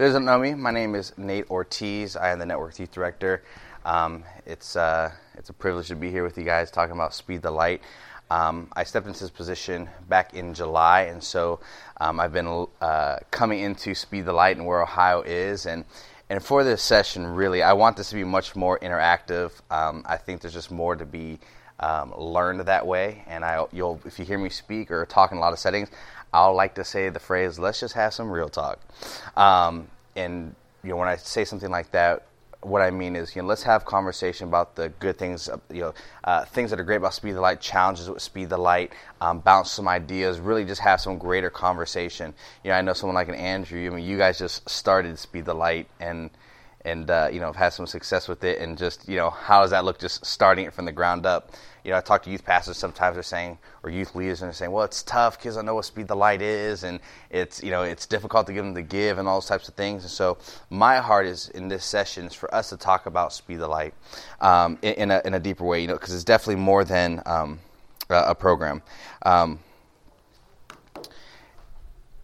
those 0.00 0.14
that 0.14 0.20
know 0.20 0.38
me, 0.38 0.54
my 0.54 0.70
name 0.70 0.94
is 0.94 1.12
Nate 1.18 1.50
Ortiz. 1.50 2.16
I 2.16 2.30
am 2.30 2.38
the 2.38 2.46
Network 2.46 2.78
Youth 2.78 2.90
Director. 2.90 3.42
Um, 3.84 4.24
it's, 4.46 4.74
uh, 4.74 5.12
it's 5.34 5.50
a 5.50 5.52
privilege 5.52 5.88
to 5.88 5.94
be 5.94 6.10
here 6.10 6.24
with 6.24 6.38
you 6.38 6.44
guys 6.44 6.70
talking 6.70 6.94
about 6.94 7.12
Speed 7.12 7.42
the 7.42 7.50
Light. 7.50 7.82
Um, 8.30 8.68
I 8.72 8.84
stepped 8.84 9.06
into 9.06 9.20
this 9.20 9.28
position 9.28 9.90
back 10.08 10.32
in 10.32 10.54
July, 10.54 11.02
and 11.02 11.22
so 11.22 11.60
um, 12.00 12.18
I've 12.18 12.32
been 12.32 12.66
uh, 12.80 13.18
coming 13.30 13.60
into 13.60 13.94
Speed 13.94 14.24
the 14.24 14.32
Light 14.32 14.56
and 14.56 14.64
where 14.64 14.80
Ohio 14.80 15.20
is. 15.20 15.66
And, 15.66 15.84
and 16.30 16.42
for 16.42 16.64
this 16.64 16.80
session, 16.80 17.26
really, 17.26 17.62
I 17.62 17.74
want 17.74 17.98
this 17.98 18.08
to 18.08 18.14
be 18.14 18.24
much 18.24 18.56
more 18.56 18.78
interactive. 18.78 19.52
Um, 19.70 20.02
I 20.08 20.16
think 20.16 20.40
there's 20.40 20.54
just 20.54 20.70
more 20.70 20.96
to 20.96 21.04
be 21.04 21.40
um, 21.78 22.14
learned 22.16 22.60
that 22.60 22.86
way. 22.86 23.24
And 23.26 23.44
I, 23.44 23.66
you'll, 23.70 24.00
if 24.06 24.18
you 24.18 24.24
hear 24.24 24.38
me 24.38 24.48
speak 24.48 24.90
or 24.90 25.04
talk 25.04 25.32
in 25.32 25.36
a 25.36 25.40
lot 25.40 25.52
of 25.52 25.58
settings, 25.58 25.90
I'll 26.32 26.54
like 26.54 26.74
to 26.76 26.84
say 26.84 27.08
the 27.08 27.20
phrase, 27.20 27.58
let's 27.58 27.80
just 27.80 27.94
have 27.94 28.14
some 28.14 28.30
real 28.30 28.48
talk. 28.48 28.78
Um, 29.36 29.88
and 30.16 30.54
you 30.82 30.90
know, 30.90 30.96
when 30.96 31.08
I 31.08 31.16
say 31.16 31.44
something 31.44 31.70
like 31.70 31.90
that, 31.92 32.26
what 32.62 32.82
I 32.82 32.90
mean 32.90 33.16
is, 33.16 33.34
you 33.34 33.42
know, 33.42 33.48
let's 33.48 33.62
have 33.62 33.84
conversation 33.86 34.48
about 34.48 34.76
the 34.76 34.90
good 34.90 35.16
things, 35.16 35.48
you 35.70 35.80
know, 35.80 35.94
uh, 36.24 36.44
things 36.44 36.70
that 36.70 36.78
are 36.78 36.84
great 36.84 36.96
about 36.96 37.14
Speed 37.14 37.32
the 37.32 37.40
Light, 37.40 37.60
challenges 37.60 38.08
with 38.08 38.20
Speed 38.20 38.50
the 38.50 38.58
Light, 38.58 38.92
um, 39.20 39.40
bounce 39.40 39.70
some 39.70 39.88
ideas, 39.88 40.40
really 40.40 40.64
just 40.64 40.82
have 40.82 41.00
some 41.00 41.16
greater 41.16 41.48
conversation. 41.48 42.34
You 42.62 42.70
know, 42.70 42.76
I 42.76 42.82
know 42.82 42.92
someone 42.92 43.14
like 43.14 43.28
an 43.28 43.34
Andrew. 43.34 43.86
I 43.86 43.94
mean, 43.94 44.04
you 44.04 44.18
guys 44.18 44.38
just 44.38 44.68
started 44.68 45.18
Speed 45.18 45.46
the 45.46 45.54
Light 45.54 45.88
and 46.00 46.30
and 46.82 47.10
uh, 47.10 47.28
you 47.30 47.40
know 47.40 47.46
have 47.46 47.56
had 47.56 47.68
some 47.70 47.86
success 47.86 48.28
with 48.28 48.42
it, 48.44 48.58
and 48.58 48.78
just 48.78 49.08
you 49.08 49.16
know, 49.16 49.30
how 49.30 49.62
does 49.62 49.70
that 49.70 49.84
look? 49.84 49.98
Just 49.98 50.24
starting 50.24 50.66
it 50.66 50.74
from 50.74 50.84
the 50.84 50.92
ground 50.92 51.26
up 51.26 51.52
you 51.84 51.90
know, 51.90 51.96
I 51.96 52.00
talk 52.00 52.22
to 52.24 52.30
youth 52.30 52.44
pastors 52.44 52.76
sometimes 52.76 53.14
they're 53.14 53.22
saying, 53.22 53.58
or 53.82 53.90
youth 53.90 54.14
leaders, 54.14 54.42
and 54.42 54.48
they're 54.48 54.54
saying, 54.54 54.72
well, 54.72 54.84
it's 54.84 55.02
tough. 55.02 55.38
because 55.38 55.56
don't 55.56 55.66
know 55.66 55.74
what 55.74 55.84
speed 55.84 56.08
the 56.08 56.16
light 56.16 56.42
is, 56.42 56.84
and 56.84 57.00
it's, 57.30 57.62
you 57.62 57.70
know, 57.70 57.82
it's 57.82 58.06
difficult 58.06 58.46
to 58.46 58.52
give 58.52 58.64
them 58.64 58.74
to 58.74 58.82
give 58.82 59.18
and 59.18 59.26
all 59.26 59.36
those 59.36 59.46
types 59.46 59.68
of 59.68 59.74
things. 59.74 60.02
And 60.02 60.10
so 60.10 60.38
my 60.68 60.98
heart 60.98 61.26
is 61.26 61.48
in 61.50 61.68
this 61.68 61.84
session 61.84 62.26
is 62.26 62.34
for 62.34 62.52
us 62.54 62.70
to 62.70 62.76
talk 62.76 63.06
about 63.06 63.32
speed 63.32 63.60
the 63.60 63.68
light 63.68 63.94
um, 64.40 64.78
in, 64.82 64.94
in, 64.94 65.10
a, 65.10 65.22
in 65.24 65.34
a 65.34 65.40
deeper 65.40 65.64
way, 65.64 65.80
you 65.80 65.88
know, 65.88 65.94
because 65.94 66.14
it's 66.14 66.24
definitely 66.24 66.62
more 66.62 66.84
than 66.84 67.22
um, 67.26 67.60
a, 68.10 68.34
program. 68.34 68.82
Um, 69.22 69.60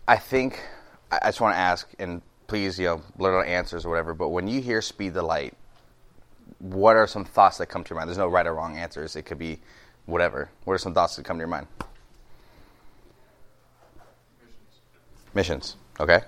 I 0.08 0.16
think, 0.16 0.62
I 1.10 1.28
just 1.28 1.40
want 1.40 1.54
to 1.54 1.58
ask, 1.58 1.88
and 1.98 2.22
please, 2.46 2.78
you 2.78 2.86
know, 2.86 3.02
little 3.18 3.42
answers 3.42 3.84
or 3.84 3.88
whatever, 3.88 4.14
but 4.14 4.28
when 4.28 4.48
you 4.48 4.60
hear 4.60 4.80
speed 4.82 5.14
the 5.14 5.22
light, 5.22 5.54
what 6.58 6.96
are 6.96 7.06
some 7.06 7.24
thoughts 7.24 7.58
that 7.58 7.66
come 7.66 7.84
to 7.84 7.90
your 7.90 7.98
mind? 7.98 8.08
There's 8.08 8.18
no 8.18 8.28
right 8.28 8.46
or 8.46 8.54
wrong 8.54 8.76
answers. 8.76 9.16
It 9.16 9.22
could 9.22 9.38
be 9.38 9.58
whatever. 10.06 10.50
What 10.64 10.74
are 10.74 10.78
some 10.78 10.94
thoughts 10.94 11.16
that 11.16 11.24
come 11.24 11.36
to 11.36 11.42
your 11.42 11.48
mind? 11.48 11.66
Missions. 15.34 15.76
Okay. 16.00 16.20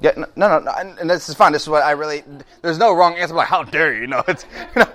Yeah, 0.00 0.12
no, 0.16 0.26
no, 0.36 0.60
no, 0.60 0.70
and, 0.70 1.10
this 1.10 1.28
is 1.28 1.34
fine. 1.34 1.52
This 1.52 1.62
is 1.62 1.68
what 1.68 1.82
I 1.82 1.90
really. 1.90 2.22
There's 2.62 2.78
no 2.78 2.94
wrong 2.94 3.16
answer. 3.16 3.34
Like, 3.34 3.48
how 3.48 3.64
dare 3.64 3.94
you? 3.94 4.06
No, 4.06 4.22
it's, 4.28 4.46
you 4.76 4.82
know, 4.82 4.88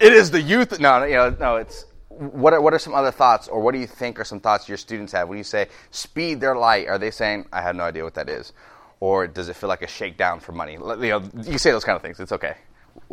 it 0.00 0.12
is 0.12 0.30
the 0.30 0.40
youth. 0.40 0.80
No, 0.80 1.04
you 1.04 1.14
know, 1.14 1.36
no, 1.38 1.56
it's. 1.56 1.84
What 2.08 2.54
are, 2.54 2.62
what 2.62 2.72
are 2.72 2.78
some 2.78 2.94
other 2.94 3.10
thoughts, 3.10 3.46
or 3.48 3.60
what 3.60 3.72
do 3.72 3.78
you 3.78 3.86
think 3.86 4.18
are 4.18 4.24
some 4.24 4.40
thoughts 4.40 4.66
your 4.66 4.78
students 4.78 5.12
have 5.12 5.28
when 5.28 5.36
you 5.36 5.44
say 5.44 5.68
speed 5.90 6.40
the 6.40 6.54
light? 6.54 6.88
Are 6.88 6.96
they 6.96 7.10
saying, 7.10 7.44
I 7.52 7.60
have 7.60 7.76
no 7.76 7.84
idea 7.84 8.04
what 8.04 8.14
that 8.14 8.30
is? 8.30 8.54
Or 9.00 9.26
does 9.26 9.48
it 9.48 9.56
feel 9.56 9.68
like 9.68 9.82
a 9.82 9.86
shakedown 9.86 10.40
for 10.40 10.52
money? 10.52 10.72
You 10.72 10.78
know, 10.78 11.22
you 11.42 11.58
say 11.58 11.70
those 11.70 11.84
kind 11.84 11.96
of 11.96 12.02
things. 12.02 12.18
It's 12.20 12.32
okay. 12.32 12.56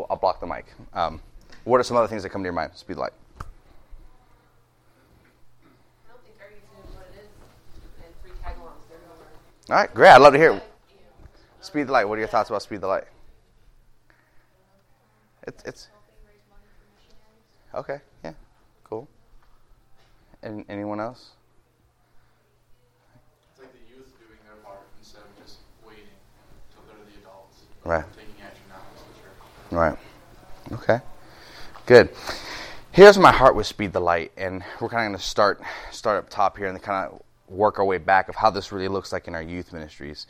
I'll 0.09 0.17
block 0.17 0.39
the 0.39 0.47
mic. 0.47 0.65
Um, 0.93 1.21
what 1.63 1.79
are 1.79 1.83
some 1.83 1.97
other 1.97 2.07
things 2.07 2.23
that 2.23 2.29
come 2.29 2.41
to 2.41 2.47
your 2.47 2.53
mind? 2.53 2.71
Speed 2.75 2.97
light. 2.97 3.13
All 9.69 9.77
right, 9.77 9.93
great. 9.93 10.09
I'd 10.09 10.17
love 10.17 10.33
to 10.33 10.39
hear. 10.39 10.61
Speed 11.61 11.87
the 11.87 11.93
light. 11.93 12.03
What 12.03 12.17
are 12.17 12.19
your 12.19 12.27
thoughts 12.27 12.49
about 12.49 12.61
speed 12.61 12.81
the 12.81 12.87
light? 12.87 13.05
It's 15.47 15.63
it's 15.63 15.87
okay. 17.73 17.99
Yeah, 18.23 18.33
cool. 18.83 19.07
And 20.41 20.65
anyone 20.67 20.99
else? 20.99 21.31
Right. 27.85 28.05
Right. 29.71 29.97
Okay. 30.71 30.99
Good. 31.85 32.09
Here's 32.91 33.17
my 33.17 33.31
heart 33.31 33.55
with 33.55 33.67
Speed 33.67 33.91
the 33.91 33.99
Light, 33.99 34.31
and 34.37 34.63
we're 34.79 34.87
kind 34.87 35.05
of 35.05 35.09
going 35.09 35.17
to 35.17 35.23
start 35.23 35.61
start 35.91 36.17
up 36.17 36.29
top 36.29 36.57
here 36.57 36.67
and 36.67 36.81
kind 36.81 37.11
of 37.11 37.21
work 37.49 37.79
our 37.79 37.85
way 37.85 37.97
back 37.97 38.29
of 38.29 38.35
how 38.35 38.49
this 38.51 38.71
really 38.71 38.87
looks 38.87 39.11
like 39.11 39.27
in 39.27 39.35
our 39.35 39.41
youth 39.41 39.73
ministries. 39.73 40.27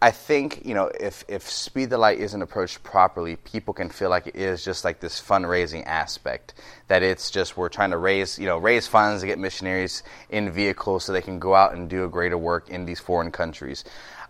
I 0.00 0.10
think 0.12 0.62
you 0.64 0.74
know 0.74 0.90
if 0.98 1.24
if 1.28 1.48
Speed 1.48 1.90
the 1.90 1.98
Light 1.98 2.18
isn't 2.18 2.40
approached 2.40 2.82
properly, 2.82 3.36
people 3.36 3.74
can 3.74 3.88
feel 3.88 4.10
like 4.10 4.28
it 4.28 4.36
is 4.36 4.64
just 4.64 4.84
like 4.84 5.00
this 5.00 5.20
fundraising 5.20 5.84
aspect. 5.86 6.54
That 6.88 7.02
it's 7.02 7.30
just 7.30 7.56
we're 7.56 7.68
trying 7.68 7.90
to 7.90 7.98
raise 7.98 8.38
you 8.38 8.46
know 8.46 8.58
raise 8.58 8.86
funds 8.86 9.22
to 9.22 9.26
get 9.26 9.38
missionaries 9.38 10.02
in 10.30 10.50
vehicles 10.50 11.04
so 11.04 11.12
they 11.12 11.22
can 11.22 11.38
go 11.38 11.54
out 11.54 11.74
and 11.74 11.88
do 11.88 12.04
a 12.04 12.08
greater 12.08 12.38
work 12.38 12.70
in 12.70 12.86
these 12.86 13.00
foreign 13.00 13.30
countries. 13.30 13.84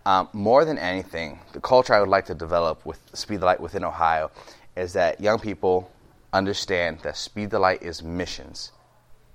Um, 0.08 0.30
more 0.32 0.64
than 0.64 0.78
anything, 0.78 1.38
the 1.52 1.60
culture 1.60 1.92
I 1.92 2.00
would 2.00 2.08
like 2.08 2.24
to 2.26 2.34
develop 2.34 2.86
with 2.86 2.98
Speed 3.12 3.40
the 3.40 3.44
Light 3.44 3.60
within 3.60 3.84
Ohio 3.84 4.30
is 4.74 4.94
that 4.94 5.20
young 5.20 5.38
people 5.38 5.90
understand 6.32 7.00
that 7.00 7.14
Speed 7.18 7.50
the 7.50 7.58
Light 7.58 7.82
is 7.82 8.02
missions. 8.02 8.72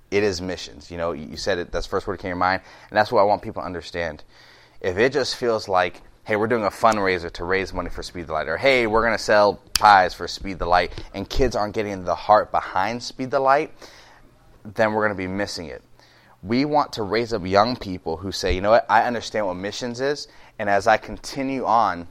It 0.09 0.23
is 0.23 0.41
missions. 0.41 0.89
You 0.89 0.97
know, 0.97 1.11
you 1.11 1.37
said 1.37 1.59
it, 1.59 1.71
that's 1.71 1.85
the 1.85 1.91
first 1.91 2.07
word 2.07 2.17
that 2.17 2.23
came 2.23 2.29
to 2.29 2.29
your 2.29 2.37
mind, 2.37 2.63
and 2.89 2.97
that's 2.97 3.11
what 3.11 3.21
I 3.21 3.23
want 3.23 3.43
people 3.43 3.61
to 3.61 3.67
understand. 3.67 4.23
If 4.81 4.97
it 4.97 5.13
just 5.13 5.35
feels 5.35 5.67
like, 5.67 6.01
hey, 6.23 6.37
we're 6.37 6.47
doing 6.47 6.65
a 6.65 6.71
fundraiser 6.71 7.31
to 7.33 7.43
raise 7.43 7.71
money 7.71 7.91
for 7.91 8.01
Speed 8.01 8.25
the 8.25 8.33
Light, 8.33 8.47
or 8.47 8.57
hey, 8.57 8.87
we're 8.87 9.03
going 9.03 9.15
to 9.15 9.23
sell 9.23 9.61
pies 9.77 10.15
for 10.15 10.27
Speed 10.27 10.57
the 10.57 10.65
Light, 10.65 10.91
and 11.13 11.29
kids 11.29 11.55
aren't 11.55 11.75
getting 11.75 12.03
the 12.03 12.15
heart 12.15 12.49
behind 12.49 13.03
Speed 13.03 13.29
the 13.29 13.39
Light, 13.39 13.71
then 14.65 14.93
we're 14.93 15.05
going 15.05 15.15
to 15.15 15.23
be 15.23 15.27
missing 15.27 15.67
it. 15.67 15.83
We 16.43 16.65
want 16.65 16.93
to 16.93 17.03
raise 17.03 17.31
up 17.31 17.45
young 17.45 17.77
people 17.77 18.17
who 18.17 18.33
say, 18.33 18.53
you 18.53 18.59
know 18.59 18.71
what, 18.71 18.85
I 18.89 19.03
understand 19.03 19.47
what 19.47 19.53
missions 19.53 20.01
is, 20.01 20.27
and 20.59 20.69
as 20.69 20.87
I 20.87 20.97
continue 20.97 21.65
on 21.65 22.07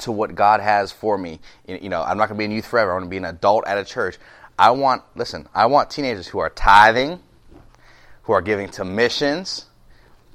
to 0.00 0.12
what 0.12 0.34
God 0.34 0.60
has 0.60 0.92
for 0.92 1.16
me, 1.16 1.40
you 1.66 1.88
know, 1.88 2.02
I'm 2.02 2.18
not 2.18 2.28
going 2.28 2.36
to 2.36 2.38
be 2.38 2.44
in 2.44 2.50
youth 2.50 2.66
forever. 2.66 2.90
I 2.90 2.94
want 2.94 3.06
to 3.06 3.10
be 3.10 3.16
an 3.16 3.24
adult 3.24 3.66
at 3.66 3.78
a 3.78 3.84
church. 3.84 4.18
I 4.58 4.72
want, 4.72 5.02
listen, 5.14 5.48
I 5.54 5.66
want 5.66 5.90
teenagers 5.90 6.26
who 6.26 6.38
are 6.38 6.50
tithing, 6.50 7.18
who 8.24 8.32
are 8.34 8.42
giving 8.42 8.68
to 8.70 8.84
missions. 8.84 9.64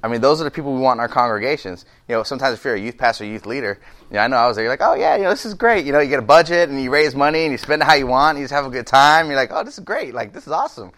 I 0.02 0.08
mean, 0.08 0.20
those 0.20 0.40
are 0.40 0.44
the 0.44 0.50
people 0.50 0.74
we 0.74 0.80
want 0.80 0.96
in 0.96 1.00
our 1.00 1.08
congregations. 1.08 1.84
You 2.08 2.16
know, 2.16 2.24
sometimes 2.24 2.58
if 2.58 2.64
you're 2.64 2.74
a 2.74 2.80
youth 2.80 2.98
pastor, 2.98 3.24
youth 3.24 3.46
leader, 3.46 3.78
you 4.10 4.14
know, 4.16 4.20
I 4.20 4.26
know 4.26 4.36
I 4.36 4.48
was 4.48 4.56
there, 4.56 4.64
you're 4.64 4.72
like, 4.72 4.82
oh, 4.82 4.94
yeah, 4.94 5.14
you 5.14 5.22
know, 5.22 5.30
this 5.30 5.46
is 5.46 5.54
great. 5.54 5.86
You 5.86 5.92
know, 5.92 6.00
you 6.00 6.08
get 6.08 6.18
a 6.18 6.22
budget 6.22 6.70
and 6.70 6.82
you 6.82 6.90
raise 6.90 7.14
money 7.14 7.44
and 7.44 7.52
you 7.52 7.58
spend 7.58 7.82
it 7.82 7.84
how 7.84 7.94
you 7.94 8.08
want, 8.08 8.30
and 8.30 8.40
you 8.40 8.44
just 8.44 8.54
have 8.54 8.66
a 8.66 8.70
good 8.70 8.86
time. 8.86 9.28
You're 9.28 9.36
like, 9.36 9.52
oh, 9.52 9.62
this 9.62 9.78
is 9.78 9.84
great. 9.84 10.12
Like, 10.12 10.32
this 10.32 10.48
is 10.48 10.52
awesome 10.52 10.90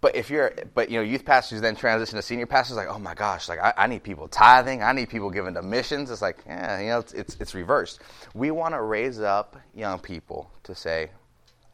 but 0.00 0.14
if 0.14 0.30
you're 0.30 0.54
but 0.74 0.90
you 0.90 0.98
know 0.98 1.02
youth 1.02 1.24
pastors 1.24 1.60
then 1.60 1.74
transition 1.74 2.16
to 2.16 2.22
senior 2.22 2.46
pastors 2.46 2.76
like 2.76 2.88
oh 2.88 2.98
my 2.98 3.14
gosh 3.14 3.48
like 3.48 3.58
I, 3.58 3.72
I, 3.76 3.86
need 3.86 4.02
people 4.02 4.28
tithing. 4.28 4.82
I 4.82 4.92
need 4.92 5.08
people 5.08 5.30
giving 5.30 5.54
to 5.54 5.62
missions. 5.62 6.10
It's 6.10 6.22
like 6.22 6.38
yeah 6.46 6.80
you 6.80 6.88
know 6.88 6.98
it's 7.00 7.12
it's, 7.12 7.36
it's 7.40 7.54
reversed. 7.54 8.00
We 8.34 8.50
want 8.50 8.74
to 8.74 8.82
raise 8.82 9.20
up 9.20 9.56
young 9.74 9.98
people 9.98 10.50
to 10.64 10.74
say 10.74 11.10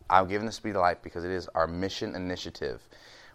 i'm 0.08 0.26
giving 0.26 0.46
the 0.46 0.52
speed 0.52 0.70
of 0.70 0.82
light 0.82 1.02
because 1.02 1.24
it 1.24 1.30
is 1.30 1.46
our 1.54 1.66
mission 1.66 2.16
initiative 2.16 2.80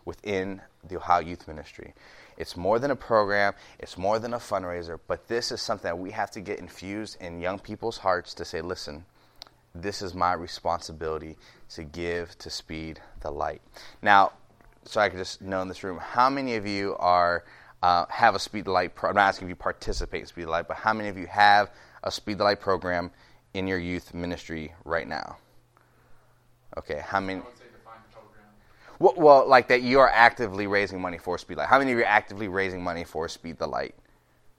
within 0.03 0.61
the 0.87 0.97
ohio 0.97 1.21
youth 1.21 1.47
ministry. 1.47 1.93
It's 2.37 2.57
more 2.57 2.79
than 2.79 2.91
a 2.91 2.97
program. 2.97 3.53
It's 3.79 3.97
more 3.97 4.19
than 4.19 4.33
a 4.33 4.39
fundraiser. 4.39 4.99
But 5.07 5.29
this 5.29 5.53
is 5.53 5.61
something 5.61 5.87
that 5.87 5.97
we 5.97 6.11
have 6.11 6.31
to 6.31 6.41
get 6.41 6.59
infused 6.59 7.15
in 7.21 7.39
young 7.39 7.59
people's 7.59 7.97
hearts 7.97 8.33
to 8.33 8.45
say 8.45 8.61
listen 8.61 9.05
this 9.75 10.01
is 10.01 10.13
my 10.13 10.33
responsibility 10.33 11.37
to 11.69 11.83
give 11.83 12.37
to 12.39 12.49
speed 12.49 13.01
the 13.21 13.29
light. 13.29 13.61
Now 14.01 14.31
so 14.85 15.01
I 15.01 15.09
could 15.09 15.18
just 15.18 15.41
know 15.41 15.62
in 15.62 15.68
this 15.68 15.84
room, 15.84 15.97
how 15.97 16.29
many 16.29 16.56
of 16.56 16.66
you 16.66 16.96
are 16.97 17.44
uh, 17.81 18.06
have 18.09 18.35
a 18.35 18.40
Speed 18.40 18.66
the 18.66 18.72
Light? 18.72 18.96
Pro- 18.96 19.09
I'm 19.09 19.16
not 19.16 19.28
asking 19.28 19.47
if 19.47 19.49
you 19.49 19.55
participate 19.55 20.22
in 20.22 20.28
Speed 20.28 20.46
the 20.46 20.52
Light, 20.52 20.67
but 20.67 20.78
how 20.78 20.93
many 20.93 21.09
of 21.09 21.17
you 21.17 21.28
have 21.28 21.72
a 22.03 22.11
Speed 22.11 22.37
the 22.37 22.43
Light 22.43 22.59
program 22.59 23.11
in 23.53 23.67
your 23.67 23.79
youth 23.79 24.14
ministry 24.14 24.73
right 24.85 25.08
now? 25.08 25.37
Okay, 26.78 27.02
how 27.05 27.20
many? 27.20 27.41
Well, 28.99 29.14
well, 29.17 29.47
like 29.47 29.67
that 29.67 29.82
you 29.82 29.99
are 29.99 30.09
actively 30.09 30.67
raising 30.67 31.02
money 31.02 31.17
for 31.17 31.38
Speed 31.38 31.58
Light. 31.58 31.67
How 31.67 31.79
many 31.79 31.91
of 31.91 31.97
you 31.97 32.03
are 32.03 32.08
actively 32.08 32.47
raising 32.47 32.84
money 32.84 33.03
for 33.03 33.28
Speed 33.28 33.58
the 33.58 33.67
Light? 33.67 33.96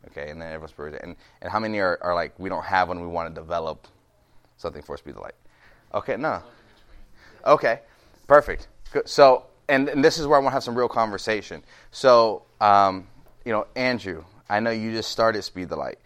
Okay, 0.08 0.30
and 0.30 0.40
then 0.40 0.52
everyone's 0.52 0.98
and 1.02 1.16
and 1.40 1.50
how 1.50 1.58
many 1.58 1.78
are, 1.78 1.98
are 2.02 2.14
like 2.14 2.38
we 2.38 2.48
don't 2.48 2.64
have 2.64 2.88
one, 2.88 3.00
we 3.00 3.06
want 3.06 3.34
to 3.34 3.40
develop 3.40 3.86
something 4.56 4.82
for 4.82 4.96
Speed 4.96 5.14
the 5.14 5.20
Light? 5.20 5.34
Okay, 5.94 6.16
no. 6.16 6.42
Okay, 7.44 7.80
perfect. 8.26 8.68
Good. 8.92 9.08
So 9.08 9.46
and, 9.68 9.88
and, 9.88 10.04
this 10.04 10.18
is 10.18 10.26
where 10.26 10.38
I 10.38 10.40
want 10.40 10.52
to 10.52 10.54
have 10.54 10.64
some 10.64 10.76
real 10.76 10.88
conversation. 10.88 11.62
So, 11.90 12.42
um, 12.60 13.06
you 13.44 13.52
know, 13.52 13.66
Andrew, 13.74 14.24
I 14.48 14.60
know 14.60 14.70
you 14.70 14.92
just 14.92 15.10
started 15.10 15.42
Speed 15.42 15.68
the 15.68 15.76
Light. 15.76 15.98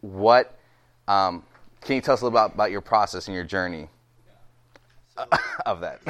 What 0.00 0.56
um, 1.08 1.44
can 1.80 1.96
you 1.96 2.00
tell 2.00 2.14
us 2.14 2.20
a 2.20 2.24
little 2.24 2.36
about, 2.36 2.54
about 2.54 2.70
your 2.70 2.80
process 2.80 3.28
and 3.28 3.34
your 3.34 3.44
journey 3.44 3.88
so, 5.16 5.24
of 5.66 5.80
that? 5.80 6.00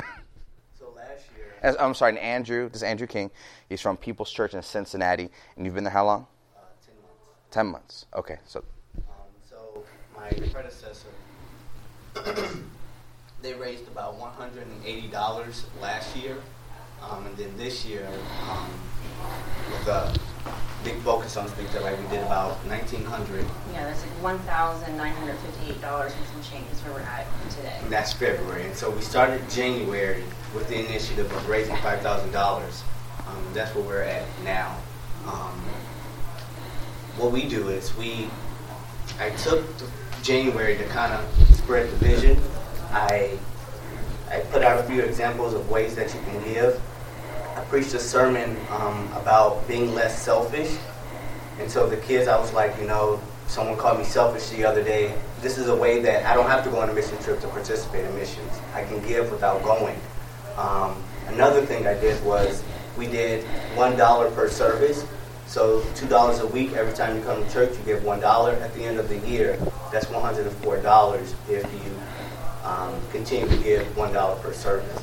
so 0.78 0.92
last 0.96 1.24
year, 1.36 1.76
I'm 1.78 1.94
sorry, 1.94 2.12
and 2.12 2.18
Andrew. 2.18 2.68
This 2.68 2.76
is 2.76 2.82
Andrew 2.82 3.06
King. 3.06 3.30
He's 3.68 3.80
from 3.80 3.96
People's 3.96 4.30
Church 4.30 4.54
in 4.54 4.62
Cincinnati, 4.62 5.28
and 5.56 5.64
you've 5.66 5.74
been 5.74 5.84
there 5.84 5.92
how 5.92 6.06
long? 6.06 6.26
Uh, 6.56 6.60
ten 6.84 6.94
months. 7.02 7.46
Ten 7.50 7.66
months. 7.66 8.06
Okay, 8.14 8.38
so. 8.46 8.64
Um, 8.96 9.04
so 9.48 9.84
my 10.14 10.30
predecessor, 10.50 11.08
they 13.46 13.54
raised 13.54 13.86
about 13.86 14.16
one 14.18 14.32
hundred 14.32 14.66
and 14.66 14.84
eighty 14.84 15.06
dollars 15.06 15.66
last 15.80 16.16
year, 16.16 16.36
um, 17.00 17.24
and 17.26 17.36
then 17.36 17.56
this 17.56 17.86
year, 17.86 18.04
um, 18.50 18.68
with 19.70 19.86
a 19.86 20.12
big 20.82 20.98
focus 21.02 21.36
on 21.36 21.46
Speed 21.48 21.68
the 21.68 21.80
Light, 21.80 21.96
we 21.96 22.08
did 22.08 22.24
about 22.24 22.64
nineteen 22.66 23.04
hundred. 23.04 23.44
Yeah, 23.72 23.84
that's 23.84 24.02
like 24.02 24.10
one 24.20 24.38
thousand 24.40 24.96
nine 24.96 25.14
hundred 25.14 25.36
fifty-eight 25.38 25.80
dollars 25.80 26.12
and 26.16 26.26
some 26.26 26.52
change 26.52 26.68
is 26.72 26.80
where 26.80 26.94
we're 26.94 27.00
at 27.02 27.24
today. 27.50 27.78
And 27.82 27.92
that's 27.92 28.12
February. 28.12 28.64
And 28.64 28.74
so 28.74 28.90
we 28.90 29.00
started 29.00 29.48
January 29.48 30.24
with 30.52 30.68
the 30.68 30.84
initiative 30.84 31.30
of 31.30 31.48
raising 31.48 31.76
five 31.76 32.00
thousand 32.00 32.32
dollars. 32.32 32.82
Um, 33.28 33.46
that's 33.54 33.72
where 33.76 33.84
we're 33.84 34.02
at 34.02 34.26
now. 34.42 34.76
Um, 35.24 35.60
what 37.16 37.30
we 37.30 37.48
do 37.48 37.68
is 37.68 37.96
we, 37.96 38.28
I 39.20 39.30
took 39.30 39.64
January 40.22 40.76
to 40.78 40.84
kind 40.86 41.12
of 41.12 41.56
spread 41.56 41.88
the 41.90 41.96
vision. 41.96 42.40
I, 42.90 43.38
I 44.30 44.40
put 44.50 44.62
out 44.62 44.78
a 44.78 44.82
few 44.84 45.02
examples 45.02 45.54
of 45.54 45.68
ways 45.70 45.94
that 45.96 46.14
you 46.14 46.20
can 46.20 46.42
give. 46.44 46.80
I 47.56 47.60
preached 47.64 47.94
a 47.94 47.98
sermon 47.98 48.56
um, 48.70 49.10
about 49.12 49.66
being 49.66 49.94
less 49.94 50.20
selfish. 50.22 50.76
And 51.58 51.70
so 51.70 51.88
the 51.88 51.96
kids, 51.96 52.28
I 52.28 52.38
was 52.38 52.52
like, 52.52 52.78
you 52.78 52.86
know, 52.86 53.20
someone 53.46 53.76
called 53.76 53.98
me 53.98 54.04
selfish 54.04 54.48
the 54.50 54.64
other 54.64 54.82
day. 54.82 55.14
This 55.40 55.58
is 55.58 55.68
a 55.68 55.76
way 55.76 56.00
that 56.02 56.26
I 56.26 56.34
don't 56.34 56.48
have 56.48 56.64
to 56.64 56.70
go 56.70 56.80
on 56.80 56.90
a 56.90 56.94
mission 56.94 57.16
trip 57.18 57.40
to 57.40 57.48
participate 57.48 58.04
in 58.04 58.14
missions. 58.14 58.52
I 58.74 58.84
can 58.84 59.00
give 59.06 59.30
without 59.30 59.62
going. 59.62 59.98
Um, 60.56 61.02
another 61.28 61.64
thing 61.64 61.86
I 61.86 61.94
did 61.94 62.22
was 62.24 62.62
we 62.96 63.06
did 63.06 63.44
$1 63.74 64.34
per 64.34 64.48
service. 64.48 65.06
So 65.46 65.80
$2 65.94 66.40
a 66.40 66.46
week 66.46 66.72
every 66.72 66.92
time 66.92 67.16
you 67.16 67.22
come 67.22 67.44
to 67.44 67.52
church, 67.52 67.76
you 67.78 67.84
give 67.84 68.02
$1. 68.02 68.60
At 68.60 68.74
the 68.74 68.84
end 68.84 68.98
of 68.98 69.08
the 69.08 69.18
year, 69.18 69.56
that's 69.92 70.06
$104 70.06 71.34
if 71.48 71.62
you 71.72 71.96
um, 72.66 73.00
continue 73.12 73.48
to 73.48 73.56
give 73.62 73.86
$1 73.94 74.42
per 74.42 74.52
service. 74.52 75.02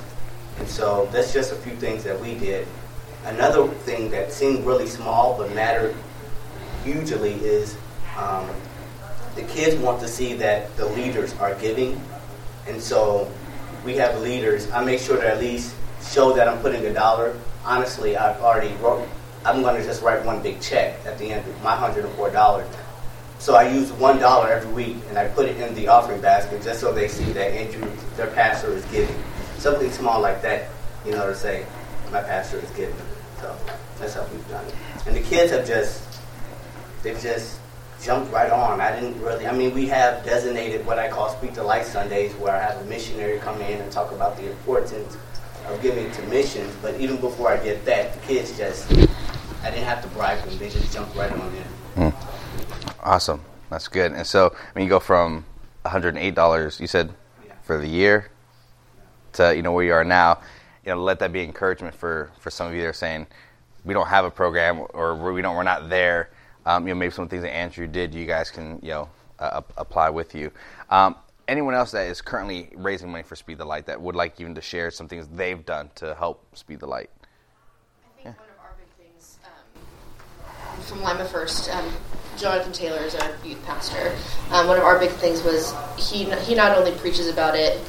And 0.59 0.67
so 0.67 1.09
that's 1.11 1.33
just 1.33 1.51
a 1.51 1.55
few 1.55 1.75
things 1.75 2.03
that 2.03 2.19
we 2.19 2.35
did. 2.35 2.67
Another 3.25 3.67
thing 3.67 4.11
that 4.11 4.33
seemed 4.33 4.65
really 4.65 4.85
small 4.85 5.37
but 5.37 5.53
mattered 5.55 5.95
hugely 6.83 7.33
is 7.35 7.77
um, 8.17 8.49
the 9.35 9.43
kids 9.43 9.75
want 9.77 10.01
to 10.01 10.07
see 10.07 10.33
that 10.33 10.75
the 10.75 10.85
leaders 10.85 11.33
are 11.35 11.55
giving. 11.55 11.99
And 12.67 12.81
so 12.81 13.31
we 13.85 13.95
have 13.95 14.19
leaders. 14.21 14.69
I 14.71 14.83
make 14.83 14.99
sure 14.99 15.17
to 15.17 15.27
at 15.27 15.39
least 15.39 15.73
show 16.05 16.33
that 16.33 16.47
I'm 16.47 16.59
putting 16.59 16.85
a 16.85 16.93
dollar. 16.93 17.39
Honestly, 17.63 18.17
I've 18.17 18.41
already 18.41 18.73
wrote, 18.75 19.07
I'm 19.45 19.61
going 19.61 19.79
to 19.79 19.87
just 19.87 20.01
write 20.01 20.23
one 20.25 20.43
big 20.43 20.59
check 20.59 20.99
at 21.05 21.17
the 21.17 21.31
end 21.31 21.47
of 21.47 21.63
my 21.63 21.75
$104. 21.75 22.65
So 23.43 23.55
I 23.55 23.67
use 23.67 23.91
one 23.91 24.19
dollar 24.19 24.47
every 24.47 24.71
week 24.71 24.95
and 25.09 25.19
I 25.19 25.27
put 25.27 25.49
it 25.49 25.57
in 25.57 25.75
the 25.75 25.89
offering 25.89 26.21
basket 26.21 26.63
just 26.63 26.79
so 26.79 26.93
they 26.93 27.09
see 27.09 27.25
that 27.33 27.51
Andrew, 27.51 27.91
their 28.15 28.27
pastor, 28.27 28.71
is 28.71 28.85
giving. 28.85 29.21
Something 29.57 29.91
small 29.91 30.21
like 30.21 30.41
that, 30.43 30.69
you 31.05 31.11
know, 31.11 31.27
to 31.27 31.35
say, 31.35 31.65
my 32.09 32.21
pastor 32.21 32.59
is 32.59 32.69
giving. 32.69 32.95
So 33.41 33.53
that's 33.99 34.13
how 34.13 34.25
we've 34.31 34.47
done 34.47 34.65
it. 34.65 34.75
And 35.07 35.13
the 35.13 35.19
kids 35.23 35.51
have 35.51 35.67
just, 35.67 36.21
they've 37.03 37.19
just 37.19 37.59
jumped 38.01 38.31
right 38.31 38.49
on. 38.49 38.79
I 38.79 38.97
didn't 38.97 39.21
really, 39.21 39.45
I 39.45 39.51
mean, 39.51 39.73
we 39.73 39.87
have 39.87 40.23
designated 40.23 40.85
what 40.85 40.97
I 40.97 41.09
call 41.09 41.27
Speed 41.27 41.55
the 41.55 41.63
Light 41.63 41.85
Sundays 41.85 42.31
where 42.35 42.55
I 42.55 42.59
have 42.61 42.81
a 42.81 42.85
missionary 42.85 43.39
come 43.39 43.59
in 43.59 43.81
and 43.81 43.91
talk 43.91 44.13
about 44.13 44.37
the 44.37 44.49
importance 44.49 45.17
of 45.67 45.81
giving 45.81 46.09
to 46.11 46.21
missions. 46.27 46.73
But 46.81 46.97
even 46.97 47.17
before 47.17 47.49
I 47.49 47.61
did 47.61 47.83
that, 47.83 48.13
the 48.13 48.19
kids 48.25 48.57
just, 48.57 48.89
I 49.63 49.69
didn't 49.69 49.83
have 49.83 50.01
to 50.01 50.07
bribe 50.15 50.41
them. 50.45 50.57
They 50.57 50.69
just 50.69 50.93
jumped 50.93 51.13
right 51.17 51.29
on 51.29 51.53
in. 51.55 51.72
Awesome. 53.03 53.41
That's 53.69 53.87
good. 53.89 54.13
And 54.13 54.25
so, 54.25 54.55
I 54.55 54.79
mean, 54.79 54.85
you 54.85 54.89
go 54.89 54.99
from 54.99 55.45
$108, 55.85 56.79
you 56.79 56.87
said, 56.87 57.13
Yeah. 57.45 57.53
for 57.63 57.77
the 57.77 57.87
year 57.87 58.29
to, 59.33 59.53
you 59.55 59.61
know, 59.61 59.73
where 59.73 59.83
you 59.83 59.93
are 59.93 60.05
now. 60.05 60.39
You 60.85 60.93
know, 60.93 61.03
let 61.03 61.19
that 61.19 61.31
be 61.31 61.43
encouragement 61.43 61.95
for, 61.95 62.31
for 62.39 62.49
some 62.49 62.67
of 62.67 62.73
you 62.73 62.81
that 62.81 62.87
are 62.87 62.93
saying, 62.93 63.27
we 63.85 63.93
don't 63.93 64.07
have 64.07 64.25
a 64.25 64.31
program 64.31 64.81
or 64.93 65.31
we 65.33 65.41
don't, 65.41 65.55
we're 65.55 65.63
not 65.63 65.89
there. 65.89 66.29
Um, 66.65 66.87
you 66.87 66.93
know, 66.93 66.99
maybe 66.99 67.11
some 67.11 67.23
of 67.23 67.29
the 67.29 67.35
things 67.35 67.43
that 67.43 67.53
Andrew 67.53 67.87
did, 67.87 68.13
you 68.13 68.25
guys 68.25 68.49
can, 68.49 68.79
you 68.81 68.89
know, 68.89 69.09
uh, 69.39 69.61
apply 69.77 70.09
with 70.09 70.33
you. 70.33 70.51
Um, 70.89 71.15
anyone 71.47 71.73
else 71.73 71.91
that 71.91 72.07
is 72.07 72.21
currently 72.21 72.69
raising 72.75 73.11
money 73.11 73.23
for 73.23 73.35
Speed 73.35 73.57
the 73.57 73.65
Light 73.65 73.85
that 73.87 73.99
would 73.99 74.15
like 74.15 74.39
even 74.39 74.55
to 74.55 74.61
share 74.61 74.91
some 74.91 75.09
things 75.09 75.27
they've 75.27 75.65
done 75.65 75.89
to 75.95 76.15
help 76.15 76.55
Speed 76.55 76.79
the 76.79 76.87
Light? 76.87 77.09
I 78.19 78.23
think 78.23 78.37
one 78.39 78.47
of 78.47 78.59
our 78.63 78.75
big 78.77 78.87
things 79.05 79.39
um, 79.43 80.72
from 80.87 81.01
Lima 81.01 81.25
First, 81.25 81.69
um, 81.69 81.85
Jonathan 82.37 82.71
Taylor 82.73 82.99
is 82.99 83.15
our 83.15 83.31
youth 83.45 83.63
pastor. 83.65 84.15
Um, 84.51 84.67
one 84.67 84.77
of 84.77 84.83
our 84.83 84.99
big 84.99 85.11
things 85.11 85.43
was 85.43 85.73
he 85.97 86.25
he 86.41 86.55
not 86.55 86.77
only 86.77 86.91
preaches 86.91 87.27
about 87.27 87.55
it 87.55 87.79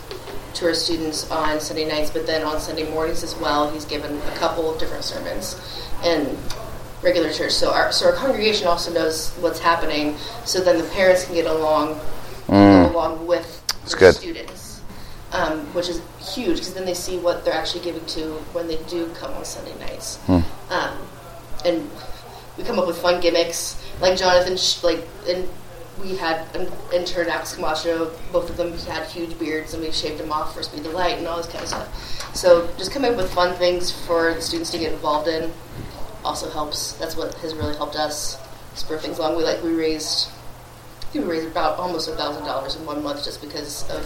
to 0.55 0.67
our 0.67 0.75
students 0.75 1.31
on 1.31 1.61
Sunday 1.61 1.85
nights, 1.87 2.11
but 2.11 2.27
then 2.27 2.43
on 2.45 2.61
Sunday 2.61 2.89
mornings 2.91 3.23
as 3.23 3.35
well. 3.37 3.71
He's 3.71 3.85
given 3.85 4.17
a 4.17 4.37
couple 4.37 4.73
of 4.73 4.79
different 4.79 5.03
sermons 5.05 5.61
in 6.05 6.37
regular 7.03 7.33
church. 7.33 7.53
So 7.53 7.73
our 7.73 7.91
so 7.93 8.07
our 8.07 8.13
congregation 8.13 8.67
also 8.67 8.93
knows 8.93 9.31
what's 9.41 9.59
happening. 9.59 10.17
So 10.45 10.61
then 10.61 10.79
the 10.79 10.89
parents 10.91 11.25
can 11.25 11.35
get 11.35 11.47
along 11.47 12.01
Mm. 12.47 12.91
along 12.93 13.27
with 13.27 13.63
That's 13.81 13.93
their 13.93 14.13
good. 14.13 14.17
students, 14.17 14.83
um, 15.33 15.61
which 15.73 15.89
is 15.89 16.03
huge 16.21 16.59
because 16.59 16.75
then 16.75 16.85
they 16.85 16.93
see 16.93 17.17
what 17.17 17.43
they're 17.43 17.55
actually 17.55 17.81
giving 17.83 18.05
to 18.05 18.33
when 18.53 18.69
they 18.69 18.77
do 18.87 19.07
come 19.19 19.33
on 19.33 19.47
Sunday 19.47 19.73
nights. 19.81 20.17
Hmm. 20.27 20.41
Um, 20.69 20.99
and 21.65 21.91
we 22.57 22.65
come 22.65 22.79
up 22.79 22.87
with 22.87 22.99
fun 22.99 23.21
gimmicks, 23.21 23.83
like 24.01 24.19
Jonathan, 24.19 24.57
sh- 24.57 24.83
like 24.83 25.07
and 25.29 25.49
we 26.01 26.17
had 26.17 26.47
an 26.55 26.71
intern 26.93 27.29
Alex 27.29 27.55
Camacho. 27.55 28.11
Both 28.33 28.51
of 28.51 28.57
them 28.57 28.77
had 28.79 29.07
huge 29.07 29.39
beards, 29.39 29.75
and 29.75 29.83
we 29.83 29.91
shaved 29.93 30.19
them 30.19 30.33
off 30.33 30.55
for 30.55 30.63
Speed 30.63 30.87
of 30.87 30.93
Light 30.93 31.19
and 31.19 31.27
all 31.27 31.37
this 31.37 31.47
kind 31.47 31.63
of 31.63 31.69
stuff. 31.69 32.37
So 32.37 32.69
just 32.77 32.91
coming 32.91 33.13
up 33.13 33.17
with 33.17 33.33
fun 33.33 33.55
things 33.57 33.91
for 33.91 34.35
the 34.35 34.41
students 34.41 34.71
to 34.73 34.79
get 34.79 34.93
involved 34.93 35.29
in 35.29 35.53
also 36.25 36.51
helps. 36.51 36.93
That's 36.95 37.17
what 37.17 37.35
has 37.35 37.55
really 37.55 37.77
helped 37.77 37.97
us 37.97 38.41
spur 38.75 38.99
things 38.99 39.19
along. 39.19 39.37
We 39.37 39.45
like 39.45 39.63
we 39.63 39.75
raised 39.75 40.31
I 41.01 41.07
think 41.07 41.27
we 41.27 41.31
raised 41.31 41.47
about 41.47 41.79
almost 41.79 42.09
a 42.09 42.13
thousand 42.13 42.45
dollars 42.45 42.75
in 42.77 42.85
one 42.85 43.03
month 43.03 43.25
just 43.25 43.41
because 43.41 43.89
of 43.91 44.05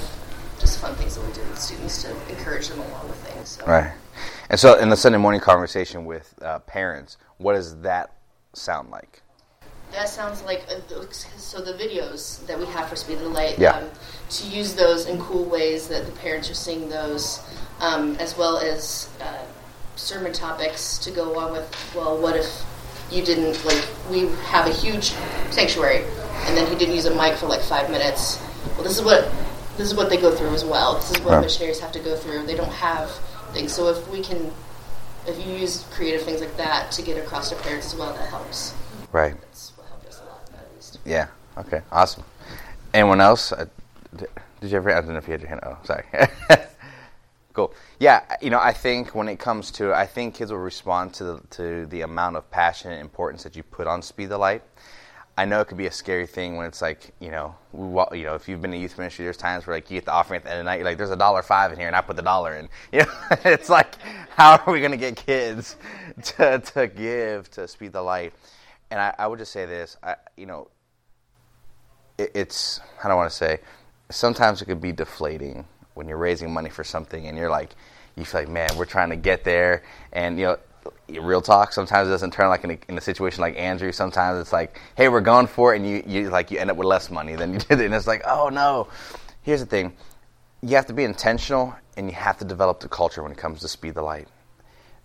just 0.60 0.78
fun 0.78 0.94
things 0.96 1.14
that 1.14 1.26
we 1.26 1.32
do 1.32 1.40
with 1.48 1.58
students 1.58 2.02
to 2.02 2.10
encourage 2.28 2.68
them 2.68 2.80
along 2.80 3.08
with 3.08 3.16
things. 3.28 3.48
So. 3.50 3.64
Right. 3.64 3.92
And 4.50 4.58
so, 4.58 4.78
in 4.78 4.88
the 4.88 4.96
Sunday 4.96 5.18
morning 5.18 5.40
conversation 5.40 6.04
with 6.04 6.34
uh, 6.42 6.58
parents, 6.60 7.16
what 7.38 7.54
does 7.54 7.80
that 7.80 8.12
sound 8.54 8.90
like? 8.90 9.22
That 9.92 10.08
sounds 10.08 10.42
like 10.42 10.64
uh, 10.68 10.80
so 11.10 11.60
the 11.62 11.72
videos 11.72 12.46
that 12.46 12.58
we 12.58 12.66
have 12.66 12.88
for 12.88 12.96
Speed 12.96 13.14
of 13.18 13.20
the 13.20 13.28
Light. 13.28 13.58
Yeah. 13.58 13.70
Um, 13.70 13.90
to 14.30 14.46
use 14.46 14.74
those 14.74 15.06
in 15.06 15.18
cool 15.18 15.44
ways 15.44 15.88
that 15.88 16.04
the 16.04 16.12
parents 16.12 16.50
are 16.50 16.54
seeing 16.54 16.90
those, 16.90 17.40
um, 17.80 18.14
as 18.16 18.36
well 18.36 18.58
as 18.58 19.08
uh, 19.22 19.44
sermon 19.96 20.32
topics 20.32 20.98
to 20.98 21.10
go 21.10 21.32
along 21.32 21.52
with. 21.52 21.92
Well, 21.96 22.20
what 22.20 22.36
if 22.36 22.64
you 23.10 23.24
didn't 23.24 23.64
like? 23.64 23.82
We 24.10 24.28
have 24.50 24.66
a 24.66 24.72
huge 24.72 25.14
sanctuary, 25.50 26.04
and 26.46 26.56
then 26.56 26.70
he 26.70 26.76
didn't 26.76 26.94
use 26.94 27.06
a 27.06 27.14
mic 27.14 27.38
for 27.38 27.46
like 27.46 27.62
five 27.62 27.90
minutes. 27.90 28.38
Well, 28.74 28.82
this 28.82 28.98
is 28.98 29.02
what 29.02 29.30
this 29.78 29.86
is 29.86 29.94
what 29.94 30.10
they 30.10 30.16
go 30.16 30.34
through 30.34 30.50
as 30.50 30.64
well. 30.64 30.96
This 30.96 31.12
is 31.12 31.20
what 31.20 31.40
missionaries 31.40 31.80
have 31.80 31.92
to 31.92 32.00
go 32.00 32.16
through. 32.16 32.44
They 32.46 32.56
don't 32.56 32.72
have 32.72 33.10
things. 33.52 33.72
So 33.72 33.88
if 33.88 34.08
we 34.10 34.22
can, 34.22 34.52
if 35.28 35.44
you 35.44 35.52
use 35.54 35.84
creative 35.92 36.22
things 36.22 36.40
like 36.40 36.56
that 36.56 36.90
to 36.92 37.02
get 37.02 37.22
across 37.22 37.50
to 37.50 37.56
parents 37.56 37.92
as 37.92 37.98
well, 37.98 38.12
that 38.14 38.28
helps. 38.28 38.74
Right. 39.12 39.38
That's 39.40 39.72
what 39.76 39.86
helped 39.88 40.06
us 40.06 40.20
a 40.20 40.24
lot, 40.24 40.50
at 40.52 40.74
least. 40.74 40.98
Yeah. 41.04 41.28
Okay. 41.56 41.82
Awesome. 41.92 42.24
Anyone 42.94 43.20
else? 43.20 43.52
Uh, 43.52 43.66
d- 44.16 44.26
did 44.60 44.70
you 44.70 44.76
ever? 44.76 44.90
I 44.90 45.00
don't 45.00 45.12
know 45.12 45.18
if 45.18 45.26
you 45.26 45.32
had 45.32 45.40
your 45.40 45.48
hand. 45.48 45.60
Oh, 45.64 45.78
sorry. 45.84 46.04
cool. 47.52 47.74
Yeah. 47.98 48.22
You 48.40 48.50
know, 48.50 48.60
I 48.60 48.72
think 48.72 49.14
when 49.14 49.28
it 49.28 49.38
comes 49.38 49.70
to, 49.72 49.92
I 49.92 50.06
think 50.06 50.34
kids 50.34 50.50
will 50.50 50.58
respond 50.58 51.14
to 51.14 51.24
the, 51.24 51.40
to 51.50 51.86
the 51.86 52.02
amount 52.02 52.36
of 52.36 52.50
passion 52.50 52.92
and 52.92 53.00
importance 53.00 53.42
that 53.42 53.56
you 53.56 53.62
put 53.62 53.86
on 53.86 54.02
Speed 54.02 54.30
the 54.30 54.38
Light. 54.38 54.62
I 55.38 55.44
know 55.44 55.60
it 55.60 55.68
could 55.68 55.78
be 55.78 55.86
a 55.86 55.92
scary 55.92 56.26
thing 56.26 56.56
when 56.56 56.66
it's 56.66 56.82
like, 56.82 57.12
you 57.20 57.30
know, 57.30 57.54
we, 57.70 58.18
you 58.18 58.24
know, 58.24 58.34
if 58.34 58.48
you've 58.48 58.60
been 58.60 58.74
in 58.74 58.80
youth 58.80 58.98
ministry, 58.98 59.24
there's 59.24 59.36
times 59.36 59.68
where 59.68 59.76
like 59.76 59.88
you 59.88 59.96
get 59.96 60.04
the 60.04 60.10
offering 60.10 60.38
at 60.38 60.42
the 60.42 60.50
end 60.50 60.58
of 60.58 60.64
the 60.64 60.68
night, 60.68 60.78
you're 60.78 60.84
like, 60.84 60.98
there's 60.98 61.12
a 61.12 61.16
dollar 61.16 61.44
five 61.44 61.70
in 61.70 61.78
here, 61.78 61.86
and 61.86 61.94
I 61.94 62.00
put 62.00 62.16
the 62.16 62.22
dollar 62.22 62.56
in. 62.56 62.68
You 62.92 63.02
know, 63.02 63.12
it's 63.44 63.70
like, 63.70 63.94
how 64.30 64.56
are 64.56 64.72
we 64.72 64.80
going 64.80 64.90
to 64.90 64.96
get 64.96 65.14
kids 65.14 65.76
to 66.24 66.58
to 66.58 66.88
give 66.88 67.48
to 67.52 67.68
Speed 67.68 67.92
the 67.92 68.02
Light? 68.02 68.32
And 68.90 68.98
I, 68.98 69.14
I 69.16 69.28
would 69.28 69.38
just 69.38 69.52
say 69.52 69.64
this, 69.64 69.96
I, 70.02 70.16
you 70.36 70.46
know, 70.46 70.70
it, 72.18 72.32
it's 72.34 72.80
I 73.04 73.06
don't 73.06 73.16
want 73.16 73.30
to 73.30 73.36
say? 73.36 73.60
Sometimes 74.10 74.60
it 74.60 74.64
could 74.64 74.80
be 74.80 74.90
deflating 74.90 75.66
when 75.94 76.08
you're 76.08 76.18
raising 76.18 76.52
money 76.52 76.70
for 76.70 76.82
something 76.82 77.28
and 77.28 77.38
you're 77.38 77.50
like, 77.50 77.76
you 78.16 78.24
feel 78.24 78.40
like, 78.40 78.48
man, 78.48 78.70
we're 78.76 78.86
trying 78.86 79.10
to 79.10 79.16
get 79.16 79.44
there, 79.44 79.84
and 80.12 80.36
you 80.36 80.46
know, 80.46 80.58
real 81.08 81.40
talk. 81.40 81.72
Sometimes 81.72 82.08
it 82.08 82.10
doesn't 82.10 82.32
turn 82.32 82.48
like 82.48 82.64
in 82.64 82.70
a, 82.72 82.78
in 82.88 82.98
a 82.98 83.00
situation 83.00 83.40
like 83.40 83.56
Andrew. 83.56 83.92
Sometimes 83.92 84.40
it's 84.40 84.52
like, 84.52 84.80
hey, 84.96 85.08
we're 85.08 85.20
going 85.20 85.46
for 85.46 85.74
it, 85.74 85.78
and 85.78 85.88
you 85.88 86.02
you 86.06 86.30
like 86.30 86.50
you 86.50 86.58
end 86.58 86.70
up 86.70 86.76
with 86.76 86.86
less 86.86 87.10
money 87.10 87.34
than 87.34 87.52
you 87.54 87.58
did, 87.68 87.80
and 87.80 87.94
it's 87.94 88.06
like, 88.06 88.22
oh 88.26 88.48
no. 88.48 88.88
Here's 89.42 89.60
the 89.60 89.66
thing: 89.66 89.94
you 90.62 90.76
have 90.76 90.86
to 90.86 90.92
be 90.92 91.04
intentional, 91.04 91.74
and 91.96 92.06
you 92.08 92.14
have 92.14 92.38
to 92.38 92.44
develop 92.44 92.80
the 92.80 92.88
culture 92.88 93.22
when 93.22 93.32
it 93.32 93.38
comes 93.38 93.60
to 93.60 93.68
speed 93.68 93.94
the 93.94 94.02
light. 94.02 94.28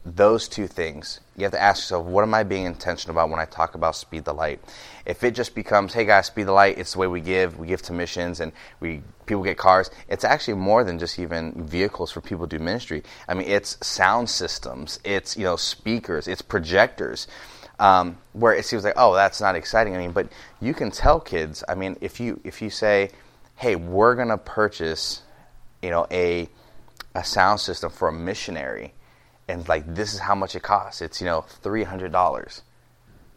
Those 0.06 0.50
two 0.50 0.68
things, 0.68 1.22
you 1.38 1.44
have 1.44 1.54
to 1.54 1.62
ask 1.62 1.84
yourself, 1.84 2.06
what 2.06 2.24
am 2.24 2.34
I 2.34 2.44
being 2.44 2.66
intentional 2.66 3.16
about 3.16 3.30
when 3.30 3.40
I 3.40 3.46
talk 3.46 3.74
about 3.76 3.96
speed 3.96 4.26
the 4.26 4.34
light? 4.34 4.60
If 5.06 5.24
it 5.24 5.32
just 5.32 5.56
becomes, 5.56 5.94
hey 5.94 6.04
guys, 6.04 6.28
speed 6.28 6.48
the 6.48 6.52
light, 6.52 6.78
it's 6.78 6.94
the 6.94 7.00
way 7.00 7.08
we 7.08 7.22
give, 7.22 7.58
we 7.58 7.68
give 7.68 7.82
to 7.84 7.94
missions 7.94 8.42
and 8.42 8.52
we 8.82 9.02
people 9.26 9.44
get 9.44 9.58
cars. 9.58 9.90
It's 10.10 10.26
actually 10.26 10.56
more 10.56 10.84
than 10.84 11.00
just 11.00 11.20
even 11.20 11.66
vehicles 11.66 12.12
for 12.12 12.20
people 12.20 12.48
to 12.48 12.58
do 12.58 12.64
ministry. 12.64 13.04
I 13.30 13.34
mean, 13.34 13.48
it's 13.48 13.78
sound 13.86 14.30
systems, 14.30 15.00
it's 15.06 15.38
you 15.38 15.46
know 15.46 15.56
speakers, 15.56 16.28
it's 16.28 16.42
projectors. 16.42 17.28
Um, 17.80 18.18
where 18.34 18.54
it 18.54 18.66
seems 18.66 18.84
like, 18.84 18.94
oh, 18.98 19.16
that's 19.16 19.42
not 19.42 19.56
exciting. 19.56 19.96
I 19.96 19.98
mean, 19.98 20.12
but 20.12 20.28
you 20.62 20.76
can 20.76 20.92
tell 20.92 21.20
kids. 21.20 21.64
I 21.68 21.76
mean, 21.76 21.98
if 22.02 22.20
you 22.20 22.40
if 22.44 22.62
you 22.62 22.70
say, 22.70 23.10
hey, 23.56 23.76
we're 23.76 24.16
gonna 24.16 24.38
purchase, 24.38 25.24
you 25.82 25.90
know, 25.90 26.06
a 26.12 26.50
a 27.16 27.24
sound 27.24 27.62
system 27.62 27.90
for 27.90 28.10
a 28.10 28.14
missionary 28.14 28.94
and 29.48 29.68
like 29.68 29.94
this 29.94 30.14
is 30.14 30.20
how 30.20 30.36
much 30.36 30.56
it 30.56 30.64
costs. 30.64 31.02
It's 31.02 31.22
you 31.22 31.28
know 31.28 31.42
three 31.62 31.84
hundred 31.84 32.12
dollars. 32.12 32.62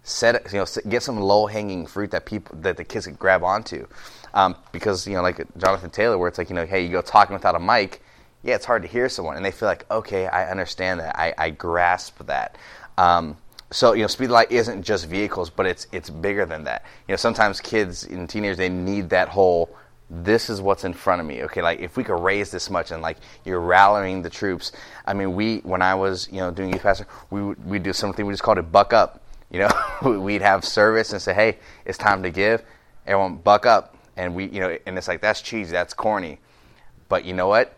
Set 0.03 0.53
you 0.53 0.59
know 0.59 0.67
get 0.89 1.03
some 1.03 1.19
low 1.19 1.47
hanging 1.47 1.87
fruit 1.87 2.13
that 2.13 2.27
people 2.27 2.57
that 2.61 2.77
the 2.77 2.85
kids 2.85 3.07
can 3.07 3.15
grab 3.17 3.43
onto, 3.43 3.87
um, 4.35 4.55
because 4.73 5.07
you 5.07 5.15
know 5.15 5.23
like 5.23 5.45
Jonathan 5.59 5.91
Taylor, 5.91 6.17
where 6.19 6.29
it's 6.29 6.39
like 6.39 6.49
you 6.49 6.55
know 6.55 6.67
hey 6.67 6.85
you 6.85 6.91
go 6.91 7.03
talking 7.03 7.35
without 7.35 7.57
a 7.57 7.61
mic, 7.61 8.03
yeah 8.43 8.55
it's 8.55 8.65
hard 8.65 8.83
to 8.83 8.89
hear 8.89 9.09
someone, 9.09 9.37
and 9.37 9.45
they 9.45 9.51
feel 9.51 9.69
like 9.69 9.91
okay 9.91 10.27
I 10.27 10.51
understand 10.51 11.01
that 11.01 11.19
I, 11.19 11.35
I 11.37 11.51
grasp 11.51 12.25
that. 12.27 12.57
Um, 12.99 13.37
so 13.73 13.95
you 13.95 14.03
know 14.03 14.09
speed 14.09 14.31
light 14.31 14.53
isn't 14.53 14.83
just 14.83 15.07
vehicles, 15.07 15.51
but 15.51 15.67
it's 15.67 15.89
it's 15.91 16.09
bigger 16.09 16.47
than 16.47 16.65
that. 16.65 16.85
You 17.09 17.13
know 17.13 17.17
sometimes 17.17 17.61
kids 17.61 18.05
and 18.05 18.31
teenagers 18.31 18.59
they 18.59 18.69
need 18.69 19.11
that 19.11 19.29
whole 19.29 19.77
this 20.09 20.49
is 20.49 20.61
what's 20.61 20.85
in 20.85 20.93
front 20.93 21.21
of 21.21 21.27
me. 21.27 21.43
Okay, 21.45 21.63
like 21.63 21.81
if 21.81 21.97
we 21.97 22.05
could 22.05 22.23
raise 22.23 22.51
this 22.51 22.71
much 22.71 22.91
and 22.91 23.03
like 23.03 23.19
you're 23.45 23.61
rallying 23.61 24.23
the 24.23 24.31
troops. 24.31 24.73
I 25.05 25.15
mean, 25.15 25.35
we 25.35 25.59
when 25.59 25.83
I 25.83 25.95
was 25.95 26.29
you 26.31 26.39
know 26.39 26.51
doing 26.51 26.73
youth 26.73 26.83
pastor, 26.83 27.07
we 27.31 27.43
we 27.43 27.79
do 27.79 27.93
something 27.93 28.25
we 28.25 28.33
just 28.33 28.43
called 28.43 28.59
it 28.59 28.71
buck 28.71 28.93
up. 28.93 29.23
You 29.51 29.61
know, 29.61 30.19
we'd 30.21 30.43
have 30.43 30.65
service 30.65 31.13
and 31.13 31.21
say, 31.21 31.35
hey, 31.35 31.59
it's 31.85 31.99
time 31.99 32.23
to 32.23 32.31
give. 32.31 32.63
Everyone 33.07 33.37
buck 33.37 33.67
up, 33.67 33.97
and 34.17 34.35
we 34.35 34.47
you 34.47 34.61
know, 34.61 34.77
and 34.87 34.97
it's 34.97 35.09
like 35.09 35.21
that's 35.21 35.43
cheesy, 35.43 35.73
that's 35.73 35.95
corny, 35.95 36.39
but 37.09 37.25
you 37.25 37.35
know 37.35 37.49
what? 37.49 37.75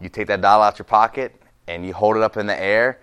You 0.00 0.08
take 0.08 0.28
that 0.28 0.40
dollar 0.40 0.64
out 0.64 0.78
your 0.78 0.84
pocket 0.84 1.34
and 1.68 1.86
you 1.86 1.92
hold 1.92 2.16
it 2.16 2.22
up 2.22 2.36
in 2.36 2.46
the 2.46 2.58
air, 2.58 2.98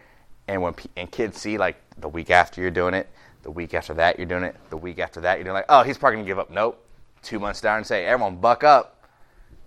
and 0.47 0.61
when 0.61 0.73
and 0.97 1.11
kids 1.11 1.39
see 1.39 1.57
like 1.57 1.77
the 1.99 2.09
week 2.09 2.31
after 2.31 2.61
you're 2.61 2.71
doing 2.71 2.95
it, 2.95 3.09
the 3.43 3.51
week 3.51 3.75
after 3.75 3.93
that 3.93 4.17
you're 4.17 4.25
doing 4.25 4.43
it, 4.43 4.55
the 4.71 4.77
week 4.77 4.97
after 4.97 5.21
that 5.21 5.37
you're 5.37 5.43
doing 5.43 5.53
like, 5.53 5.65
oh, 5.69 5.83
he's 5.83 5.99
probably 5.99 6.17
gonna 6.17 6.27
give 6.27 6.39
up. 6.39 6.49
Nope 6.49 6.83
two 7.21 7.39
months 7.39 7.61
down 7.61 7.77
and 7.77 7.87
say, 7.87 8.05
everyone 8.05 8.37
buck 8.37 8.63
up. 8.63 9.03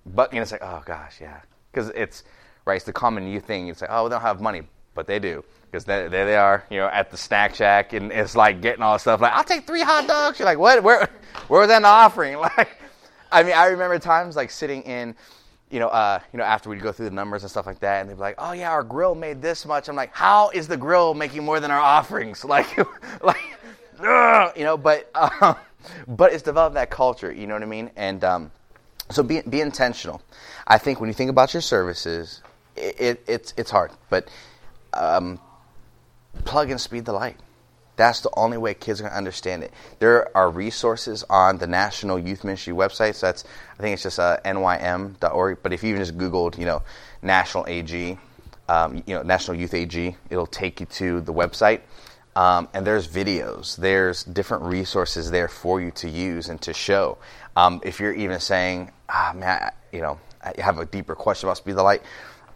Buck, 0.04 0.32
and 0.32 0.42
it's 0.42 0.52
like, 0.52 0.62
oh 0.62 0.82
gosh, 0.84 1.20
yeah. 1.20 1.40
Because 1.70 1.90
it's, 1.90 2.24
right, 2.64 2.76
it's 2.76 2.84
the 2.84 2.92
common 2.92 3.26
youth 3.26 3.44
thing. 3.44 3.68
It's 3.68 3.80
like, 3.80 3.90
oh, 3.92 4.08
they 4.08 4.14
don't 4.14 4.22
have 4.22 4.40
money, 4.40 4.62
but 4.94 5.06
they 5.06 5.18
do. 5.18 5.44
Because 5.70 5.84
there 5.84 6.08
they 6.08 6.36
are, 6.36 6.64
you 6.70 6.78
know, 6.78 6.86
at 6.88 7.10
the 7.10 7.16
snack 7.16 7.54
shack, 7.54 7.94
and 7.94 8.12
it's 8.12 8.36
like 8.36 8.60
getting 8.60 8.82
all 8.82 8.98
stuff. 8.98 9.20
Like, 9.20 9.32
I'll 9.32 9.44
take 9.44 9.66
three 9.66 9.80
hot 9.80 10.06
dogs. 10.06 10.38
You're 10.38 10.44
like, 10.46 10.58
what? 10.58 10.82
Where, 10.82 11.08
where 11.48 11.60
was 11.60 11.68
that 11.68 11.76
in 11.76 11.82
the 11.82 11.88
offering? 11.88 12.36
Like, 12.56 12.68
I 13.30 13.42
mean, 13.42 13.54
I 13.54 13.68
remember 13.68 13.98
times 13.98 14.36
like 14.36 14.50
sitting 14.50 14.82
in, 14.82 15.14
you 15.70 15.80
know, 15.80 15.88
uh, 15.88 16.20
you 16.32 16.36
know, 16.36 16.44
after 16.44 16.68
we'd 16.68 16.82
go 16.82 16.92
through 16.92 17.06
the 17.06 17.14
numbers 17.14 17.42
and 17.42 17.50
stuff 17.50 17.64
like 17.64 17.78
that, 17.80 18.02
and 18.02 18.10
they'd 18.10 18.14
be 18.14 18.20
like, 18.20 18.34
"Oh 18.36 18.52
yeah, 18.52 18.70
our 18.70 18.82
grill 18.82 19.14
made 19.14 19.40
this 19.40 19.64
much." 19.64 19.88
I'm 19.88 19.96
like, 19.96 20.14
"How 20.14 20.50
is 20.50 20.68
the 20.68 20.76
grill 20.76 21.14
making 21.14 21.42
more 21.42 21.58
than 21.58 21.70
our 21.70 21.80
offerings?" 21.80 22.44
Like, 22.52 22.76
like, 23.24 23.40
ugh, 24.00 24.52
you 24.54 24.64
know. 24.64 24.76
But 24.76 25.10
um, 25.14 25.56
but 26.06 26.32
it's 26.32 26.42
developed 26.42 26.74
that 26.74 26.90
culture. 26.90 27.32
You 27.32 27.46
know 27.46 27.54
what 27.54 27.62
I 27.62 27.66
mean? 27.66 27.90
And 27.96 28.22
um, 28.24 28.52
so 29.10 29.22
be 29.22 29.40
be 29.42 29.60
intentional. 29.60 30.22
I 30.66 30.78
think 30.78 31.00
when 31.00 31.08
you 31.08 31.14
think 31.14 31.30
about 31.30 31.54
your 31.54 31.60
services, 31.60 32.42
it, 32.76 33.00
it 33.00 33.24
it's 33.26 33.54
it's 33.56 33.70
hard, 33.70 33.90
but 34.10 34.28
um, 34.92 35.40
plug 36.44 36.70
and 36.70 36.80
speed 36.80 37.04
the 37.04 37.12
light. 37.12 37.36
That's 37.96 38.20
the 38.20 38.30
only 38.36 38.56
way 38.56 38.72
kids 38.72 39.00
are 39.00 39.04
going 39.04 39.12
to 39.12 39.18
understand 39.18 39.64
it. 39.64 39.72
There 39.98 40.34
are 40.36 40.50
resources 40.50 41.24
on 41.28 41.58
the 41.58 41.66
National 41.66 42.18
Youth 42.18 42.42
Ministry 42.42 42.72
website. 42.72 43.16
So 43.16 43.26
that's 43.26 43.44
I 43.78 43.82
think 43.82 43.94
it's 43.94 44.02
just 44.02 44.18
uh, 44.18 44.38
nym.org. 44.44 45.58
But 45.62 45.72
if 45.72 45.82
you 45.82 45.90
even 45.90 46.00
just 46.00 46.16
Googled, 46.16 46.58
you 46.58 46.64
know, 46.64 46.82
National 47.20 47.66
AG, 47.68 48.18
um, 48.68 49.02
you 49.06 49.14
know, 49.14 49.22
National 49.22 49.56
Youth 49.56 49.74
AG, 49.74 50.16
it'll 50.30 50.46
take 50.46 50.80
you 50.80 50.86
to 50.86 51.20
the 51.20 51.32
website. 51.32 51.80
Um, 52.34 52.68
and 52.72 52.86
there's 52.86 53.06
videos, 53.06 53.76
there's 53.76 54.24
different 54.24 54.64
resources 54.64 55.30
there 55.30 55.48
for 55.48 55.80
you 55.82 55.90
to 55.92 56.08
use 56.08 56.48
and 56.48 56.60
to 56.62 56.72
show. 56.72 57.18
Um, 57.56 57.80
if 57.84 58.00
you're 58.00 58.14
even 58.14 58.40
saying, 58.40 58.90
ah, 59.08 59.32
man, 59.34 59.62
I, 59.64 59.70
you 59.94 60.00
know, 60.00 60.18
I 60.42 60.54
have 60.58 60.78
a 60.78 60.86
deeper 60.86 61.14
question 61.14 61.48
about 61.48 61.58
Speed 61.58 61.76
the 61.76 61.82
Light, 61.82 62.02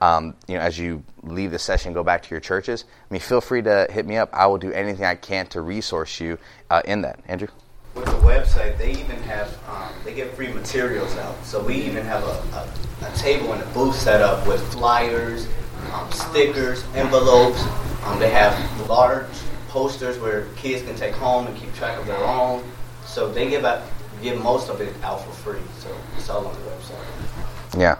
um, 0.00 0.34
you 0.46 0.56
know, 0.56 0.60
as 0.60 0.78
you 0.78 1.02
leave 1.22 1.50
the 1.50 1.58
session, 1.58 1.92
go 1.92 2.02
back 2.02 2.22
to 2.22 2.30
your 2.30 2.40
churches. 2.40 2.84
I 2.88 3.14
mean, 3.14 3.20
feel 3.20 3.40
free 3.40 3.62
to 3.62 3.86
hit 3.90 4.06
me 4.06 4.16
up. 4.16 4.30
I 4.32 4.46
will 4.46 4.58
do 4.58 4.72
anything 4.72 5.04
I 5.04 5.14
can 5.14 5.46
to 5.48 5.60
resource 5.60 6.20
you 6.20 6.38
uh, 6.70 6.82
in 6.84 7.02
that. 7.02 7.20
Andrew. 7.26 7.48
With 7.94 8.04
the 8.04 8.12
website, 8.12 8.76
they 8.76 8.90
even 8.90 9.16
have 9.22 9.58
um, 9.68 9.90
they 10.04 10.12
get 10.12 10.34
free 10.34 10.52
materials 10.52 11.16
out. 11.16 11.42
So 11.46 11.62
we 11.62 11.76
even 11.76 12.04
have 12.04 12.22
a, 12.24 12.26
a, 12.26 13.08
a 13.10 13.16
table 13.16 13.54
and 13.54 13.62
a 13.62 13.66
booth 13.66 13.96
set 13.96 14.20
up 14.20 14.46
with 14.46 14.60
flyers, 14.70 15.48
um, 15.92 16.10
stickers, 16.12 16.84
envelopes. 16.94 17.62
Um, 18.04 18.18
they 18.18 18.30
have 18.30 18.54
large 18.88 19.26
posters 19.68 20.18
where 20.18 20.46
kids 20.56 20.82
can 20.82 20.96
take 20.96 21.14
home 21.14 21.46
and 21.46 21.56
keep 21.56 21.72
track 21.74 21.98
of 21.98 22.06
their 22.06 22.24
own. 22.24 22.64
So 23.04 23.30
they 23.30 23.48
give 23.48 23.64
out 23.64 23.82
give 24.22 24.42
most 24.42 24.68
of 24.68 24.80
it 24.80 24.94
out 25.02 25.22
for 25.22 25.32
free. 25.32 25.60
So 25.78 25.94
it's 26.16 26.28
all 26.28 26.46
on 26.46 26.54
the 26.54 26.70
website. 26.70 27.78
Yeah. 27.78 27.98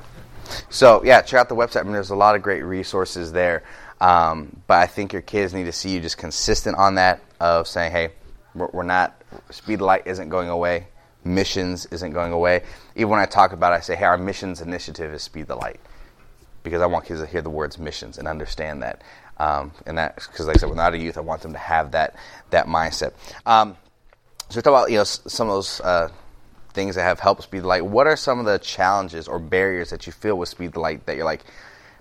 So 0.71 1.03
yeah, 1.05 1.21
check 1.23 1.41
out 1.41 1.49
the 1.49 1.57
website. 1.57 1.81
I 1.81 1.83
mean, 1.85 1.93
there's 1.93 2.11
a 2.11 2.17
lot 2.17 2.35
of 2.35 2.43
great 2.43 2.63
resources 2.63 3.33
there. 3.33 3.63
Um, 4.01 4.61
but 4.67 4.79
I 4.79 4.87
think 4.87 5.13
your 5.13 5.23
kids 5.23 5.55
need 5.55 5.65
to 5.65 5.73
see 5.73 5.91
you 5.91 6.01
just 6.01 6.19
consistent 6.19 6.77
on 6.77 6.97
that 6.97 7.23
of 7.41 7.67
saying, 7.67 7.93
hey, 7.93 8.11
we're, 8.55 8.69
we're 8.73 8.83
not 8.83 9.23
speed 9.51 9.81
light 9.81 10.07
isn't 10.07 10.29
going 10.29 10.49
away, 10.49 10.89
missions 11.25 11.87
isn't 11.87 12.13
going 12.13 12.33
away. 12.33 12.63
Even 12.95 13.11
when 13.11 13.21
I 13.21 13.27
talk 13.27 13.53
about 13.53 13.73
it, 13.73 13.77
I 13.77 13.81
say, 13.81 13.97
hey, 13.97 14.05
our 14.05 14.19
missions 14.19 14.61
initiative 14.61 15.13
is 15.13 15.23
speed 15.23 15.47
the 15.47 15.57
light 15.57 15.81
because 16.63 16.83
I 16.83 16.87
want 16.87 17.07
kids 17.07 17.21
to 17.21 17.27
hear 17.27 17.43
the 17.43 17.51
words 17.51 17.79
missions 17.79 18.19
and 18.19 18.27
understand 18.27 18.83
that. 18.83 19.03
Um, 19.39 19.73
and 19.85 19.99
that 19.99 20.17
because, 20.17 20.47
like 20.47 20.57
I 20.57 20.61
said, 20.61 20.69
when 20.69 20.79
they're 20.79 20.87
out 20.87 20.95
of 20.95 21.01
youth, 21.01 21.19
I 21.19 21.21
want 21.21 21.43
them 21.43 21.53
to 21.53 21.59
have 21.59 21.93
that 21.93 22.17
that 22.51 22.67
mindset. 22.67 23.13
Um, 23.45 23.77
so, 24.49 24.61
talk 24.61 24.73
about 24.73 24.91
you 24.91 24.99
know 24.99 25.05
some 25.05 25.49
of 25.49 25.55
those 25.55 25.81
uh, 25.81 26.09
things 26.73 26.95
that 26.95 27.03
have 27.03 27.21
helped 27.21 27.43
Speed 27.43 27.63
the 27.63 27.67
Light. 27.67 27.85
What 27.85 28.07
are 28.07 28.17
some 28.17 28.39
of 28.39 28.47
the 28.47 28.59
challenges 28.59 29.29
or 29.29 29.39
barriers 29.39 29.91
that 29.91 30.07
you 30.07 30.13
feel 30.13 30.37
with 30.39 30.49
Speed 30.49 30.73
the 30.73 30.81
Light 30.81 31.05
that 31.07 31.17
you're 31.17 31.25
like, 31.25 31.43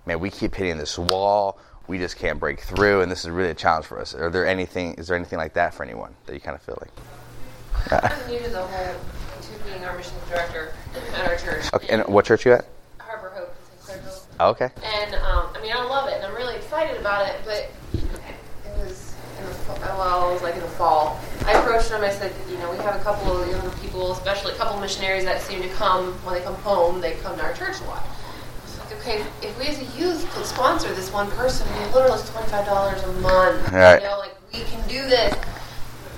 man, 0.06 0.20
we 0.20 0.30
keep 0.30 0.56
hitting 0.56 0.78
this 0.78 0.98
wall, 0.98 1.60
we 1.88 1.98
just 1.98 2.18
can't 2.18 2.40
break 2.40 2.62
through, 2.62 3.02
and 3.02 3.12
this 3.12 3.26
is 3.26 3.30
really 3.30 3.50
a 3.50 3.56
challenge 3.56 3.86
for 3.86 4.00
us. 4.00 4.14
Are 4.14 4.30
there 4.30 4.46
anything? 4.46 4.94
Is 4.96 5.08
there 5.08 5.18
anything 5.18 5.40
like 5.40 5.54
that 5.54 5.74
for 5.74 5.84
anyone 5.84 6.16
that 6.26 6.34
you 6.34 6.40
kind 6.40 6.56
of 6.56 6.62
feel 6.62 6.78
like? 6.80 8.04
I'm 8.04 8.32
new 8.32 8.40
to 8.40 8.50
the 8.50 8.62
whole 8.62 8.96
to 9.42 9.64
being 9.66 9.84
our 9.84 9.98
mission 9.98 10.14
director 10.30 10.74
at 11.14 11.28
our 11.28 11.36
church. 11.38 11.74
Okay, 11.74 11.88
and 11.90 12.06
what 12.08 12.26
church 12.26 12.46
you 12.46 12.54
at? 12.54 12.66
Harbor 13.00 13.32
Hope 13.36 13.56
in 13.90 14.00
Oh, 14.08 14.25
okay. 14.40 14.70
And 14.84 15.16
um, 15.16 15.50
I 15.56 15.60
mean, 15.62 15.72
I 15.74 15.84
love 15.84 16.10
it, 16.10 16.16
and 16.16 16.26
I'm 16.26 16.36
really 16.36 16.56
excited 16.56 17.00
about 17.00 17.28
it. 17.28 17.36
But 17.46 17.72
it 17.94 18.78
was 18.78 19.16
in 19.40 19.46
the 19.46 19.56
well, 19.98 20.30
it 20.30 20.34
was 20.34 20.42
like 20.42 20.56
in 20.56 20.62
the 20.62 20.68
fall. 20.68 21.20
I 21.46 21.54
approached 21.54 21.90
them. 21.90 22.02
I 22.04 22.10
said, 22.10 22.34
you 22.50 22.58
know, 22.58 22.72
we 22.72 22.78
have 22.78 23.00
a 23.00 23.04
couple 23.04 23.42
of 23.42 23.48
younger 23.48 23.70
people, 23.78 24.12
especially 24.12 24.54
a 24.54 24.58
couple 24.58 24.76
of 24.76 24.82
missionaries 24.82 25.26
that 25.26 25.42
seem 25.42 25.62
to 25.62 25.70
come 25.70 26.14
when 26.24 26.36
they 26.36 26.42
come 26.42 26.56
home. 26.56 27.02
They 27.02 27.14
come 27.16 27.38
to 27.38 27.44
our 27.44 27.54
church 27.54 27.80
a 27.82 27.84
lot. 27.86 28.04
I 28.04 28.64
was 28.64 28.80
like, 28.80 29.00
okay, 29.00 29.26
if 29.42 29.58
we 29.60 29.68
as 29.68 29.80
a 29.80 29.98
youth 29.98 30.30
could 30.32 30.46
sponsor 30.46 30.94
this 30.94 31.12
one 31.12 31.30
person, 31.32 31.68
mean, 31.80 31.92
literally 31.94 32.22
twenty 32.28 32.50
five 32.50 32.66
dollars 32.66 33.02
a 33.04 33.12
month. 33.14 33.72
Right. 33.72 34.02
You 34.02 34.08
know, 34.08 34.20
like 34.20 34.36
we 34.54 34.64
can 34.64 34.88
do 34.88 35.02
this. 35.08 35.34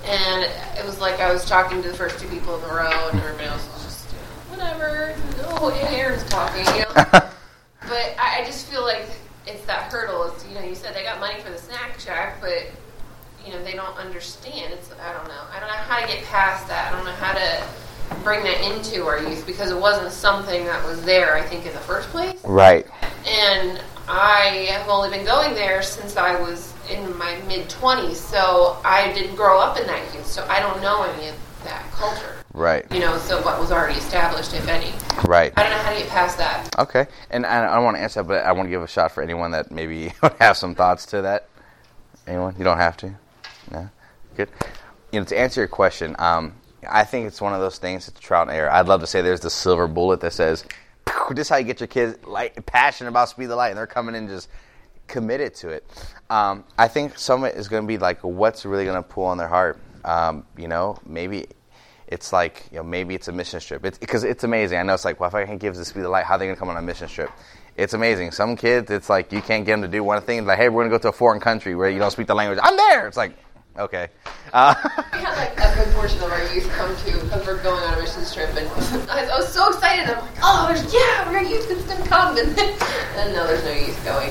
And 0.04 0.44
it 0.78 0.86
was 0.86 1.00
like 1.00 1.20
I 1.20 1.32
was 1.32 1.44
talking 1.44 1.82
to 1.82 1.88
the 1.88 1.94
first 1.94 2.18
two 2.18 2.28
people 2.28 2.54
in 2.56 2.62
the 2.62 2.68
row, 2.68 3.08
and 3.10 3.20
everybody 3.20 3.46
else 3.46 3.66
was 3.74 3.84
just, 3.84 4.06
whatever. 4.48 5.14
No, 5.42 5.68
Aaron's 5.68 6.24
talking. 6.24 6.64
You 6.74 6.84
know. 6.94 7.28
I 8.38 8.44
just 8.44 8.68
feel 8.68 8.82
like 8.82 9.04
it's 9.48 9.64
that 9.66 9.90
hurdle. 9.90 10.22
It's 10.32 10.46
you 10.46 10.54
know 10.54 10.62
you 10.62 10.76
said 10.76 10.94
they 10.94 11.02
got 11.02 11.18
money 11.18 11.40
for 11.40 11.50
the 11.50 11.58
snack 11.58 11.98
shack, 11.98 12.40
but 12.40 12.70
you 13.44 13.52
know 13.52 13.60
they 13.64 13.72
don't 13.72 13.96
understand. 13.96 14.72
It's 14.72 14.92
I 14.92 15.12
don't 15.12 15.26
know. 15.26 15.42
I 15.52 15.58
don't 15.58 15.68
know 15.68 15.74
how 15.74 16.00
to 16.00 16.06
get 16.06 16.22
past 16.26 16.68
that. 16.68 16.92
I 16.92 16.96
don't 16.96 17.04
know 17.04 17.10
how 17.12 17.32
to 17.34 18.22
bring 18.22 18.44
that 18.44 18.60
into 18.60 19.04
our 19.06 19.18
youth 19.18 19.44
because 19.44 19.72
it 19.72 19.76
wasn't 19.76 20.12
something 20.12 20.64
that 20.66 20.86
was 20.86 21.04
there. 21.04 21.34
I 21.34 21.42
think 21.42 21.66
in 21.66 21.72
the 21.72 21.80
first 21.80 22.10
place. 22.10 22.40
Right. 22.44 22.86
And 23.26 23.82
I 24.06 24.68
have 24.70 24.88
only 24.88 25.10
been 25.10 25.26
going 25.26 25.54
there 25.54 25.82
since 25.82 26.16
I 26.16 26.40
was 26.40 26.72
in 26.88 27.18
my 27.18 27.40
mid 27.48 27.68
twenties, 27.68 28.20
so 28.20 28.78
I 28.84 29.12
didn't 29.14 29.34
grow 29.34 29.58
up 29.58 29.80
in 29.80 29.86
that 29.88 30.14
youth, 30.14 30.28
so 30.28 30.46
I 30.48 30.60
don't 30.60 30.80
know 30.80 31.02
any 31.02 31.28
of 31.28 31.34
that 31.64 31.90
culture. 31.90 32.37
Right. 32.58 32.84
You 32.92 32.98
know, 32.98 33.16
so 33.18 33.40
what 33.42 33.60
was 33.60 33.70
already 33.70 33.96
established, 33.98 34.52
if 34.52 34.66
any. 34.66 34.92
Right. 35.24 35.52
I 35.56 35.62
don't 35.62 35.70
know 35.70 35.78
how 35.78 35.92
to 35.92 35.98
get 36.00 36.08
past 36.08 36.38
that. 36.38 36.76
Okay. 36.76 37.06
And 37.30 37.46
I, 37.46 37.70
I 37.70 37.76
don't 37.76 37.84
want 37.84 37.96
to 37.96 38.02
answer 38.02 38.20
that, 38.20 38.28
but 38.28 38.44
I 38.44 38.50
want 38.50 38.66
to 38.66 38.70
give 38.70 38.82
a 38.82 38.88
shot 38.88 39.12
for 39.12 39.22
anyone 39.22 39.52
that 39.52 39.70
maybe 39.70 40.12
would 40.22 40.32
have 40.40 40.56
some 40.56 40.74
thoughts 40.74 41.06
to 41.06 41.22
that. 41.22 41.48
Anyone? 42.26 42.56
You 42.58 42.64
don't 42.64 42.78
have 42.78 42.96
to. 42.96 43.14
No. 43.70 43.88
Good. 44.34 44.48
You 45.12 45.20
know, 45.20 45.26
to 45.26 45.38
answer 45.38 45.60
your 45.60 45.68
question, 45.68 46.16
um, 46.18 46.52
I 46.90 47.04
think 47.04 47.28
it's 47.28 47.40
one 47.40 47.54
of 47.54 47.60
those 47.60 47.78
things. 47.78 48.08
It's 48.08 48.18
trial 48.18 48.42
and 48.42 48.50
error. 48.50 48.72
I'd 48.72 48.88
love 48.88 49.02
to 49.02 49.06
say 49.06 49.22
there's 49.22 49.40
the 49.40 49.50
silver 49.50 49.86
bullet 49.86 50.20
that 50.20 50.32
says, 50.32 50.64
"This 51.30 51.46
is 51.46 51.48
how 51.48 51.58
you 51.58 51.64
get 51.64 51.78
your 51.78 51.86
kids 51.86 52.18
like 52.26 52.66
passionate 52.66 53.10
about 53.10 53.28
speed 53.28 53.46
the 53.46 53.56
light," 53.56 53.68
and 53.68 53.78
they're 53.78 53.86
coming 53.86 54.16
in 54.16 54.26
just 54.26 54.48
committed 55.06 55.54
to 55.54 55.68
it. 55.68 55.86
Um, 56.28 56.64
I 56.76 56.88
think 56.88 57.18
some 57.18 57.44
of 57.44 57.50
it 57.50 57.56
is 57.56 57.68
going 57.68 57.84
to 57.84 57.86
be 57.86 57.98
like 57.98 58.20
what's 58.22 58.66
really 58.66 58.84
going 58.84 59.00
to 59.00 59.08
pull 59.08 59.24
on 59.24 59.38
their 59.38 59.48
heart. 59.48 59.78
Um, 60.04 60.44
you 60.56 60.68
know, 60.68 60.98
maybe 61.06 61.46
it's 62.08 62.32
like 62.32 62.64
you 62.72 62.78
know 62.78 62.82
maybe 62.82 63.14
it's 63.14 63.28
a 63.28 63.32
mission 63.32 63.60
trip. 63.60 63.84
It's 63.84 63.98
because 63.98 64.24
it's 64.24 64.44
amazing. 64.44 64.78
I 64.78 64.82
know 64.82 64.94
it's 64.94 65.04
like 65.04 65.20
well 65.20 65.28
if 65.28 65.34
I 65.34 65.44
can't 65.44 65.60
give 65.60 65.76
this 65.76 65.92
be 65.92 66.00
the 66.00 66.08
light, 66.08 66.24
how 66.24 66.34
are 66.34 66.38
they 66.38 66.46
going 66.46 66.56
to 66.56 66.58
come 66.58 66.68
on 66.70 66.76
a 66.76 66.82
mission 66.82 67.08
trip? 67.08 67.30
It's 67.76 67.94
amazing. 67.94 68.32
Some 68.32 68.56
kids, 68.56 68.90
it's 68.90 69.08
like 69.08 69.30
you 69.30 69.40
can't 69.40 69.64
get 69.64 69.72
them 69.72 69.82
to 69.82 69.88
do 69.88 70.02
one 70.02 70.20
thing. 70.22 70.44
Like 70.46 70.58
hey, 70.58 70.68
we're 70.68 70.82
going 70.82 70.90
to 70.90 70.98
go 70.98 71.02
to 71.02 71.08
a 71.10 71.12
foreign 71.12 71.40
country 71.40 71.74
where 71.76 71.88
you 71.90 71.98
don't 71.98 72.10
speak 72.10 72.26
the 72.26 72.34
language. 72.34 72.58
I'm 72.62 72.76
there. 72.76 73.06
It's 73.06 73.16
like 73.16 73.36
okay. 73.78 74.08
Uh, 74.52 74.74
We 75.12 75.18
had 75.20 75.36
like 75.36 75.52
a 75.58 75.74
good 75.84 75.94
portion 75.94 76.18
of 76.22 76.32
our 76.32 76.42
youth 76.54 76.68
come 76.70 76.96
to 76.96 77.12
because 77.24 77.46
we're 77.46 77.62
going 77.62 77.82
on 77.84 77.94
a 77.94 78.00
missions 78.00 78.34
trip, 78.34 78.50
and 78.56 78.66
I, 79.10 79.26
I 79.32 79.36
was 79.38 79.52
so 79.52 79.68
excited. 79.68 80.08
I'm 80.08 80.20
like, 80.20 80.30
oh, 80.42 80.66
there's 80.68 80.92
yeah, 80.92 81.28
our 81.28 81.42
youth 81.42 81.68
gonna 81.86 82.06
come, 82.06 82.36
and, 82.38 82.58
and 82.58 83.34
no, 83.34 83.46
there's 83.46 83.64
no 83.64 83.72
youth 83.72 84.04
going. 84.04 84.30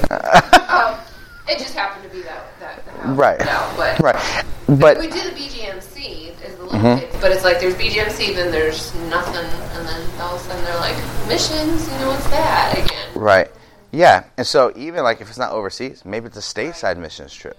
um, 0.67 1.00
it 1.48 1.60
just 1.60 1.74
happened 1.74 2.03
to 2.03 2.10
be 2.10 2.24
that 2.24 2.43
that 2.57 2.57
Right. 3.06 3.38
but 3.77 4.00
right, 4.00 4.44
but 4.68 4.98
we 4.98 5.08
do 5.08 5.22
the 5.22 5.36
BGMC 5.36 6.34
as 6.44 6.56
the 6.56 6.63
little 6.63 6.80
Mhm. 6.80 7.00
kids, 7.00 7.16
but 7.22 7.32
it's 7.32 7.44
like 7.44 7.60
there's 7.60 7.75
BGMC, 7.75 8.34
then 8.34 8.51
there's 8.51 8.94
nothing, 9.10 9.46
and 9.77 9.88
then 9.88 10.01
all 10.20 10.36
of 10.36 10.42
a 10.42 10.44
sudden 10.44 10.63
they're 10.66 10.75
like 10.80 10.96
missions. 11.27 11.88
You 11.92 11.98
know 12.00 12.10
what's 12.10 12.27
that 12.30 12.77
again? 12.77 13.08
Right. 13.16 13.51
Yeah. 13.92 14.24
And 14.38 14.46
so 14.46 14.74
even 14.75 15.04
like 15.04 15.22
if 15.22 15.30
it's 15.30 15.38
not 15.38 15.51
overseas, 15.51 16.04
maybe 16.06 16.27
it's 16.27 16.38
a 16.38 16.42
stateside 16.42 16.98
missions 16.98 17.34
trip. 17.34 17.58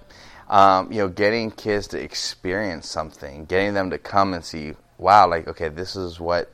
Um, 0.50 0.90
you 0.92 0.98
know, 0.98 1.08
getting 1.08 1.50
kids 1.50 1.88
to 1.88 2.00
experience 2.02 2.88
something, 2.88 3.44
getting 3.46 3.74
them 3.74 3.90
to 3.90 3.98
come 3.98 4.32
and 4.34 4.44
see, 4.44 4.74
wow, 4.98 5.28
like 5.28 5.46
okay, 5.48 5.68
this 5.68 5.94
is 5.96 6.18
what 6.20 6.50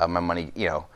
uh, 0.00 0.06
my 0.06 0.20
money. 0.20 0.52
You 0.54 0.68
know, 0.68 0.86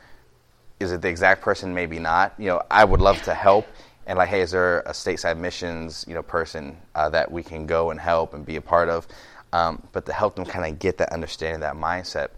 is 0.79 0.91
it 0.91 1.01
the 1.01 1.09
exact 1.09 1.41
person? 1.41 1.73
Maybe 1.73 1.99
not. 1.99 2.33
You 2.37 2.47
know, 2.49 2.61
I 2.69 2.85
would 2.85 3.01
love 3.01 3.21
to 3.23 3.33
help. 3.33 3.67
And 4.05 4.17
like, 4.17 4.29
hey, 4.29 4.41
is 4.41 4.51
there 4.51 4.81
a 4.81 4.91
stateside 4.91 5.37
missions, 5.37 6.05
you 6.07 6.13
know, 6.13 6.23
person 6.23 6.77
uh, 6.95 7.09
that 7.09 7.31
we 7.31 7.41
can 7.41 7.65
go 7.65 7.91
and 7.91 7.99
help 7.99 8.33
and 8.33 8.45
be 8.45 8.57
a 8.57 8.61
part 8.61 8.89
of? 8.89 9.07
Um, 9.53 9.83
but 9.91 10.05
to 10.07 10.13
help 10.13 10.35
them 10.35 10.45
kind 10.45 10.71
of 10.71 10.79
get 10.79 10.97
that 10.97 11.13
understanding, 11.13 11.61
that 11.61 11.75
mindset. 11.75 12.29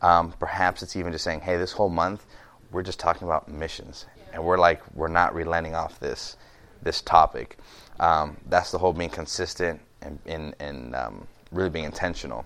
Um, 0.00 0.32
perhaps 0.38 0.82
it's 0.82 0.96
even 0.96 1.12
just 1.12 1.22
saying, 1.22 1.40
hey, 1.40 1.56
this 1.56 1.72
whole 1.72 1.90
month 1.90 2.24
we're 2.72 2.82
just 2.82 2.98
talking 2.98 3.28
about 3.28 3.48
missions, 3.48 4.06
and 4.32 4.42
we're 4.42 4.58
like 4.58 4.82
we're 4.94 5.08
not 5.08 5.34
relenting 5.34 5.74
off 5.74 6.00
this 6.00 6.36
this 6.82 7.02
topic. 7.02 7.58
Um, 8.00 8.38
that's 8.48 8.72
the 8.72 8.78
whole 8.78 8.92
being 8.92 9.10
consistent 9.10 9.80
and 10.00 10.18
and, 10.26 10.54
and 10.58 10.96
um, 10.96 11.26
really 11.52 11.70
being 11.70 11.84
intentional 11.84 12.44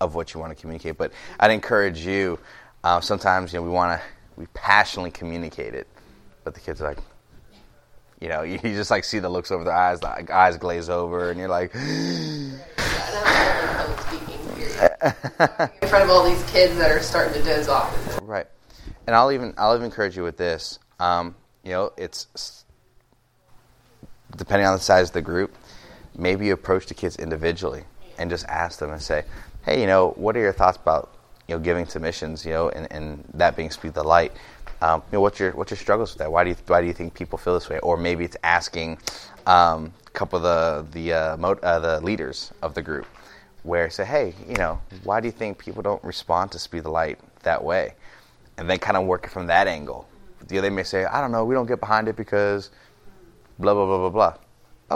of 0.00 0.14
what 0.14 0.32
you 0.32 0.40
want 0.40 0.56
to 0.56 0.60
communicate. 0.60 0.96
But 0.96 1.12
I'd 1.38 1.50
encourage 1.50 2.06
you. 2.06 2.38
Uh, 2.82 3.00
sometimes 3.00 3.52
you 3.52 3.58
know 3.58 3.64
we 3.64 3.70
want 3.70 4.00
to 4.00 4.06
we 4.36 4.46
passionately 4.54 5.10
communicate 5.10 5.74
it, 5.74 5.88
but 6.44 6.54
the 6.54 6.60
kids 6.60 6.80
are 6.80 6.88
like, 6.88 6.98
you 8.24 8.30
know, 8.30 8.42
you, 8.42 8.58
just 8.58 8.90
like 8.90 9.04
see 9.04 9.18
the 9.18 9.28
looks 9.28 9.50
over 9.50 9.64
their 9.64 9.74
eyes, 9.74 10.00
the 10.00 10.34
eyes 10.34 10.56
glaze 10.56 10.88
over, 10.88 11.30
and 11.30 11.38
you're 11.38 11.48
like, 11.48 11.74
And 11.74 12.54
I'm 12.78 13.26
only 13.26 13.76
public 13.76 14.00
speaking 14.00 14.38
period. 14.56 15.70
in 15.82 15.88
front 15.88 16.04
of 16.04 16.10
all 16.10 16.24
these 16.24 16.42
kids 16.50 16.76
that 16.78 16.90
are 16.90 17.00
starting 17.00 17.34
to 17.34 17.42
doze 17.42 17.68
off. 17.68 18.18
right. 18.22 18.46
And 19.06 19.14
I'll 19.14 19.30
even 19.30 19.52
I'll 19.58 19.74
even 19.74 19.84
encourage 19.84 20.16
you 20.16 20.22
with 20.22 20.38
this. 20.38 20.78
Um, 20.98 21.34
you 21.62 21.72
know, 21.72 21.92
it's 21.98 22.64
depending 24.34 24.66
on 24.66 24.74
the 24.74 24.80
size 24.80 25.08
of 25.08 25.12
the 25.12 25.22
group. 25.22 25.54
Maybe 26.16 26.46
you 26.46 26.54
approach 26.54 26.86
the 26.86 26.94
kids 26.94 27.16
individually 27.16 27.84
and 28.16 28.30
just 28.30 28.46
ask 28.46 28.78
them 28.78 28.90
and 28.90 29.02
say, 29.02 29.24
"Hey, 29.66 29.82
you 29.82 29.86
know, 29.86 30.12
what 30.12 30.34
are 30.36 30.40
your 30.40 30.52
thoughts 30.54 30.78
about 30.78 31.12
you 31.46 31.54
know 31.54 31.60
giving 31.60 31.84
to 31.86 32.00
missions? 32.00 32.46
You 32.46 32.52
know, 32.52 32.68
and, 32.70 32.90
and 32.90 33.24
that 33.34 33.56
being 33.56 33.70
speed 33.70 33.92
the 33.92 34.04
light. 34.04 34.32
Um, 34.84 35.02
you 35.10 35.16
know, 35.16 35.22
what's 35.22 35.40
your 35.40 35.52
what's 35.52 35.70
your 35.70 35.78
struggles 35.78 36.12
with 36.12 36.18
that? 36.18 36.30
Why 36.30 36.44
do 36.44 36.50
you 36.50 36.56
why 36.66 36.82
do 36.82 36.86
you 36.86 36.92
think 36.92 37.14
people 37.14 37.38
feel 37.38 37.54
this 37.54 37.70
way? 37.70 37.78
Or 37.78 37.96
maybe 37.96 38.24
it's 38.24 38.36
asking 38.44 38.98
um, 39.46 39.94
a 40.06 40.10
couple 40.10 40.44
of 40.44 40.92
the 40.92 40.98
the 40.98 41.12
uh, 41.12 41.36
mo- 41.38 41.58
uh, 41.62 41.78
the 41.78 42.00
leaders 42.00 42.52
of 42.60 42.74
the 42.74 42.82
group, 42.82 43.06
where 43.62 43.88
say, 43.88 44.04
"Hey, 44.04 44.34
you 44.46 44.56
know, 44.56 44.78
why 45.04 45.20
do 45.20 45.26
you 45.26 45.32
think 45.32 45.56
people 45.56 45.82
don't 45.82 46.04
respond 46.04 46.52
to 46.52 46.58
speed 46.58 46.82
the 46.84 46.90
light 46.90 47.18
that 47.44 47.64
way?" 47.64 47.94
And 48.58 48.68
then 48.68 48.78
kind 48.78 48.98
of 48.98 49.06
work 49.06 49.24
it 49.24 49.30
from 49.30 49.46
that 49.46 49.66
angle. 49.66 50.06
The 50.48 50.58
other 50.58 50.70
may 50.70 50.82
say, 50.82 51.06
"I 51.06 51.20
don't 51.22 51.32
know, 51.32 51.46
we 51.46 51.54
don't 51.54 51.66
get 51.66 51.80
behind 51.80 52.08
it 52.08 52.16
because." 52.16 52.70
blah 53.58 53.74
blah 53.74 53.86
blah 53.86 53.98
blah 53.98 54.10
blah. 54.10 54.34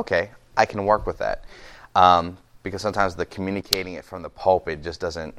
Okay, 0.01 0.31
I 0.57 0.67
can 0.67 0.85
work 0.85 1.07
with 1.07 1.19
that 1.19 1.45
um, 1.95 2.37
because 2.63 2.83
sometimes 2.83 3.15
the 3.15 3.27
communicating 3.27 3.95
it 3.95 4.05
from 4.05 4.23
the 4.23 4.31
pulpit 4.31 4.83
just 4.83 5.01
doesn't 5.01 5.35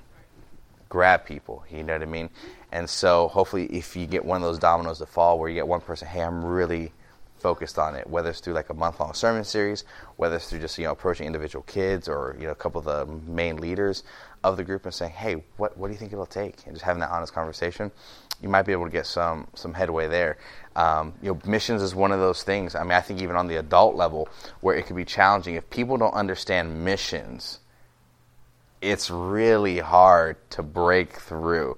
grab 0.90 1.26
people. 1.26 1.64
You 1.70 1.84
know 1.84 1.94
what 1.94 2.02
I 2.02 2.06
mean? 2.06 2.30
And 2.72 2.90
so 2.90 3.28
hopefully, 3.30 3.66
if 3.66 3.96
you 3.96 4.06
get 4.06 4.24
one 4.24 4.38
of 4.38 4.44
those 4.44 4.60
dominoes 4.60 5.00
to 5.00 5.06
fall, 5.06 5.40
where 5.40 5.50
you 5.50 5.56
get 5.56 5.68
one 5.68 5.82
person, 5.82 6.08
hey, 6.08 6.22
I'm 6.22 6.46
really 6.46 6.92
focused 7.40 7.80
on 7.80 7.96
it, 7.96 8.08
whether 8.08 8.30
it's 8.30 8.40
through 8.40 8.54
like 8.54 8.70
a 8.70 8.74
month 8.74 9.00
long 9.00 9.14
sermon 9.14 9.44
series, 9.44 9.86
whether 10.18 10.36
it's 10.36 10.50
through 10.50 10.60
just 10.60 10.78
you 10.78 10.84
know 10.84 10.92
approaching 10.92 11.26
individual 11.26 11.64
kids 11.64 12.08
or 12.08 12.36
you 12.40 12.46
know 12.46 12.52
a 12.52 12.56
couple 12.56 12.80
of 12.80 12.86
the 12.86 13.32
main 13.32 13.58
leaders 13.58 14.04
of 14.44 14.58
the 14.58 14.64
group 14.64 14.86
and 14.86 14.94
saying, 14.94 15.12
hey, 15.12 15.44
what 15.58 15.78
what 15.78 15.88
do 15.88 15.94
you 15.94 16.00
think 16.00 16.14
it'll 16.14 16.26
take, 16.26 16.56
and 16.66 16.76
just 16.76 16.86
having 16.86 17.00
that 17.00 17.10
honest 17.10 17.34
conversation, 17.34 17.92
you 18.42 18.50
might 18.50 18.64
be 18.64 18.72
able 18.72 18.86
to 18.86 18.92
get 18.92 19.06
some 19.06 19.48
some 19.56 19.74
headway 19.74 20.08
there. 20.08 20.38
Um, 20.76 21.14
you 21.22 21.34
know, 21.34 21.40
missions 21.46 21.82
is 21.82 21.96
one 21.96 22.12
of 22.12 22.20
those 22.20 22.44
things. 22.44 22.76
I 22.76 22.84
mean, 22.84 22.92
I 22.92 23.02
think 23.02 23.22
even 23.22 23.36
on 23.36 23.48
the 23.48 23.58
adult 23.58 23.96
level, 23.96 24.30
where 24.62 24.76
it 24.76 24.86
could 24.86 24.96
be 24.96 25.06
challenging 25.06 25.56
if 25.56 25.70
people 25.70 25.98
don't 25.98 26.14
understand 26.14 26.84
missions. 26.86 27.60
It's 28.82 29.12
really 29.12 29.80
hard 29.80 30.38
to 30.52 30.64
break 30.64 31.12
through. 31.12 31.78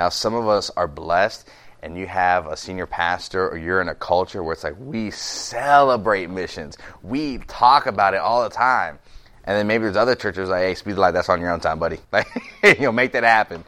Now, 0.00 0.08
some 0.08 0.32
of 0.32 0.48
us 0.48 0.70
are 0.78 0.88
blessed, 0.88 1.46
and 1.82 1.94
you 1.94 2.06
have 2.06 2.46
a 2.46 2.56
senior 2.56 2.86
pastor, 2.86 3.50
or 3.50 3.58
you're 3.58 3.82
in 3.82 3.88
a 3.90 3.94
culture 3.94 4.42
where 4.42 4.54
it's 4.54 4.64
like 4.64 4.76
we 4.80 5.10
celebrate 5.10 6.30
missions, 6.30 6.78
we 7.02 7.36
talk 7.36 7.84
about 7.84 8.14
it 8.14 8.20
all 8.20 8.42
the 8.42 8.48
time. 8.48 8.98
And 9.44 9.58
then 9.58 9.66
maybe 9.66 9.82
there's 9.82 9.98
other 9.98 10.14
churches 10.14 10.48
like, 10.48 10.62
hey, 10.62 10.74
speed 10.74 10.96
the 10.96 11.00
light, 11.00 11.10
that's 11.10 11.28
on 11.28 11.38
your 11.38 11.50
own 11.50 11.60
time, 11.60 11.78
buddy. 11.78 11.98
Like, 12.12 12.28
you 12.64 12.86
know, 12.86 12.92
make 12.92 13.12
that 13.12 13.24
happen. 13.24 13.62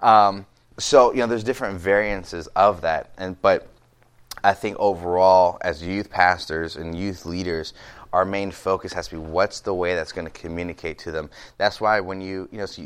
Um, 0.00 0.46
so, 0.78 1.10
you 1.10 1.18
know, 1.18 1.26
there's 1.26 1.42
different 1.42 1.80
variances 1.80 2.46
of 2.54 2.82
that. 2.82 3.10
And 3.18 3.42
but 3.42 3.66
I 4.44 4.54
think 4.54 4.76
overall, 4.78 5.58
as 5.62 5.82
youth 5.82 6.10
pastors 6.10 6.76
and 6.76 6.96
youth 6.96 7.26
leaders, 7.26 7.74
our 8.12 8.24
main 8.24 8.52
focus 8.52 8.92
has 8.92 9.08
to 9.08 9.16
be 9.16 9.20
what's 9.20 9.58
the 9.58 9.74
way 9.74 9.96
that's 9.96 10.12
going 10.12 10.28
to 10.28 10.32
communicate 10.32 11.00
to 11.00 11.10
them. 11.10 11.28
That's 11.58 11.80
why 11.80 11.98
when 11.98 12.20
you, 12.20 12.48
you 12.52 12.58
know, 12.58 12.66
so 12.66 12.82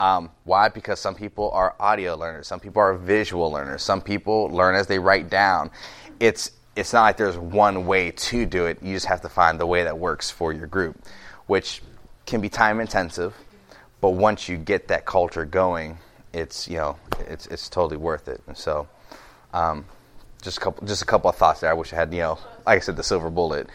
Um, 0.00 0.30
why? 0.44 0.68
Because 0.68 1.00
some 1.00 1.14
people 1.14 1.50
are 1.50 1.74
audio 1.80 2.14
learners, 2.14 2.46
some 2.46 2.60
people 2.60 2.80
are 2.80 2.94
visual 2.94 3.50
learners, 3.50 3.82
some 3.82 4.00
people 4.00 4.46
learn 4.46 4.74
as 4.76 4.86
they 4.86 4.98
write 4.98 5.28
down. 5.28 5.70
It's 6.20 6.52
it's 6.76 6.92
not 6.92 7.02
like 7.02 7.16
there's 7.16 7.36
one 7.36 7.86
way 7.86 8.12
to 8.12 8.46
do 8.46 8.66
it. 8.66 8.80
You 8.82 8.94
just 8.94 9.06
have 9.06 9.22
to 9.22 9.28
find 9.28 9.58
the 9.58 9.66
way 9.66 9.82
that 9.84 9.98
works 9.98 10.30
for 10.30 10.52
your 10.52 10.68
group, 10.68 10.96
which 11.46 11.82
can 12.26 12.40
be 12.40 12.48
time 12.48 12.78
intensive, 12.78 13.34
but 14.00 14.10
once 14.10 14.48
you 14.48 14.56
get 14.56 14.88
that 14.88 15.04
culture 15.04 15.44
going, 15.44 15.98
it's 16.32 16.68
you 16.68 16.76
know 16.76 16.96
it's 17.20 17.46
it's 17.46 17.68
totally 17.68 17.96
worth 17.96 18.28
it. 18.28 18.40
And 18.46 18.56
so, 18.56 18.86
um, 19.52 19.84
just 20.42 20.58
a 20.58 20.60
couple 20.60 20.86
just 20.86 21.02
a 21.02 21.06
couple 21.06 21.28
of 21.28 21.36
thoughts 21.36 21.60
there. 21.60 21.70
I 21.70 21.74
wish 21.74 21.92
I 21.92 21.96
had 21.96 22.12
you 22.12 22.20
know 22.20 22.38
like 22.66 22.76
I 22.76 22.80
said 22.80 22.96
the 22.96 23.02
silver 23.02 23.30
bullet, 23.30 23.68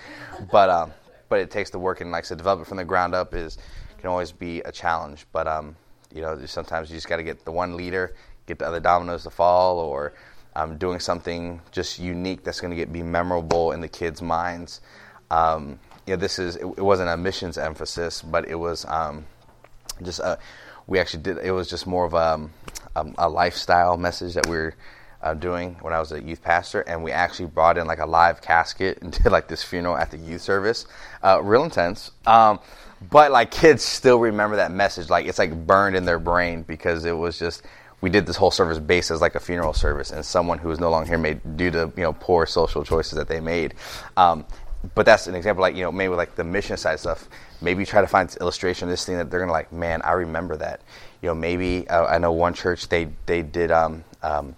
but 0.51 0.69
um, 0.69 0.93
but 1.27 1.39
it 1.39 1.51
takes 1.51 1.71
the 1.71 1.79
work 1.79 1.99
and 1.99 2.11
like 2.11 2.23
I 2.23 2.27
said, 2.27 2.37
development 2.37 2.69
from 2.69 2.77
the 2.77 2.85
ground 2.85 3.13
up 3.13 3.33
is 3.33 3.57
can 3.97 4.09
always 4.09 4.31
be 4.31 4.59
a 4.61 4.71
challenge. 4.71 5.25
But 5.31 5.47
um, 5.47 5.75
you 6.13 6.21
know 6.21 6.45
sometimes 6.45 6.89
you 6.89 6.97
just 6.97 7.09
got 7.09 7.17
to 7.17 7.23
get 7.23 7.45
the 7.45 7.51
one 7.51 7.75
leader, 7.75 8.15
get 8.45 8.59
the 8.59 8.67
other 8.67 8.79
dominoes 8.79 9.23
to 9.23 9.29
fall, 9.29 9.79
or 9.79 10.13
um, 10.55 10.77
doing 10.77 10.99
something 10.99 11.61
just 11.71 11.99
unique 11.99 12.43
that's 12.43 12.61
going 12.61 12.71
to 12.71 12.77
get 12.77 12.91
be 12.91 13.03
memorable 13.03 13.71
in 13.71 13.81
the 13.81 13.87
kids' 13.87 14.21
minds. 14.21 14.81
Um, 15.31 15.79
this 16.05 16.39
is 16.39 16.57
it, 16.57 16.65
it 16.65 16.83
wasn't 16.83 17.09
a 17.09 17.17
missions 17.17 17.57
emphasis, 17.57 18.21
but 18.21 18.47
it 18.47 18.55
was 18.55 18.85
um, 18.85 19.25
just 20.03 20.19
a, 20.19 20.37
we 20.87 20.99
actually 20.99 21.23
did. 21.23 21.37
It 21.39 21.51
was 21.51 21.69
just 21.69 21.87
more 21.87 22.05
of 22.05 22.13
a, 22.13 22.49
um, 22.95 23.15
a 23.17 23.29
lifestyle 23.29 23.97
message 23.97 24.33
that 24.35 24.47
we 24.47 24.57
were 24.57 24.75
uh, 25.21 25.33
doing 25.33 25.77
when 25.81 25.93
I 25.93 25.99
was 25.99 26.11
a 26.11 26.21
youth 26.21 26.43
pastor, 26.43 26.81
and 26.81 27.03
we 27.03 27.11
actually 27.11 27.47
brought 27.47 27.77
in 27.77 27.87
like 27.87 27.99
a 27.99 28.05
live 28.05 28.41
casket 28.41 28.97
and 29.01 29.11
did 29.11 29.31
like 29.31 29.47
this 29.47 29.63
funeral 29.63 29.97
at 29.97 30.11
the 30.11 30.17
youth 30.17 30.41
service. 30.41 30.85
Uh, 31.23 31.41
real 31.41 31.63
intense. 31.63 32.11
But 33.09 33.31
like 33.31 33.51
kids 33.51 33.83
still 33.83 34.19
remember 34.19 34.57
that 34.57 34.71
message. 34.71 35.09
Like 35.09 35.25
it's 35.25 35.39
like 35.39 35.65
burned 35.65 35.95
in 35.95 36.05
their 36.05 36.19
brain 36.19 36.63
because 36.63 37.05
it 37.05 37.17
was 37.17 37.37
just 37.39 37.63
we 38.01 38.09
did 38.09 38.25
this 38.25 38.35
whole 38.35 38.51
service 38.51 38.79
based 38.79 39.11
as 39.11 39.21
like 39.21 39.35
a 39.35 39.39
funeral 39.39 39.73
service, 39.73 40.11
and 40.11 40.25
someone 40.25 40.59
who 40.59 40.69
is 40.71 40.79
no 40.79 40.91
longer 40.91 41.07
here 41.07 41.17
made 41.17 41.57
due 41.57 41.71
to 41.71 41.91
you 41.95 42.03
know 42.03 42.13
poor 42.13 42.45
social 42.45 42.83
choices 42.83 43.13
that 43.13 43.27
they 43.27 43.39
made. 43.39 43.75
Um, 44.17 44.45
but 44.95 45.05
that's 45.05 45.27
an 45.27 45.35
example, 45.35 45.61
like 45.61 45.75
you 45.75 45.83
know, 45.83 45.91
maybe 45.91 46.09
with, 46.09 46.17
like 46.17 46.35
the 46.35 46.43
mission 46.43 46.77
side 46.77 46.99
stuff. 46.99 47.27
Maybe 47.61 47.85
try 47.85 48.01
to 48.01 48.07
find 48.07 48.35
illustration 48.41 48.89
of 48.89 48.91
this 48.91 49.05
thing 49.05 49.17
that 49.17 49.31
they're 49.31 49.39
gonna 49.39 49.53
like. 49.53 49.71
Man, 49.71 50.01
I 50.01 50.11
remember 50.11 50.57
that. 50.57 50.81
You 51.21 51.29
know, 51.29 51.35
maybe 51.35 51.87
uh, 51.87 52.05
I 52.05 52.17
know 52.17 52.33
one 52.33 52.53
church 52.53 52.89
they 52.89 53.07
they 53.25 53.41
did 53.41 53.71
um, 53.71 54.03
um, 54.21 54.55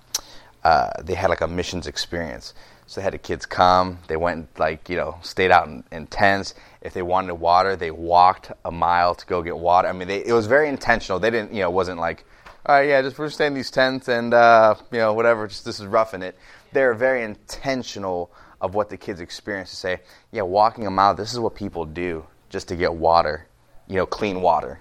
uh, 0.63 0.89
they 1.03 1.13
had 1.13 1.29
like 1.29 1.41
a 1.41 1.47
missions 1.47 1.85
experience. 1.85 2.53
So 2.87 2.99
they 2.99 3.03
had 3.03 3.13
the 3.13 3.19
kids 3.19 3.45
come. 3.45 3.99
They 4.07 4.15
went 4.15 4.57
like 4.57 4.89
you 4.89 4.97
know 4.97 5.17
stayed 5.21 5.51
out 5.51 5.67
in, 5.67 5.83
in 5.91 6.07
tents. 6.07 6.55
If 6.85 6.93
they 6.93 7.01
wanted 7.01 7.33
water, 7.33 7.75
they 7.75 7.91
walked 7.91 8.51
a 8.63 8.71
mile 8.71 9.15
to 9.15 9.25
go 9.25 9.41
get 9.41 9.57
water. 9.57 9.87
I 9.87 9.91
mean, 9.91 10.07
they, 10.07 10.23
it 10.23 10.33
was 10.33 10.45
very 10.45 10.69
intentional. 10.69 11.19
They 11.19 11.31
didn't 11.31 11.51
you 11.51 11.61
know 11.61 11.69
it 11.69 11.73
wasn't 11.73 11.99
like 11.99 12.25
all 12.67 12.75
right, 12.75 12.89
yeah, 12.89 13.01
just 13.03 13.19
we're 13.19 13.29
staying 13.29 13.51
in 13.51 13.53
these 13.55 13.69
tents 13.69 14.07
and 14.07 14.33
uh, 14.33 14.75
you 14.91 14.97
know 14.97 15.13
whatever. 15.13 15.47
Just 15.47 15.65
this 15.65 15.79
is 15.79 15.85
roughing 15.85 16.23
it. 16.23 16.35
They're 16.73 16.93
very 16.93 17.23
intentional 17.23 18.31
of 18.59 18.73
what 18.73 18.89
the 18.89 18.97
kids 18.97 19.19
experience 19.19 19.69
to 19.69 19.75
say, 19.75 19.99
yeah, 20.31 20.41
walking 20.41 20.87
a 20.87 20.91
mile. 20.91 21.13
This 21.13 21.31
is 21.31 21.39
what 21.39 21.53
people 21.53 21.85
do 21.85 22.25
just 22.49 22.67
to 22.69 22.75
get 22.75 22.93
water, 22.93 23.45
you 23.87 23.97
know, 23.97 24.07
clean 24.07 24.41
water. 24.41 24.79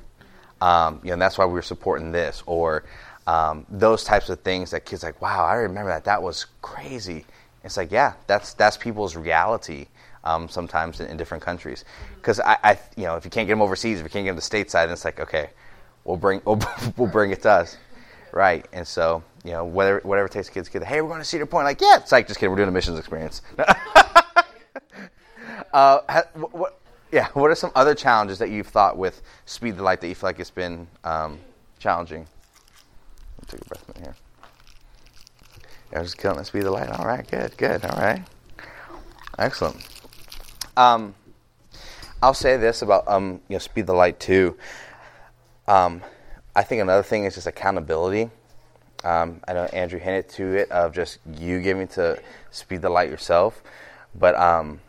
Um, 0.62 1.00
you 1.02 1.08
know, 1.08 1.14
and 1.14 1.22
that's 1.22 1.36
why 1.36 1.44
we 1.44 1.52
were 1.52 1.62
supporting 1.62 2.10
this 2.10 2.42
or 2.46 2.84
um, 3.26 3.66
those 3.68 4.04
types 4.04 4.30
of 4.30 4.40
things 4.40 4.70
that 4.70 4.86
kids 4.86 5.02
like, 5.02 5.20
wow, 5.20 5.44
I 5.44 5.54
remember 5.56 5.90
that. 5.90 6.04
That 6.04 6.22
was 6.22 6.46
crazy. 6.62 7.26
It's 7.62 7.76
like, 7.76 7.92
yeah, 7.92 8.14
that's 8.26 8.54
that's 8.54 8.78
people's 8.78 9.14
reality. 9.14 9.88
Um, 10.24 10.48
sometimes 10.48 11.00
in, 11.00 11.06
in, 11.08 11.18
different 11.18 11.42
countries, 11.42 11.84
because 12.16 12.40
I, 12.40 12.56
I, 12.64 12.78
you 12.96 13.04
know, 13.04 13.16
if 13.16 13.26
you 13.26 13.30
can't 13.30 13.46
get 13.46 13.52
them 13.52 13.60
overseas, 13.60 13.98
if 14.00 14.04
you 14.04 14.10
can't 14.10 14.24
get 14.24 14.32
them 14.32 14.40
to 14.40 14.42
stateside, 14.42 14.90
it's 14.90 15.04
like, 15.04 15.20
okay, 15.20 15.50
we'll 16.04 16.16
bring 16.16 16.40
we'll, 16.46 16.58
we'll 16.96 17.10
bring 17.10 17.30
it 17.30 17.42
to 17.42 17.50
us, 17.50 17.76
right? 18.32 18.66
And 18.72 18.88
so 18.88 19.22
you 19.44 19.52
know 19.52 19.64
whatever 19.64 20.00
whatever 20.02 20.26
it 20.26 20.32
takes 20.32 20.48
kids 20.48 20.70
get 20.70 20.82
hey 20.82 21.02
we're 21.02 21.08
going 21.08 21.20
to 21.20 21.24
Cedar 21.24 21.44
Point 21.44 21.66
like 21.66 21.78
yeah 21.78 21.98
it's 21.98 22.10
like 22.10 22.26
just 22.26 22.40
kidding 22.40 22.50
we're 22.50 22.56
doing 22.56 22.70
a 22.70 22.72
missions 22.72 22.98
experience. 22.98 23.42
uh, 25.74 26.22
what, 26.34 26.54
what, 26.54 26.80
yeah, 27.12 27.28
what 27.34 27.50
are 27.50 27.54
some 27.54 27.70
other 27.76 27.94
challenges 27.94 28.38
that 28.40 28.50
you've 28.50 28.66
thought 28.66 28.98
with 28.98 29.22
Speed 29.46 29.76
the 29.76 29.82
Light 29.82 30.00
that 30.00 30.08
you 30.08 30.16
feel 30.16 30.28
like 30.28 30.40
it's 30.40 30.50
been 30.50 30.88
um, 31.04 31.38
challenging? 31.78 32.26
take 33.46 33.60
a 33.60 33.64
breath 33.66 33.84
here. 33.98 34.16
I 35.94 36.00
was 36.00 36.14
killing 36.14 36.42
speed 36.44 36.62
the 36.62 36.70
light. 36.70 36.88
All 36.88 37.06
right, 37.06 37.28
good, 37.30 37.56
good. 37.56 37.84
All 37.84 38.00
right, 38.00 38.22
excellent. 39.38 39.76
Um, 40.76 41.14
I'll 42.22 42.34
say 42.34 42.56
this 42.56 42.82
about 42.82 43.06
um, 43.06 43.40
you 43.48 43.54
know, 43.54 43.58
speed 43.58 43.86
the 43.86 43.92
light 43.94 44.18
too. 44.18 44.56
Um, 45.68 46.02
I 46.56 46.62
think 46.62 46.80
another 46.82 47.02
thing 47.02 47.24
is 47.24 47.34
just 47.34 47.46
accountability. 47.46 48.30
Um, 49.04 49.40
I 49.46 49.52
know 49.52 49.64
Andrew 49.64 49.98
hinted 49.98 50.28
to 50.30 50.54
it 50.54 50.70
of 50.70 50.94
just 50.94 51.18
you 51.38 51.60
giving 51.60 51.86
to 51.88 52.18
speed 52.50 52.80
the 52.80 52.88
light 52.88 53.10
yourself, 53.10 53.62
but 54.14 54.34
um, 54.36 54.80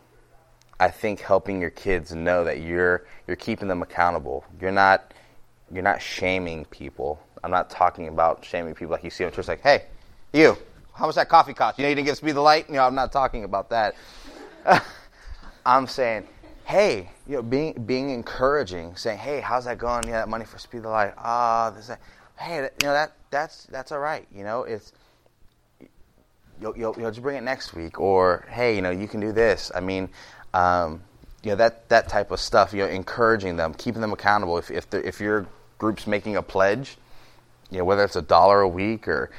I 0.80 0.88
think 0.88 1.20
helping 1.20 1.60
your 1.60 1.70
kids 1.70 2.14
know 2.14 2.44
that 2.44 2.60
you're 2.60 3.04
you're 3.26 3.36
keeping 3.36 3.68
them 3.68 3.82
accountable. 3.82 4.44
You're 4.60 4.72
not 4.72 5.12
you're 5.72 5.82
not 5.82 6.00
shaming 6.00 6.64
people. 6.66 7.20
I'm 7.44 7.50
not 7.50 7.68
talking 7.70 8.08
about 8.08 8.44
shaming 8.44 8.74
people 8.74 8.92
like 8.92 9.04
you 9.04 9.10
see 9.10 9.24
in 9.24 9.30
church, 9.30 9.48
like, 9.48 9.60
hey, 9.60 9.84
you, 10.32 10.56
how 10.94 11.06
much 11.06 11.14
that 11.16 11.28
coffee 11.28 11.52
cost? 11.52 11.78
You 11.78 11.82
know, 11.82 11.88
you 11.90 11.94
didn't 11.94 12.06
get 12.06 12.16
speed 12.16 12.32
the 12.32 12.40
light. 12.40 12.68
You 12.68 12.76
know, 12.76 12.84
I'm 12.84 12.94
not 12.94 13.12
talking 13.12 13.44
about 13.44 13.70
that. 13.70 13.94
I'm 15.66 15.88
saying, 15.88 16.28
hey, 16.64 17.10
you 17.26 17.34
know, 17.34 17.42
being 17.42 17.72
being 17.84 18.10
encouraging, 18.10 18.94
saying, 18.94 19.18
hey, 19.18 19.40
how's 19.40 19.64
that 19.64 19.78
going? 19.78 20.06
Yeah, 20.06 20.20
that 20.20 20.28
money 20.28 20.44
for 20.44 20.58
speed 20.58 20.78
of 20.78 20.84
light. 20.86 21.12
Ah, 21.18 21.70
this, 21.70 21.88
that. 21.88 22.00
hey, 22.38 22.56
you 22.56 22.86
know 22.86 22.92
that 22.92 23.14
that's 23.30 23.64
that's 23.64 23.90
all 23.90 23.98
right. 23.98 24.26
You 24.32 24.44
know, 24.44 24.62
it's 24.62 24.92
you'll, 26.60 26.76
you'll, 26.78 26.94
you'll 26.96 27.10
just 27.10 27.20
bring 27.20 27.36
it 27.36 27.42
next 27.42 27.74
week, 27.74 27.98
or 27.98 28.46
hey, 28.48 28.76
you 28.76 28.80
know, 28.80 28.90
you 28.90 29.08
can 29.08 29.18
do 29.18 29.32
this. 29.32 29.72
I 29.74 29.80
mean, 29.80 30.08
um, 30.54 31.02
you 31.42 31.50
know 31.50 31.56
that 31.56 31.88
that 31.88 32.08
type 32.08 32.30
of 32.30 32.38
stuff. 32.38 32.72
You 32.72 32.82
know, 32.82 32.88
encouraging 32.88 33.56
them, 33.56 33.74
keeping 33.74 34.00
them 34.00 34.12
accountable. 34.12 34.58
If 34.58 34.70
if, 34.70 34.94
if 34.94 35.20
your 35.20 35.46
group's 35.78 36.06
making 36.06 36.36
a 36.36 36.42
pledge, 36.42 36.96
you 37.72 37.78
know, 37.78 37.84
whether 37.84 38.04
it's 38.04 38.16
a 38.16 38.22
dollar 38.22 38.60
a 38.60 38.68
week 38.68 39.08
or 39.08 39.30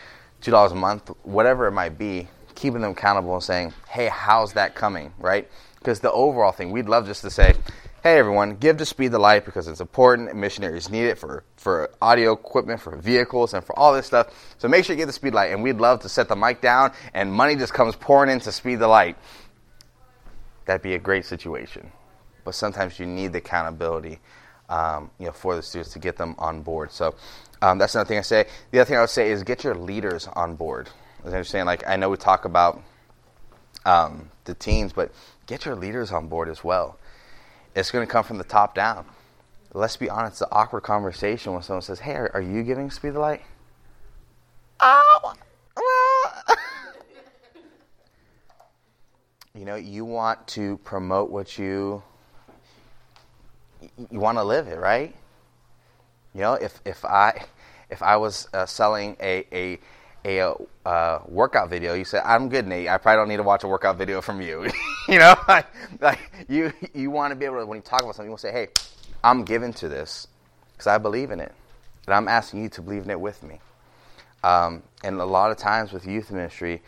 two 0.42 0.52
dollars 0.52 0.74
a 0.74 0.76
month, 0.76 1.10
whatever 1.24 1.68
it 1.68 1.72
might 1.72 1.98
be, 1.98 2.28
keeping 2.54 2.82
them 2.82 2.92
accountable 2.92 3.34
and 3.34 3.44
saying, 3.44 3.74
"Hey, 3.88 4.08
how's 4.08 4.52
that 4.54 4.76
coming?" 4.76 5.14
Right? 5.20 5.50
Because 5.80 6.00
the 6.00 6.12
overall 6.12 6.52
thing, 6.52 6.72
we'd 6.72 6.90
love 6.90 7.06
just 7.06 7.22
to 7.22 7.30
say, 7.30 7.54
"Hey, 8.04 8.18
everyone, 8.18 8.56
give 8.56 8.78
to 8.78 8.86
Speed 8.86 9.12
the 9.12 9.20
Light 9.20 9.46
because 9.46 9.68
it's 9.68 9.80
important. 9.80 10.36
Missionaries 10.36 10.90
need 10.90 11.06
it 11.06 11.18
for 11.18 11.44
for 11.56 11.90
audio 12.02 12.34
equipment, 12.34 12.82
for 12.82 12.96
vehicles, 12.96 13.54
and 13.54 13.64
for 13.64 13.78
all 13.78 13.94
this 13.94 14.08
stuff. 14.08 14.28
So 14.58 14.68
make 14.68 14.86
sure 14.86 14.94
you 14.94 14.98
give 14.98 15.08
the 15.08 15.14
Speed 15.14 15.34
Light." 15.34 15.52
And 15.52 15.64
we'd 15.64 15.78
love 15.78 16.02
to 16.02 16.10
set 16.10 16.28
the 16.28 16.36
mic 16.36 16.62
down 16.62 16.92
and 17.14 17.32
money 17.32 17.56
just 17.56 17.74
comes 17.74 17.96
pouring 17.96 18.30
into 18.30 18.52
Speed 18.52 18.76
the 18.80 18.88
Light. 18.88 19.18
That'd 20.66 20.82
be 20.82 20.96
a 20.96 21.00
great 21.00 21.26
situation. 21.26 21.92
But 22.44 22.56
sometimes 22.56 23.00
you 23.00 23.06
need 23.06 23.34
the 23.34 23.40
accountability, 23.40 24.20
um, 24.70 25.12
you 25.20 25.26
know, 25.26 25.32
for 25.32 25.56
the 25.56 25.62
students 25.62 25.94
to 25.94 26.00
get 26.00 26.18
them 26.18 26.36
on 26.38 26.62
board. 26.62 26.92
So 26.92 27.16
um, 27.62 27.78
that's 27.78 27.96
another 27.96 28.08
thing 28.08 28.18
I 28.18 28.22
say. 28.22 28.46
The 28.72 28.80
other 28.80 28.88
thing 28.88 28.98
I 28.98 29.02
would 29.02 29.10
say 29.10 29.32
is 29.32 29.44
get 29.44 29.64
your 29.64 29.76
leaders 29.76 30.28
on 30.34 30.56
board. 30.56 30.90
As 31.26 31.34
I 31.34 31.38
am 31.38 31.44
saying, 31.44 31.66
like 31.66 31.88
I 31.88 31.96
know 31.96 32.10
we 32.10 32.18
talk 32.18 32.46
about 32.46 32.82
um, 33.86 34.30
the 34.46 34.54
teens, 34.54 34.94
but 34.94 35.12
get 35.48 35.66
your 35.66 35.76
leaders 35.76 36.12
on 36.12 36.28
board 36.28 36.50
as 36.50 36.64
well. 36.64 37.00
It's 37.74 37.90
going 37.90 38.06
to 38.06 38.12
come 38.12 38.24
from 38.24 38.38
the 38.38 38.44
top 38.44 38.76
down. 38.76 39.06
Let's 39.74 39.98
be 39.98 40.10
honest. 40.10 40.40
The 40.40 40.52
awkward 40.52 40.82
conversation 40.82 41.54
when 41.54 41.62
someone 41.62 41.82
says, 41.82 42.00
"Hey, 42.00 42.14
are, 42.14 42.32
are 42.34 42.42
you 42.42 42.64
giving 42.64 42.92
speed 42.92 43.14
the 43.14 43.20
light?" 43.20 43.42
Oh, 44.80 45.34
well. 45.76 46.58
you 49.56 49.66
know, 49.66 49.76
you 49.76 50.06
want 50.06 50.48
to 50.50 50.78
promote 50.80 51.30
what 51.30 51.58
you 51.58 52.04
you 54.10 54.20
want 54.20 54.38
to 54.38 54.44
live 54.44 54.68
it, 54.68 54.80
right? 54.80 55.16
You 56.34 56.42
know, 56.42 56.54
if 56.54 56.80
if 56.86 57.04
I 57.06 57.46
if 57.90 58.02
I 58.02 58.18
was 58.18 58.48
uh, 58.54 58.66
selling 58.66 59.18
a 59.20 59.46
a 59.52 59.80
a 60.28 60.54
uh, 60.86 61.20
workout 61.28 61.70
video, 61.70 61.94
you 61.94 62.06
said, 62.06 62.22
"I'm 62.26 62.50
good, 62.50 62.68
Nate. 62.68 62.90
I 62.90 62.98
probably 62.98 63.18
don't 63.18 63.30
need 63.30 63.38
to 63.38 63.44
watch 63.44 63.64
a 63.64 63.68
workout 63.68 63.98
video 63.98 64.22
from 64.22 64.42
you." 64.42 64.70
you 65.08 65.20
know, 65.20 65.36
like, 65.48 65.68
like, 66.00 66.20
you 66.50 66.74
you 66.94 67.10
want 67.10 67.32
to 67.32 67.36
be 67.36 67.46
able 67.46 67.60
to 67.60 67.66
when 67.66 67.78
you 67.78 67.82
talk 67.82 68.02
about 68.02 68.16
something, 68.16 68.28
you 68.28 68.32
want 68.32 68.42
to 68.42 68.48
say, 68.48 68.54
"Hey, 68.54 68.68
I'm 69.24 69.44
given 69.44 69.74
to 69.74 69.90
this 69.90 70.28
because 70.74 70.88
I 70.88 70.98
believe 70.98 71.32
in 71.32 71.40
it, 71.40 71.54
and 72.06 72.14
I'm 72.14 72.28
asking 72.28 72.64
you 72.64 72.70
to 72.70 72.82
believe 72.82 73.04
in 73.04 73.10
it 73.10 73.20
with 73.20 73.42
me." 73.42 73.60
Um, 74.44 74.84
and 75.04 75.20
a 75.20 75.26
lot 75.26 75.52
of 75.52 75.58
times 75.58 75.92
with 75.92 76.06
youth 76.06 76.32
ministry, 76.32 76.82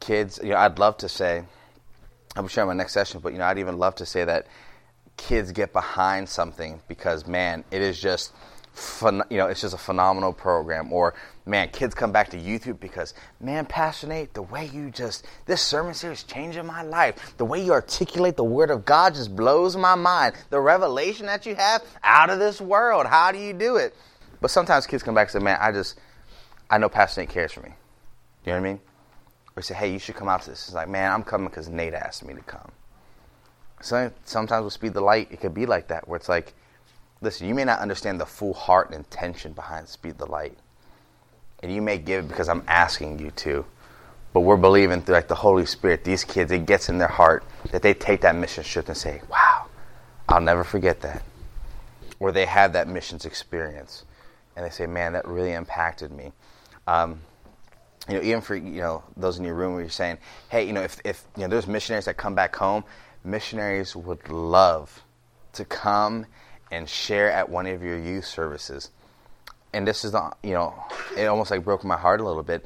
kids, 0.00 0.40
you 0.42 0.50
know, 0.50 0.56
I'd 0.56 0.78
love 0.78 0.96
to 0.98 1.08
say, 1.08 1.44
I'm 2.36 2.48
sharing 2.48 2.68
my 2.68 2.74
next 2.74 2.92
session, 2.92 3.20
but 3.20 3.32
you 3.32 3.38
know, 3.38 3.44
I'd 3.44 3.58
even 3.58 3.78
love 3.78 3.94
to 3.96 4.06
say 4.06 4.24
that 4.24 4.46
kids 5.16 5.52
get 5.52 5.72
behind 5.72 6.28
something 6.28 6.80
because 6.88 7.26
man, 7.26 7.64
it 7.70 7.82
is 7.82 8.00
just 8.00 8.32
fun, 8.78 9.22
you 9.30 9.38
know, 9.38 9.46
it's 9.46 9.60
just 9.60 9.74
a 9.74 9.78
phenomenal 9.78 10.32
program. 10.32 10.92
Or 10.92 11.14
man, 11.44 11.68
kids 11.70 11.94
come 11.94 12.12
back 12.12 12.30
to 12.30 12.38
YouTube 12.38 12.80
because 12.80 13.14
man, 13.40 13.66
Pastor 13.66 14.06
Nate, 14.06 14.34
the 14.34 14.42
way 14.42 14.66
you 14.66 14.90
just 14.90 15.26
this 15.46 15.60
sermon 15.60 15.94
series 15.94 16.22
changing 16.22 16.66
my 16.66 16.82
life. 16.82 17.34
The 17.36 17.44
way 17.44 17.62
you 17.62 17.72
articulate 17.72 18.36
the 18.36 18.44
Word 18.44 18.70
of 18.70 18.84
God 18.84 19.14
just 19.14 19.34
blows 19.34 19.76
my 19.76 19.94
mind. 19.94 20.34
The 20.50 20.60
revelation 20.60 21.26
that 21.26 21.46
you 21.46 21.54
have 21.54 21.82
out 22.04 22.30
of 22.30 22.38
this 22.38 22.60
world. 22.60 23.06
How 23.06 23.32
do 23.32 23.38
you 23.38 23.52
do 23.52 23.76
it? 23.76 23.94
But 24.40 24.50
sometimes 24.50 24.86
kids 24.86 25.02
come 25.02 25.14
back 25.14 25.26
and 25.26 25.32
say, 25.32 25.44
man, 25.44 25.58
I 25.60 25.72
just 25.72 25.98
I 26.70 26.78
know 26.78 26.88
Pastor 26.88 27.22
Nate 27.22 27.30
cares 27.30 27.52
for 27.52 27.60
me. 27.60 27.70
You 28.44 28.52
know 28.52 28.60
what 28.60 28.68
I 28.68 28.72
mean? 28.72 28.80
Or 29.56 29.62
say, 29.62 29.74
hey, 29.74 29.92
you 29.92 29.98
should 29.98 30.14
come 30.14 30.28
out 30.28 30.42
to 30.42 30.50
this. 30.50 30.66
It's 30.66 30.74
like, 30.74 30.88
man, 30.88 31.10
I'm 31.10 31.24
coming 31.24 31.48
because 31.48 31.68
Nate 31.68 31.94
asked 31.94 32.24
me 32.24 32.34
to 32.34 32.40
come. 32.42 32.70
So 33.80 34.10
sometimes 34.24 34.64
with 34.64 34.72
Speed 34.72 34.94
the 34.94 35.00
Light, 35.00 35.28
it 35.30 35.40
could 35.40 35.54
be 35.54 35.66
like 35.66 35.88
that, 35.88 36.08
where 36.08 36.16
it's 36.16 36.28
like, 36.28 36.54
listen, 37.20 37.48
you 37.48 37.54
may 37.54 37.64
not 37.64 37.80
understand 37.80 38.20
the 38.20 38.26
full 38.26 38.54
heart 38.54 38.88
and 38.88 38.96
intention 38.96 39.52
behind 39.52 39.88
Speed 39.88 40.18
the 40.18 40.26
Light. 40.26 40.56
And 41.62 41.72
you 41.72 41.82
may 41.82 41.98
give 41.98 42.24
it 42.24 42.28
because 42.28 42.48
I'm 42.48 42.64
asking 42.68 43.18
you 43.18 43.30
to. 43.32 43.64
But 44.32 44.40
we're 44.40 44.56
believing 44.56 45.02
through 45.02 45.14
like 45.14 45.28
the 45.28 45.34
Holy 45.34 45.66
Spirit, 45.66 46.04
these 46.04 46.22
kids, 46.22 46.52
it 46.52 46.66
gets 46.66 46.88
in 46.88 46.98
their 46.98 47.08
heart 47.08 47.44
that 47.72 47.82
they 47.82 47.94
take 47.94 48.20
that 48.20 48.36
mission 48.36 48.62
shift 48.62 48.88
and 48.88 48.96
say, 48.96 49.20
Wow, 49.30 49.66
I'll 50.28 50.40
never 50.40 50.64
forget 50.64 51.00
that. 51.00 51.22
Or 52.20 52.30
they 52.30 52.46
have 52.46 52.74
that 52.74 52.88
missions 52.88 53.24
experience. 53.24 54.04
And 54.54 54.64
they 54.64 54.70
say, 54.70 54.86
Man, 54.86 55.14
that 55.14 55.26
really 55.26 55.52
impacted 55.52 56.12
me. 56.12 56.32
Um, 56.86 57.20
you 58.08 58.14
know, 58.14 58.22
even 58.22 58.40
for 58.40 58.54
you 58.54 58.80
know 58.80 59.02
those 59.16 59.38
in 59.38 59.44
your 59.44 59.54
room 59.54 59.72
where 59.72 59.82
you're 59.82 59.90
saying, 59.90 60.18
Hey, 60.50 60.66
you 60.66 60.72
know, 60.72 60.82
if, 60.82 61.00
if 61.04 61.24
you 61.36 61.42
know 61.42 61.48
there's 61.48 61.66
missionaries 61.66 62.04
that 62.04 62.16
come 62.16 62.34
back 62.34 62.54
home 62.54 62.84
missionaries 63.24 63.94
would 63.94 64.28
love 64.28 65.02
to 65.52 65.64
come 65.64 66.26
and 66.70 66.88
share 66.88 67.30
at 67.30 67.48
one 67.48 67.66
of 67.66 67.82
your 67.82 67.98
youth 67.98 68.24
services. 68.24 68.90
And 69.72 69.86
this 69.86 70.04
is 70.04 70.12
the, 70.12 70.32
you 70.42 70.54
know, 70.54 70.74
it 71.16 71.26
almost 71.26 71.50
like 71.50 71.64
broke 71.64 71.84
my 71.84 71.96
heart 71.96 72.20
a 72.20 72.24
little 72.24 72.42
bit. 72.42 72.64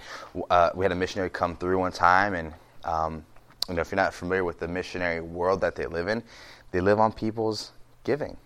Uh, 0.50 0.70
we 0.74 0.84
had 0.84 0.92
a 0.92 0.96
missionary 0.96 1.30
come 1.30 1.56
through 1.56 1.78
one 1.78 1.92
time, 1.92 2.34
and 2.34 2.54
um, 2.84 3.24
you 3.68 3.74
know, 3.74 3.80
if 3.80 3.90
you're 3.90 3.96
not 3.96 4.14
familiar 4.14 4.44
with 4.44 4.58
the 4.58 4.68
missionary 4.68 5.20
world 5.20 5.60
that 5.60 5.74
they 5.74 5.86
live 5.86 6.08
in, 6.08 6.22
they 6.70 6.80
live 6.80 7.00
on 7.00 7.12
people's 7.12 7.72
giving. 8.04 8.36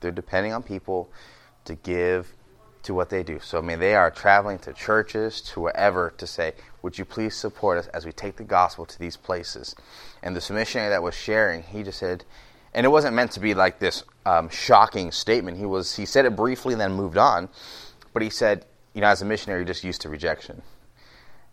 They're 0.00 0.12
depending 0.12 0.52
on 0.52 0.62
people 0.62 1.10
to 1.64 1.74
give 1.74 2.32
to 2.84 2.94
what 2.94 3.08
they 3.08 3.22
do. 3.22 3.40
So, 3.40 3.58
I 3.58 3.60
mean, 3.62 3.78
they 3.78 3.94
are 3.94 4.10
traveling 4.10 4.58
to 4.60 4.72
churches, 4.72 5.40
to 5.52 5.60
wherever, 5.60 6.12
to 6.18 6.26
say, 6.26 6.52
Would 6.82 6.98
you 6.98 7.04
please 7.04 7.34
support 7.34 7.78
us 7.78 7.86
as 7.88 8.04
we 8.04 8.12
take 8.12 8.36
the 8.36 8.44
gospel 8.44 8.84
to 8.86 8.98
these 8.98 9.16
places? 9.16 9.74
And 10.22 10.36
this 10.36 10.50
missionary 10.50 10.90
that 10.90 11.02
was 11.02 11.14
sharing, 11.14 11.62
he 11.62 11.82
just 11.82 11.98
said, 11.98 12.24
and 12.74 12.84
it 12.84 12.88
wasn't 12.88 13.14
meant 13.14 13.32
to 13.32 13.40
be 13.40 13.54
like 13.54 13.78
this 13.78 14.02
um, 14.26 14.48
shocking 14.48 15.12
statement. 15.12 15.56
He 15.58 15.64
was 15.64 15.94
he 15.94 16.06
said 16.06 16.24
it 16.24 16.34
briefly 16.34 16.74
and 16.74 16.80
then 16.80 16.92
moved 16.92 17.16
on, 17.16 17.48
but 18.12 18.22
he 18.22 18.30
said, 18.30 18.66
you 18.94 19.00
know, 19.00 19.08
as 19.08 19.22
a 19.22 19.24
missionary, 19.24 19.60
you're 19.60 19.66
just 19.66 19.84
used 19.84 20.02
to 20.02 20.08
rejection. 20.08 20.62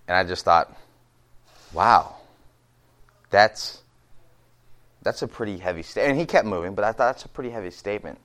And 0.08 0.18
I 0.18 0.24
just 0.24 0.44
thought, 0.44 0.76
wow, 1.74 2.16
that's 3.30 3.82
that's 5.04 5.22
a 5.22 5.28
pretty 5.28 5.58
heavy 5.58 5.84
statement. 5.84 6.12
And 6.12 6.20
he 6.20 6.26
kept 6.26 6.48
moving, 6.48 6.76
but 6.76 6.84
I 6.84 6.92
thought 6.92 7.14
that's 7.14 7.26
a 7.26 7.30
pretty 7.30 7.50
heavy 7.50 7.72
statement 7.72 8.20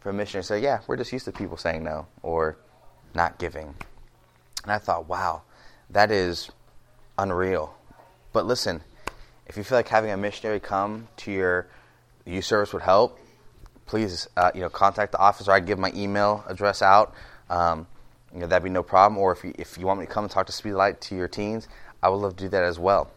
for 0.00 0.10
a 0.10 0.12
missionary 0.12 0.44
say, 0.44 0.60
yeah, 0.60 0.80
we're 0.86 0.96
just 0.96 1.12
used 1.12 1.24
to 1.24 1.32
people 1.32 1.56
saying 1.56 1.82
no, 1.82 2.06
or 2.22 2.56
not 3.14 3.38
giving. 3.38 3.74
And 4.62 4.72
I 4.72 4.78
thought, 4.78 5.08
wow, 5.08 5.42
that 5.90 6.10
is 6.10 6.50
unreal. 7.16 7.74
But 8.32 8.46
listen, 8.46 8.82
if 9.46 9.56
you 9.56 9.62
feel 9.62 9.78
like 9.78 9.88
having 9.88 10.10
a 10.10 10.16
missionary 10.16 10.60
come 10.60 11.08
to 11.18 11.32
your 11.32 11.68
youth 12.26 12.44
service 12.44 12.72
would 12.72 12.82
help, 12.82 13.18
please, 13.86 14.28
uh, 14.36 14.50
you 14.54 14.60
know, 14.60 14.68
contact 14.68 15.12
the 15.12 15.18
office 15.18 15.48
or 15.48 15.52
I 15.52 15.60
give 15.60 15.78
my 15.78 15.92
email 15.94 16.44
address 16.48 16.82
out. 16.82 17.14
Um, 17.50 17.86
you 18.32 18.40
know, 18.40 18.46
that'd 18.46 18.64
be 18.64 18.70
no 18.70 18.82
problem. 18.82 19.18
Or 19.18 19.32
if 19.32 19.44
you, 19.44 19.52
if 19.58 19.78
you 19.78 19.86
want 19.86 20.00
me 20.00 20.06
to 20.06 20.12
come 20.12 20.24
and 20.24 20.30
talk 20.30 20.46
to 20.46 20.52
Speedlight 20.52 21.00
to 21.00 21.14
your 21.14 21.28
teens, 21.28 21.68
I 22.02 22.08
would 22.08 22.16
love 22.16 22.36
to 22.36 22.44
do 22.44 22.48
that 22.50 22.64
as 22.64 22.78
well. 22.78 23.10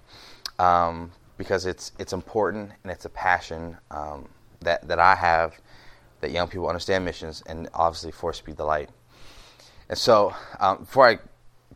Um, 0.60 1.12
because 1.38 1.66
it's 1.66 1.92
it's 2.00 2.14
important 2.14 2.72
and 2.84 2.92
it's 2.92 3.06
a 3.06 3.10
passion 3.10 3.78
um, 3.92 4.28
that 4.62 4.88
that 4.88 5.00
I 5.00 5.16
have 5.16 5.56
that 6.22 6.32
young 6.32 6.48
people 6.48 6.68
understand 6.68 7.06
missions 7.06 7.44
and 7.46 7.70
obviously 7.74 8.12
for 8.12 8.34
Speed 8.34 8.58
the 8.58 8.66
Light. 8.66 8.90
And 9.88 9.98
so 9.98 10.34
um, 10.60 10.80
before 10.80 11.08
I 11.08 11.20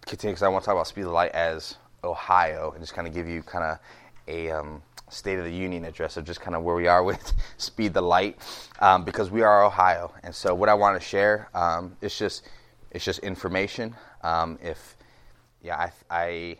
continue, 0.05 0.33
because 0.33 0.43
I 0.43 0.47
want 0.47 0.63
to 0.63 0.65
talk 0.65 0.75
about 0.75 0.87
Speed 0.87 1.03
the 1.03 1.09
Light 1.09 1.31
as 1.31 1.75
Ohio 2.03 2.71
and 2.71 2.81
just 2.81 2.93
kind 2.93 3.07
of 3.07 3.13
give 3.13 3.27
you 3.27 3.43
kind 3.43 3.63
of 3.63 3.79
a 4.27 4.49
um, 4.49 4.81
State 5.11 5.39
of 5.39 5.45
the 5.45 5.53
Union 5.53 5.85
address 5.85 6.17
of 6.17 6.25
just 6.25 6.41
kind 6.41 6.55
of 6.55 6.63
where 6.63 6.75
we 6.75 6.87
are 6.87 7.03
with 7.11 7.33
Speed 7.57 7.93
the 7.93 8.01
Light, 8.01 8.37
um, 8.79 9.03
because 9.03 9.29
we 9.29 9.41
are 9.41 9.63
Ohio. 9.63 10.13
And 10.23 10.33
so 10.33 10.55
what 10.55 10.69
I 10.69 10.73
want 10.73 10.99
to 10.99 11.05
share 11.05 11.49
um, 11.53 11.95
is 12.01 12.17
just 12.17 12.47
it's 12.91 13.05
just 13.05 13.19
information. 13.19 13.95
Um, 14.23 14.59
if 14.61 14.97
yeah, 15.61 15.77
I, 15.77 15.91
I 16.09 16.57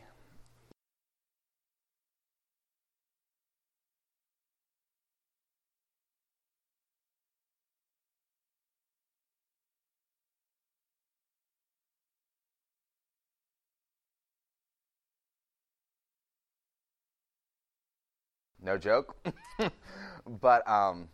No 18.62 18.78
joke. 18.78 19.15
but 20.41 20.67
um, 20.69 21.08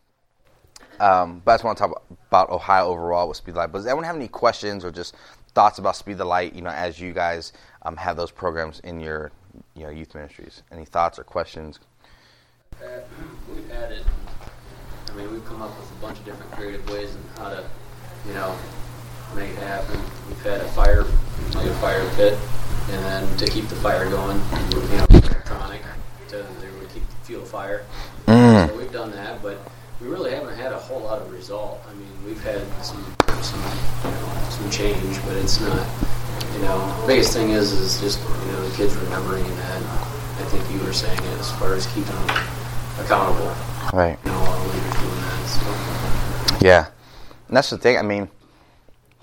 um, 1.00 1.42
but 1.46 1.52
I 1.52 1.54
just 1.56 1.64
want 1.64 1.78
to 1.78 1.82
talk 1.88 2.04
about 2.28 2.50
Ohio 2.50 2.88
overall 2.88 3.28
with 3.28 3.38
Speed 3.38 3.56
Light. 3.56 3.72
But 3.72 3.80
does 3.80 3.88
anyone 3.88 4.04
have 4.04 4.16
any 4.16 4.28
questions 4.28 4.84
or 4.84 4.92
just 4.92 5.16
thoughts 5.54 5.80
about 5.80 5.96
Speed 5.96 6.18
the 6.18 6.26
Light? 6.26 6.54
You 6.54 6.62
know, 6.62 6.70
as 6.70 7.00
you 7.00 7.14
guys 7.14 7.54
um, 7.84 7.96
have 7.98 8.18
those 8.18 8.32
programs 8.32 8.80
in 8.82 9.00
your 9.00 9.32
you 9.76 9.84
know 9.84 9.90
youth 9.90 10.14
ministries. 10.14 10.64
Any 10.72 10.86
thoughts 10.86 11.20
or 11.20 11.24
questions? 11.24 11.80
Uh, 12.82 13.00
we've 13.54 13.70
had 13.70 13.92
it. 13.92 14.04
I 15.10 15.16
mean, 15.16 15.32
we've 15.32 15.46
come 15.46 15.62
up 15.62 15.78
with 15.80 15.92
a 15.92 16.02
bunch 16.02 16.20
of 16.20 16.26
different 16.26 16.52
creative 16.52 16.88
ways 16.90 17.16
on 17.16 17.44
how 17.44 17.50
to, 17.50 17.64
you 18.28 18.34
know, 18.34 18.56
make 19.36 19.50
it 19.50 19.58
happen. 19.60 20.00
We've 20.28 20.42
had 20.44 20.62
a 20.62 20.68
fire, 20.70 21.06
like 21.56 21.66
a 21.66 21.74
fire 21.76 22.08
pit, 22.16 22.38
and 22.92 23.04
then 23.04 23.38
to 23.38 23.48
keep 23.48 23.68
the 23.68 23.76
fire 23.78 24.08
going, 24.10 24.40
you 24.72 24.98
know, 24.98 25.06
electronic 25.10 25.82
to 26.28 26.46
fuel 27.28 27.44
fire. 27.44 27.86
Mm. 28.26 28.70
So 28.70 28.78
we've 28.78 28.92
done 28.92 29.12
that, 29.12 29.44
but 29.44 29.60
we 30.00 30.08
really 30.08 30.32
haven't 30.32 30.56
had 30.56 30.72
a 30.72 30.80
whole 30.80 31.02
lot 31.02 31.22
of 31.22 31.30
result. 31.30 31.84
I 31.86 31.94
mean, 31.94 32.08
we've 32.26 32.42
had 32.42 32.62
some 32.82 33.04
some 33.44 33.62
you 34.06 34.12
know, 34.12 34.48
some 34.50 34.70
change, 34.72 35.22
but 35.26 35.36
it's 35.36 35.60
not. 35.60 35.86
You 36.54 36.64
know, 36.64 37.02
the 37.02 37.08
biggest 37.08 37.34
thing 37.34 37.50
is 37.50 37.74
is 37.74 38.00
just 38.00 38.20
you 38.24 38.52
know 38.54 38.68
the 38.68 38.76
kids 38.78 38.96
remembering 38.96 39.44
that. 39.44 39.82
I 39.84 40.44
think 40.50 40.64
you 40.72 40.80
were 40.86 40.94
saying 40.94 41.18
it 41.18 41.40
as 41.40 41.52
far 41.60 41.74
as 41.74 41.86
keeping 41.88 42.16
them 42.16 42.30
accountable. 43.00 43.54
Right. 43.92 44.18
You 44.24 44.32
know, 44.32 44.42
leaders 44.72 44.96
doing 44.96 45.22
that. 45.28 46.58
So. 46.60 46.66
Yeah, 46.66 46.86
and 47.50 47.58
that's 47.58 47.70
the 47.70 47.78
thing. 47.78 47.98
I 47.98 48.04
mean, 48.04 48.30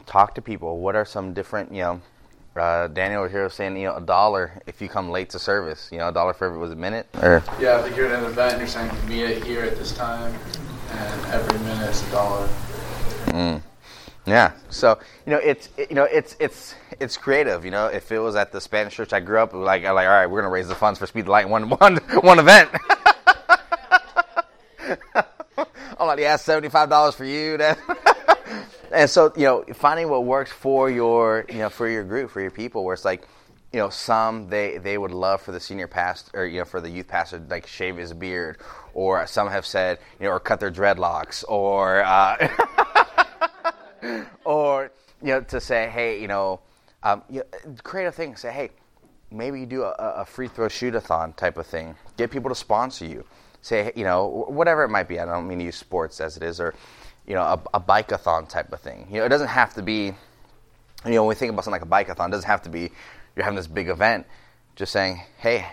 talk 0.04 0.34
to 0.34 0.42
people. 0.42 0.78
What 0.78 0.94
are 0.94 1.06
some 1.06 1.32
different 1.32 1.72
you 1.72 1.80
know 1.80 2.02
uh, 2.56 2.88
Daniel 2.88 3.26
here 3.26 3.44
was 3.44 3.54
saying, 3.54 3.76
you 3.76 3.84
know, 3.84 3.96
a 3.96 4.00
dollar 4.00 4.60
if 4.66 4.80
you 4.80 4.88
come 4.88 5.10
late 5.10 5.30
to 5.30 5.38
service. 5.38 5.88
You 5.90 5.98
know, 5.98 6.08
a 6.08 6.12
dollar 6.12 6.32
for 6.34 6.46
every 6.46 6.58
was 6.58 6.72
a 6.72 6.76
minute. 6.76 7.06
Or 7.20 7.42
yeah, 7.60 7.84
if 7.84 7.96
you're 7.96 8.06
at 8.06 8.22
an 8.22 8.24
event, 8.24 8.58
you're 8.58 8.66
saying 8.66 8.90
it 9.08 9.44
here 9.44 9.62
at 9.62 9.76
this 9.76 9.92
time, 9.92 10.34
and 10.90 11.26
every 11.26 11.58
minute 11.60 11.90
is 11.90 12.06
a 12.06 12.10
dollar. 12.10 12.48
Mm. 13.26 13.62
Yeah. 14.26 14.52
So 14.70 14.98
you 15.26 15.32
know, 15.32 15.38
it's 15.38 15.68
it, 15.76 15.90
you 15.90 15.96
know, 15.96 16.04
it's 16.04 16.36
it's 16.40 16.74
it's 17.00 17.16
creative. 17.16 17.64
You 17.64 17.70
know, 17.70 17.86
if 17.86 18.10
it 18.12 18.18
was 18.18 18.36
at 18.36 18.52
the 18.52 18.60
Spanish 18.60 18.94
church 18.94 19.12
I 19.12 19.20
grew 19.20 19.38
up, 19.38 19.52
like 19.52 19.84
i 19.84 19.90
like 19.90 20.06
all 20.06 20.12
right, 20.12 20.26
we're 20.26 20.40
gonna 20.40 20.52
raise 20.52 20.68
the 20.68 20.74
funds 20.74 20.98
for 20.98 21.06
Speed 21.06 21.26
the 21.26 21.30
Light 21.30 21.48
one 21.48 21.68
one 21.78 21.96
one 21.96 22.38
event. 22.38 22.70
I'm 25.98 26.08
like, 26.08 26.18
yeah, 26.18 26.36
seventy 26.36 26.68
five 26.68 26.88
dollars 26.88 27.14
for 27.14 27.24
you. 27.24 27.56
That 27.58 27.78
and 28.94 29.10
so 29.10 29.32
you 29.36 29.44
know 29.44 29.64
finding 29.74 30.08
what 30.08 30.24
works 30.24 30.50
for 30.52 30.90
your 30.90 31.44
you 31.48 31.58
know 31.58 31.68
for 31.68 31.88
your 31.88 32.04
group 32.04 32.30
for 32.30 32.40
your 32.40 32.50
people 32.50 32.84
where 32.84 32.94
it's 32.94 33.04
like 33.04 33.28
you 33.72 33.78
know 33.78 33.90
some 33.90 34.48
they 34.48 34.78
they 34.78 34.96
would 34.96 35.10
love 35.10 35.40
for 35.40 35.52
the 35.52 35.60
senior 35.60 35.88
pastor 35.88 36.30
or 36.34 36.46
you 36.46 36.58
know 36.58 36.64
for 36.64 36.80
the 36.80 36.88
youth 36.88 37.08
pastor 37.08 37.38
to 37.38 37.46
like 37.46 37.66
shave 37.66 37.96
his 37.96 38.12
beard 38.12 38.58
or 38.94 39.26
some 39.26 39.48
have 39.48 39.66
said 39.66 39.98
you 40.20 40.26
know 40.26 40.32
or 40.32 40.40
cut 40.40 40.60
their 40.60 40.70
dreadlocks 40.70 41.44
or 41.48 42.02
uh, 42.04 42.48
or 44.44 44.90
you 45.20 45.28
know 45.28 45.40
to 45.40 45.60
say 45.60 45.88
hey 45.88 46.20
you 46.20 46.28
know 46.28 46.60
um, 47.02 47.22
you 47.28 47.40
know, 47.40 47.74
create 47.82 48.06
a 48.06 48.12
thing 48.12 48.36
say 48.36 48.52
hey 48.52 48.70
maybe 49.30 49.58
you 49.58 49.66
do 49.66 49.82
a, 49.82 49.92
a 49.98 50.24
free 50.24 50.48
throw 50.48 50.68
shoot-a-thon 50.68 51.32
type 51.32 51.58
of 51.58 51.66
thing. 51.66 51.96
Get 52.16 52.30
people 52.30 52.48
to 52.50 52.54
sponsor 52.54 53.04
you. 53.04 53.24
Say 53.62 53.90
you 53.96 54.04
know 54.04 54.46
whatever 54.48 54.84
it 54.84 54.90
might 54.90 55.08
be 55.08 55.18
i 55.18 55.24
don't 55.24 55.48
mean 55.48 55.58
to 55.58 55.64
use 55.64 55.76
sports 55.76 56.20
as 56.20 56.36
it 56.36 56.42
is 56.42 56.60
or 56.60 56.74
you 57.26 57.34
know, 57.34 57.42
a, 57.42 57.60
a 57.74 57.80
bike-a-thon 57.80 58.46
type 58.46 58.72
of 58.72 58.80
thing. 58.80 59.06
You 59.10 59.18
know, 59.18 59.24
it 59.24 59.28
doesn't 59.30 59.48
have 59.48 59.74
to 59.74 59.82
be, 59.82 60.14
you 61.04 61.10
know, 61.10 61.22
when 61.22 61.28
we 61.28 61.34
think 61.34 61.52
about 61.52 61.64
something 61.64 61.80
like 61.80 61.82
a 61.82 61.86
bike-a-thon, 61.86 62.30
it 62.30 62.32
doesn't 62.32 62.48
have 62.48 62.62
to 62.62 62.70
be 62.70 62.90
you're 63.34 63.44
having 63.44 63.56
this 63.56 63.66
big 63.66 63.88
event. 63.88 64.26
Just 64.76 64.92
saying, 64.92 65.22
hey, 65.38 65.66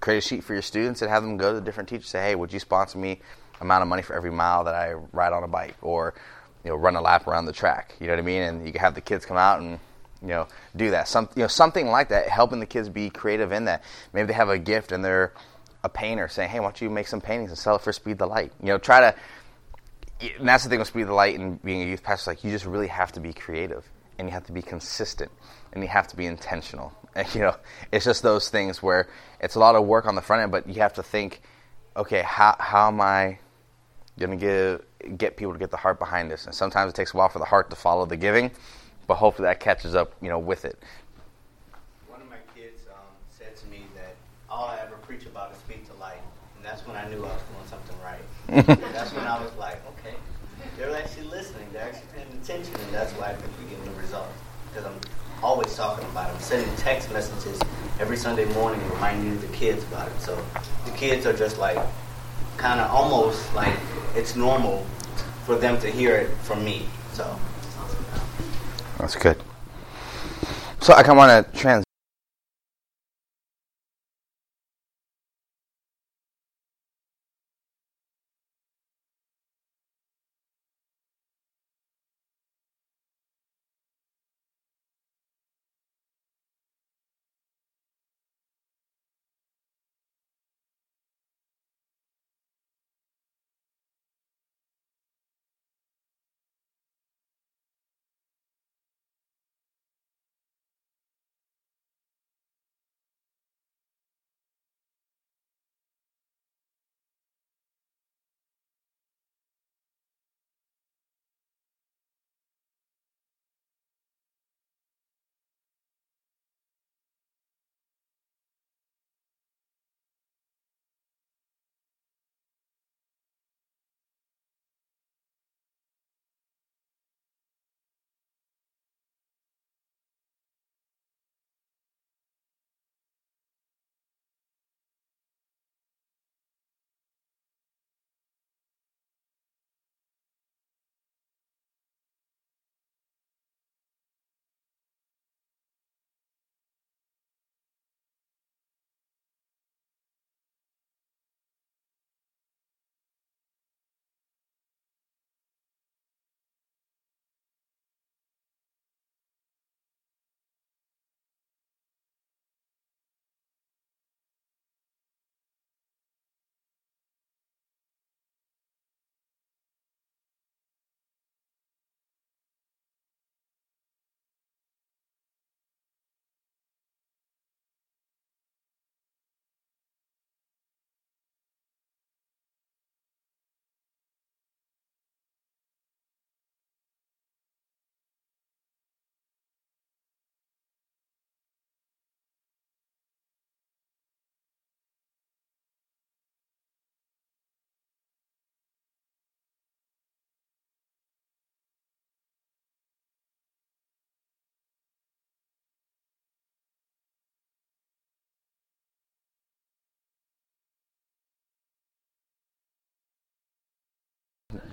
create 0.00 0.18
a 0.18 0.20
sheet 0.20 0.44
for 0.44 0.52
your 0.52 0.62
students 0.62 1.02
and 1.02 1.10
have 1.10 1.22
them 1.22 1.36
go 1.36 1.50
to 1.50 1.60
the 1.60 1.64
different 1.64 1.88
teachers. 1.88 2.08
Say, 2.08 2.20
hey, 2.20 2.34
would 2.34 2.52
you 2.52 2.58
sponsor 2.58 2.98
me 2.98 3.20
amount 3.60 3.82
of 3.82 3.88
money 3.88 4.02
for 4.02 4.14
every 4.14 4.30
mile 4.30 4.64
that 4.64 4.74
I 4.74 4.92
ride 4.92 5.32
on 5.32 5.42
a 5.44 5.48
bike 5.48 5.76
or, 5.82 6.14
you 6.64 6.70
know, 6.70 6.76
run 6.76 6.96
a 6.96 7.00
lap 7.00 7.26
around 7.26 7.46
the 7.46 7.52
track? 7.52 7.94
You 8.00 8.06
know 8.06 8.14
what 8.14 8.20
I 8.20 8.22
mean? 8.22 8.42
And 8.42 8.66
you 8.66 8.72
can 8.72 8.80
have 8.80 8.94
the 8.94 9.00
kids 9.00 9.24
come 9.24 9.36
out 9.36 9.60
and 9.60 9.78
you 10.20 10.28
know 10.28 10.48
do 10.74 10.90
that. 10.90 11.08
Some 11.08 11.28
you 11.36 11.42
know 11.42 11.48
something 11.48 11.86
like 11.86 12.08
that, 12.08 12.28
helping 12.28 12.60
the 12.60 12.66
kids 12.66 12.88
be 12.88 13.10
creative 13.10 13.52
in 13.52 13.66
that. 13.66 13.84
Maybe 14.12 14.26
they 14.26 14.32
have 14.32 14.48
a 14.48 14.58
gift 14.58 14.92
and 14.92 15.04
they're 15.04 15.32
a 15.84 15.88
painter, 15.88 16.26
saying, 16.26 16.50
hey, 16.50 16.58
why 16.58 16.66
don't 16.66 16.80
you 16.80 16.90
make 16.90 17.06
some 17.06 17.20
paintings 17.20 17.50
and 17.50 17.58
sell 17.58 17.76
it 17.76 17.82
for 17.82 17.92
Speed 17.92 18.18
the 18.18 18.26
Light? 18.26 18.52
You 18.60 18.68
know, 18.68 18.78
try 18.78 19.00
to 19.00 19.14
and 20.20 20.48
that's 20.48 20.64
the 20.64 20.70
thing 20.70 20.78
with 20.78 20.88
Speed 20.88 21.06
the 21.06 21.14
Light 21.14 21.38
and 21.38 21.62
being 21.62 21.82
a 21.82 21.86
youth 21.86 22.02
pastor. 22.02 22.30
Like 22.30 22.42
you 22.42 22.50
just 22.50 22.66
really 22.66 22.88
have 22.88 23.12
to 23.12 23.20
be 23.20 23.32
creative, 23.32 23.88
and 24.18 24.28
you 24.28 24.32
have 24.32 24.46
to 24.46 24.52
be 24.52 24.62
consistent, 24.62 25.30
and 25.72 25.82
you 25.82 25.88
have 25.88 26.08
to 26.08 26.16
be 26.16 26.26
intentional. 26.26 26.92
And, 27.14 27.34
you 27.34 27.40
know, 27.40 27.56
it's 27.90 28.04
just 28.04 28.22
those 28.22 28.48
things 28.48 28.80
where 28.80 29.08
it's 29.40 29.56
a 29.56 29.58
lot 29.58 29.74
of 29.74 29.84
work 29.84 30.06
on 30.06 30.14
the 30.14 30.22
front 30.22 30.42
end, 30.42 30.52
but 30.52 30.68
you 30.68 30.82
have 30.82 30.92
to 30.94 31.02
think, 31.02 31.40
okay, 31.96 32.22
how 32.22 32.54
how 32.60 32.86
am 32.86 33.00
I 33.00 33.38
going 34.20 34.38
to 34.38 34.84
get 35.08 35.18
get 35.18 35.36
people 35.36 35.52
to 35.52 35.58
get 35.58 35.72
the 35.72 35.78
heart 35.78 35.98
behind 35.98 36.30
this? 36.30 36.46
And 36.46 36.54
sometimes 36.54 36.92
it 36.92 36.94
takes 36.94 37.14
a 37.14 37.16
while 37.16 37.28
for 37.28 37.40
the 37.40 37.44
heart 37.44 37.70
to 37.70 37.76
follow 37.76 38.06
the 38.06 38.16
giving, 38.16 38.52
but 39.08 39.16
hopefully 39.16 39.48
that 39.48 39.58
catches 39.58 39.96
up, 39.96 40.12
you 40.20 40.28
know, 40.28 40.38
with 40.38 40.64
it. 40.64 40.80
One 42.06 42.20
of 42.20 42.28
my 42.28 42.36
kids 42.54 42.82
um, 42.88 43.00
said 43.36 43.56
to 43.56 43.66
me 43.66 43.86
that 43.96 44.14
all 44.48 44.68
I 44.68 44.78
ever 44.78 44.96
preach 44.98 45.24
about 45.24 45.50
is 45.50 45.58
speak 45.58 45.88
to 45.88 45.94
light, 45.94 46.22
and 46.56 46.64
that's 46.64 46.86
when 46.86 46.94
I 46.94 47.08
knew 47.08 47.24
I 47.24 47.32
was 47.32 47.42
doing 47.50 47.66
something 47.68 47.96
right. 48.04 48.76
that's 48.92 49.12
when 49.12 49.26
I 49.26 49.42
was 49.42 49.52
like, 49.56 49.80
they're 50.78 50.94
actually 50.96 51.26
listening. 51.26 51.66
They're 51.72 51.82
actually 51.82 52.06
paying 52.14 52.30
attention, 52.48 52.74
and 52.80 52.94
that's 52.94 53.12
why 53.12 53.26
I 53.26 53.34
think 53.34 53.52
we're 53.58 53.68
getting 53.68 53.94
the 53.94 54.00
results. 54.00 54.32
Because 54.68 54.86
I'm 54.86 54.98
always 55.42 55.74
talking 55.76 56.04
about 56.06 56.30
it. 56.30 56.34
I'm 56.34 56.40
sending 56.40 56.74
text 56.76 57.12
messages 57.12 57.60
every 58.00 58.16
Sunday 58.16 58.46
morning 58.54 58.80
reminding 58.90 59.38
the 59.40 59.46
kids 59.48 59.84
about 59.84 60.08
it. 60.08 60.18
So 60.20 60.42
the 60.86 60.90
kids 60.92 61.26
are 61.26 61.34
just 61.34 61.58
like, 61.58 61.78
kind 62.56 62.80
of 62.80 62.90
almost 62.90 63.54
like 63.54 63.74
it's 64.14 64.34
normal 64.34 64.84
for 65.44 65.56
them 65.56 65.78
to 65.80 65.90
hear 65.90 66.16
it 66.16 66.30
from 66.38 66.64
me. 66.64 66.86
So 67.12 67.38
that's 68.98 69.14
good. 69.14 69.36
So 70.80 70.94
I 70.94 71.02
kind 71.02 71.10
of 71.10 71.16
want 71.18 71.52
to 71.52 71.58
trans. 71.58 71.87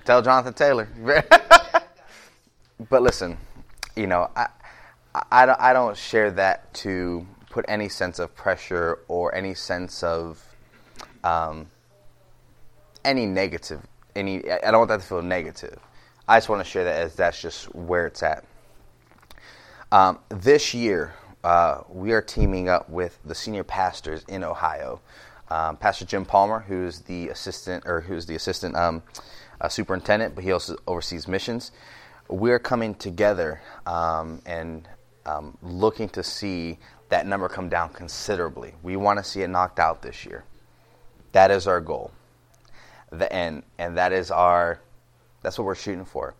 Tell 0.06 0.22
Jonathan 0.22 0.54
Taylor. 0.54 0.88
but 2.88 3.02
listen, 3.02 3.36
you 3.96 4.06
know, 4.06 4.30
I, 4.36 4.46
I, 5.32 5.70
I 5.70 5.72
don't 5.72 5.96
share 5.96 6.30
that 6.30 6.72
to 6.74 7.26
put 7.50 7.64
any 7.66 7.88
sense 7.88 8.20
of 8.20 8.32
pressure 8.36 9.00
or 9.08 9.34
any 9.34 9.52
sense 9.54 10.04
of 10.04 10.40
um, 11.24 11.66
any 13.04 13.26
negative. 13.26 13.80
Any, 14.14 14.48
I 14.48 14.70
don't 14.70 14.78
want 14.78 14.90
that 14.90 15.00
to 15.00 15.06
feel 15.06 15.22
negative. 15.22 15.80
I 16.28 16.36
just 16.36 16.48
want 16.48 16.64
to 16.64 16.70
share 16.70 16.84
that 16.84 17.00
as 17.00 17.16
that's 17.16 17.42
just 17.42 17.74
where 17.74 18.06
it's 18.06 18.22
at. 18.22 18.44
Um, 19.90 20.20
this 20.28 20.72
year, 20.72 21.14
uh, 21.42 21.80
we 21.88 22.12
are 22.12 22.22
teaming 22.22 22.68
up 22.68 22.88
with 22.88 23.18
the 23.24 23.34
senior 23.34 23.64
pastors 23.64 24.24
in 24.28 24.44
Ohio. 24.44 25.00
Um, 25.48 25.76
Pastor 25.76 26.04
Jim 26.04 26.24
Palmer, 26.24 26.60
who's 26.60 27.00
the 27.00 27.28
assistant 27.28 27.84
or 27.86 28.02
who's 28.02 28.26
the 28.26 28.36
assistant 28.36 28.76
um, 28.76 29.02
superintendent, 29.68 30.34
but 30.34 30.44
he 30.44 30.52
also 30.52 30.76
oversees 30.86 31.26
missions. 31.26 31.72
We're 32.28 32.58
coming 32.58 32.94
together 32.94 33.60
um, 33.86 34.42
and 34.46 34.88
um, 35.24 35.56
looking 35.62 36.08
to 36.10 36.22
see 36.22 36.78
that 37.08 37.26
number 37.26 37.48
come 37.48 37.68
down 37.68 37.90
considerably. 37.90 38.74
We 38.82 38.96
want 38.96 39.18
to 39.18 39.24
see 39.24 39.42
it 39.42 39.48
knocked 39.48 39.78
out 39.78 40.02
this 40.02 40.24
year. 40.24 40.44
That 41.32 41.50
is 41.50 41.66
our 41.66 41.80
goal. 41.80 42.10
The 43.10 43.32
end, 43.32 43.62
and 43.78 43.98
that 43.98 44.12
is 44.12 44.30
our 44.30 44.80
that's 45.42 45.58
what 45.58 45.64
we're 45.64 45.76
shooting 45.76 46.04
for. 46.04 46.34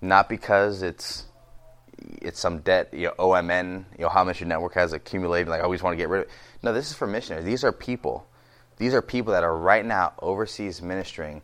Not 0.00 0.28
because 0.28 0.82
it's 0.82 1.26
it's 1.98 2.40
some 2.40 2.60
debt, 2.60 2.92
you 2.92 3.06
know, 3.06 3.14
OMN, 3.18 3.84
you 3.98 4.04
know, 4.04 4.08
how 4.08 4.24
much 4.24 4.40
your 4.40 4.48
network 4.48 4.74
has 4.74 4.92
accumulated. 4.92 5.48
Like, 5.48 5.60
I 5.60 5.64
always 5.64 5.82
want 5.82 5.94
to 5.94 5.96
get 5.96 6.08
rid 6.08 6.22
of. 6.22 6.28
it. 6.28 6.32
No, 6.62 6.72
this 6.72 6.90
is 6.90 6.96
for 6.96 7.06
missionaries. 7.06 7.44
These 7.44 7.64
are 7.64 7.72
people. 7.72 8.26
These 8.78 8.94
are 8.94 9.02
people 9.02 9.32
that 9.32 9.44
are 9.44 9.56
right 9.56 9.84
now 9.84 10.12
overseas 10.20 10.82
ministering 10.82 11.42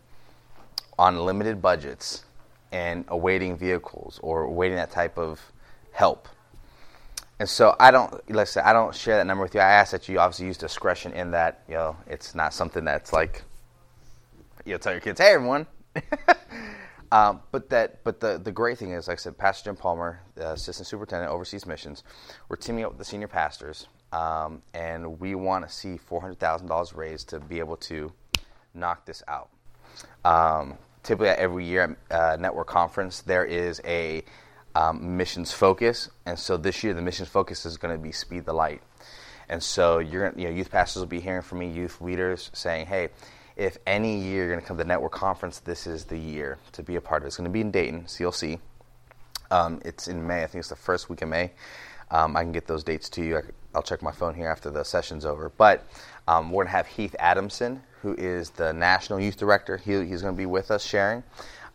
on 1.02 1.18
limited 1.18 1.60
budgets 1.60 2.24
and 2.70 3.04
awaiting 3.08 3.56
vehicles 3.56 4.20
or 4.22 4.44
awaiting 4.44 4.76
that 4.76 4.92
type 4.92 5.18
of 5.18 5.40
help. 5.90 6.28
And 7.40 7.48
so 7.48 7.74
I 7.80 7.90
don't, 7.90 8.30
let's 8.30 8.52
say, 8.52 8.60
I 8.60 8.72
don't 8.72 8.94
share 8.94 9.16
that 9.16 9.26
number 9.26 9.42
with 9.42 9.52
you. 9.52 9.60
I 9.60 9.72
ask 9.72 9.90
that 9.90 10.08
you 10.08 10.20
obviously 10.20 10.46
use 10.46 10.56
discretion 10.56 11.12
in 11.12 11.32
that, 11.32 11.64
you 11.66 11.74
know, 11.74 11.96
it's 12.06 12.36
not 12.36 12.54
something 12.54 12.84
that's 12.84 13.12
like, 13.12 13.42
you 14.64 14.70
know, 14.74 14.78
tell 14.78 14.92
your 14.92 15.00
kids, 15.00 15.18
hey, 15.18 15.32
everyone. 15.32 15.66
um, 17.10 17.40
but 17.50 17.68
that, 17.70 18.04
but 18.04 18.20
the, 18.20 18.38
the 18.38 18.52
great 18.52 18.78
thing 18.78 18.92
is, 18.92 19.08
like 19.08 19.18
I 19.18 19.22
said, 19.22 19.36
Pastor 19.36 19.70
Jim 19.70 19.76
Palmer, 19.76 20.20
the 20.36 20.52
assistant 20.52 20.86
superintendent, 20.86 21.32
overseas 21.32 21.66
missions, 21.66 22.04
we're 22.48 22.54
teaming 22.54 22.84
up 22.84 22.92
with 22.92 22.98
the 22.98 23.04
senior 23.04 23.26
pastors, 23.26 23.88
um, 24.12 24.62
and 24.72 25.18
we 25.18 25.34
want 25.34 25.66
to 25.66 25.74
see 25.74 25.96
four 25.96 26.20
hundred 26.20 26.38
thousand 26.38 26.68
dollars 26.68 26.92
raised 26.92 27.28
to 27.30 27.40
be 27.40 27.58
able 27.58 27.76
to 27.78 28.12
knock 28.72 29.04
this 29.04 29.24
out. 29.26 29.48
Um, 30.24 30.78
typically, 31.02 31.28
at 31.28 31.38
every 31.38 31.64
year 31.64 31.96
at 32.10 32.16
uh, 32.16 32.36
network 32.36 32.66
conference, 32.66 33.22
there 33.22 33.44
is 33.44 33.80
a 33.84 34.24
um, 34.74 35.16
missions 35.16 35.52
focus, 35.52 36.10
and 36.24 36.38
so 36.38 36.56
this 36.56 36.82
year 36.82 36.94
the 36.94 37.02
missions 37.02 37.28
focus 37.28 37.66
is 37.66 37.76
going 37.76 37.94
to 37.94 38.02
be 38.02 38.12
speed 38.12 38.44
the 38.44 38.52
light. 38.52 38.82
And 39.48 39.62
so 39.62 39.98
you're, 39.98 40.32
you 40.36 40.44
know, 40.44 40.50
youth 40.50 40.70
pastors 40.70 41.00
will 41.00 41.08
be 41.08 41.20
hearing 41.20 41.42
from 41.42 41.58
me, 41.58 41.68
youth 41.68 42.00
leaders 42.00 42.50
saying, 42.54 42.86
"Hey, 42.86 43.10
if 43.56 43.76
any 43.86 44.18
year 44.18 44.44
you're 44.44 44.48
going 44.48 44.60
to 44.60 44.66
come 44.66 44.76
to 44.78 44.82
the 44.82 44.88
network 44.88 45.12
conference, 45.12 45.58
this 45.58 45.86
is 45.86 46.04
the 46.04 46.18
year 46.18 46.58
to 46.72 46.82
be 46.82 46.96
a 46.96 47.00
part 47.00 47.22
of 47.22 47.26
it. 47.26 47.28
It's 47.28 47.36
going 47.36 47.44
to 47.44 47.50
be 47.50 47.60
in 47.60 47.70
Dayton, 47.70 48.04
CLC. 48.04 48.58
Um, 49.50 49.80
it's 49.84 50.08
in 50.08 50.26
May. 50.26 50.42
I 50.42 50.46
think 50.46 50.60
it's 50.60 50.70
the 50.70 50.76
first 50.76 51.10
week 51.10 51.22
of 51.22 51.28
May. 51.28 51.52
Um, 52.10 52.36
I 52.36 52.42
can 52.42 52.52
get 52.52 52.66
those 52.66 52.84
dates 52.84 53.08
to 53.10 53.22
you. 53.22 53.38
I, 53.38 53.42
will 53.74 53.82
check 53.82 54.02
my 54.02 54.12
phone 54.12 54.34
here 54.34 54.48
after 54.48 54.70
the 54.70 54.84
session's 54.84 55.24
over. 55.24 55.50
But 55.50 55.86
um, 56.28 56.50
we're 56.50 56.64
going 56.64 56.72
to 56.72 56.76
have 56.76 56.86
Heath 56.86 57.14
Adamson, 57.18 57.82
who 58.02 58.14
is 58.14 58.50
the 58.50 58.72
National 58.72 59.20
Youth 59.20 59.36
Director. 59.36 59.76
He, 59.76 59.92
he's 60.04 60.22
going 60.22 60.34
to 60.34 60.38
be 60.38 60.46
with 60.46 60.70
us 60.70 60.84
sharing. 60.84 61.22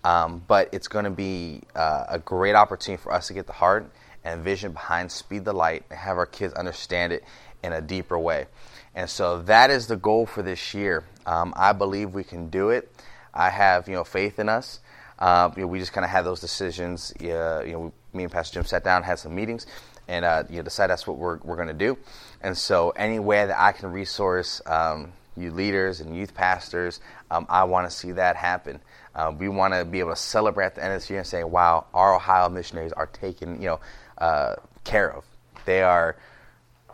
Um, 0.03 0.43
but 0.47 0.69
it's 0.71 0.87
going 0.87 1.05
to 1.05 1.11
be 1.11 1.61
uh, 1.75 2.05
a 2.07 2.19
great 2.19 2.55
opportunity 2.55 3.01
for 3.01 3.11
us 3.11 3.27
to 3.27 3.33
get 3.33 3.47
the 3.47 3.53
heart 3.53 3.89
and 4.23 4.43
vision 4.43 4.71
behind 4.71 5.11
Speed 5.11 5.45
the 5.45 5.53
Light 5.53 5.83
and 5.89 5.99
have 5.99 6.17
our 6.17 6.25
kids 6.25 6.53
understand 6.53 7.13
it 7.13 7.23
in 7.63 7.73
a 7.73 7.81
deeper 7.81 8.17
way. 8.17 8.45
And 8.95 9.09
so 9.09 9.41
that 9.43 9.69
is 9.69 9.87
the 9.87 9.95
goal 9.95 10.25
for 10.25 10.41
this 10.41 10.73
year. 10.73 11.03
Um, 11.25 11.53
I 11.55 11.73
believe 11.73 12.13
we 12.13 12.23
can 12.23 12.49
do 12.49 12.69
it. 12.69 12.91
I 13.33 13.49
have 13.49 13.87
you 13.87 13.95
know 13.95 14.03
faith 14.03 14.39
in 14.39 14.49
us. 14.49 14.79
Uh, 15.19 15.51
you 15.55 15.61
know, 15.61 15.67
we 15.67 15.79
just 15.79 15.93
kind 15.93 16.05
of 16.05 16.11
had 16.11 16.25
those 16.25 16.39
decisions. 16.39 17.13
Uh, 17.21 17.63
you 17.65 17.73
know, 17.73 17.93
me 18.13 18.23
and 18.23 18.31
Pastor 18.31 18.55
Jim 18.55 18.65
sat 18.65 18.83
down, 18.83 19.03
had 19.03 19.19
some 19.19 19.35
meetings, 19.35 19.67
and 20.07 20.25
uh, 20.25 20.43
you 20.49 20.57
know, 20.57 20.63
decided 20.63 20.91
that's 20.91 21.05
what 21.05 21.17
we're 21.17 21.37
we're 21.43 21.55
going 21.55 21.67
to 21.67 21.73
do. 21.73 21.97
And 22.41 22.57
so, 22.57 22.91
any 22.91 23.19
way 23.19 23.45
that 23.45 23.59
I 23.59 23.71
can 23.71 23.91
resource 23.91 24.61
um, 24.65 25.11
you 25.37 25.51
leaders 25.51 26.01
and 26.01 26.15
youth 26.15 26.33
pastors, 26.33 26.99
um, 27.31 27.45
I 27.49 27.63
want 27.65 27.89
to 27.89 27.95
see 27.95 28.13
that 28.13 28.35
happen. 28.35 28.79
Uh, 29.15 29.33
we 29.37 29.49
want 29.49 29.73
to 29.73 29.85
be 29.85 29.99
able 29.99 30.11
to 30.11 30.15
celebrate 30.15 30.67
at 30.67 30.75
the 30.75 30.83
end 30.83 30.93
of 30.93 31.01
this 31.01 31.09
year 31.09 31.19
and 31.19 31.27
say, 31.27 31.43
"Wow, 31.43 31.85
our 31.93 32.15
Ohio 32.15 32.49
missionaries 32.49 32.93
are 32.93 33.07
taken, 33.07 33.61
you 33.61 33.67
know, 33.67 33.79
uh, 34.17 34.55
care 34.83 35.11
of. 35.11 35.25
They 35.65 35.81
are." 35.81 36.15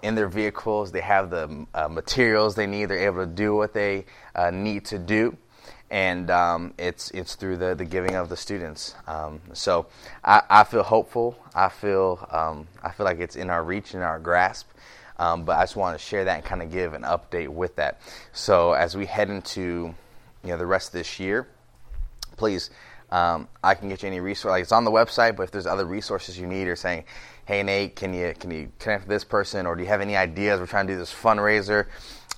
in 0.03 0.15
their 0.15 0.27
vehicles. 0.27 0.91
They 0.91 1.01
have 1.01 1.31
the 1.31 1.65
uh, 1.73 1.87
materials 1.87 2.55
they 2.55 2.67
need. 2.67 2.85
They're 2.85 3.07
able 3.07 3.25
to 3.25 3.31
do 3.31 3.55
what 3.55 3.73
they 3.73 4.05
uh, 4.35 4.51
need 4.51 4.85
to 4.85 4.99
do. 4.99 5.37
And 5.89 6.29
um, 6.29 6.73
it's 6.77 7.11
it's 7.11 7.35
through 7.35 7.57
the, 7.57 7.73
the 7.73 7.85
giving 7.85 8.15
of 8.15 8.27
the 8.27 8.35
students. 8.35 8.95
Um, 9.07 9.41
so 9.53 9.87
I, 10.23 10.41
I, 10.49 10.63
feel 10.63 10.83
hopeful. 10.83 11.37
I 11.53 11.69
feel 11.69 12.27
um, 12.31 12.67
I 12.83 12.91
feel 12.91 13.05
like 13.05 13.19
it's 13.19 13.35
in 13.35 13.49
our 13.49 13.63
reach, 13.63 13.93
in 13.93 14.01
our 14.01 14.19
grasp. 14.19 14.67
Um, 15.17 15.45
but 15.45 15.57
I 15.57 15.63
just 15.63 15.75
want 15.75 15.97
to 15.97 16.03
share 16.03 16.25
that 16.25 16.35
and 16.35 16.43
kind 16.43 16.61
of 16.61 16.71
give 16.71 16.93
an 16.93 17.03
update 17.03 17.49
with 17.49 17.75
that. 17.75 18.01
So 18.31 18.73
as 18.73 18.97
we 18.97 19.05
head 19.05 19.29
into 19.29 19.93
you 20.43 20.49
know 20.49 20.57
the 20.57 20.65
rest 20.65 20.89
of 20.89 20.93
this 20.93 21.19
year, 21.19 21.47
please 22.35 22.69
um, 23.13 23.47
I 23.63 23.75
can 23.75 23.89
get 23.89 24.01
you 24.01 24.07
any 24.07 24.19
resource. 24.19 24.49
Like 24.49 24.63
it's 24.63 24.71
on 24.71 24.85
the 24.85 24.91
website, 24.91 25.35
but 25.35 25.43
if 25.43 25.51
there's 25.51 25.67
other 25.67 25.85
resources 25.85 26.37
you 26.37 26.47
need, 26.47 26.67
or 26.67 26.75
saying, 26.75 27.03
"Hey 27.45 27.61
Nate, 27.61 27.95
can 27.95 28.11
you 28.11 28.33
can 28.39 28.49
you 28.49 28.71
connect 28.79 29.03
with 29.03 29.09
this 29.09 29.23
person?" 29.23 29.67
or 29.67 29.75
"Do 29.75 29.83
you 29.83 29.89
have 29.89 30.01
any 30.01 30.17
ideas? 30.17 30.59
We're 30.59 30.65
trying 30.65 30.87
to 30.87 30.93
do 30.93 30.99
this 30.99 31.13
fundraiser." 31.13 31.85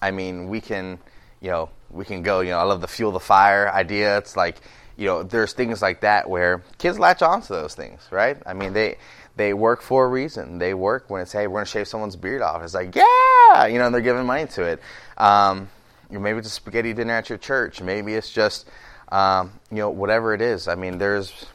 I 0.01 0.11
mean, 0.11 0.49
we 0.49 0.59
can, 0.59 0.99
you 1.39 1.49
know, 1.49 1.69
we 1.89 2.03
can 2.03 2.23
go. 2.23 2.41
You 2.41 2.51
know, 2.51 2.59
I 2.59 2.63
love 2.63 2.81
the 2.81 2.89
fuel 2.89 3.13
the 3.13 3.21
fire 3.21 3.71
idea. 3.71 4.17
It's 4.17 4.35
like, 4.35 4.57
you 4.97 5.05
know, 5.05 5.23
there's 5.23 5.53
things 5.53 5.81
like 5.81 6.01
that 6.01 6.29
where 6.29 6.61
kids 6.77 6.99
latch 6.99 7.21
on 7.21 7.41
to 7.43 7.53
those 7.53 7.73
things, 7.73 8.01
right? 8.11 8.37
I 8.45 8.53
mean, 8.53 8.73
they 8.73 8.97
they 9.35 9.53
work 9.53 9.81
for 9.81 10.05
a 10.05 10.07
reason. 10.07 10.57
They 10.57 10.73
work 10.73 11.09
when 11.09 11.21
it's, 11.21 11.31
hey, 11.31 11.47
we're 11.47 11.59
gonna 11.59 11.65
shave 11.65 11.87
someone's 11.87 12.15
beard 12.15 12.41
off. 12.41 12.63
It's 12.63 12.73
like, 12.73 12.95
yeah, 12.95 13.65
you 13.65 13.77
know, 13.77 13.85
and 13.85 13.93
they're 13.93 14.01
giving 14.01 14.25
money 14.25 14.47
to 14.47 14.63
it. 14.63 14.81
Um, 15.17 15.69
maybe 16.09 16.39
it's 16.39 16.47
a 16.47 16.51
spaghetti 16.51 16.93
dinner 16.93 17.13
at 17.13 17.29
your 17.29 17.37
church. 17.37 17.81
Maybe 17.81 18.13
it's 18.13 18.31
just 18.31 18.69
um, 19.09 19.59
you 19.71 19.77
know, 19.77 19.89
whatever 19.89 20.33
it 20.33 20.41
is. 20.41 20.67
I 20.67 20.75
mean, 20.75 20.97
there's 20.97 21.45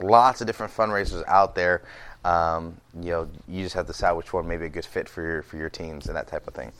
lots 0.00 0.40
of 0.40 0.46
different 0.46 0.72
fundraisers 0.72 1.24
out 1.26 1.54
there. 1.54 1.82
Um, 2.24 2.76
you 3.00 3.10
know, 3.10 3.30
you 3.46 3.62
just 3.62 3.74
have 3.76 3.86
to 3.86 3.92
decide 3.92 4.12
which 4.12 4.32
one 4.32 4.48
may 4.48 4.56
be 4.56 4.66
a 4.66 4.68
good 4.68 4.84
fit 4.84 5.08
for 5.08 5.22
your 5.22 5.42
for 5.42 5.56
your 5.56 5.70
teams 5.70 6.06
and 6.06 6.16
that 6.16 6.26
type 6.26 6.48
of 6.48 6.54
thing. 6.54 6.72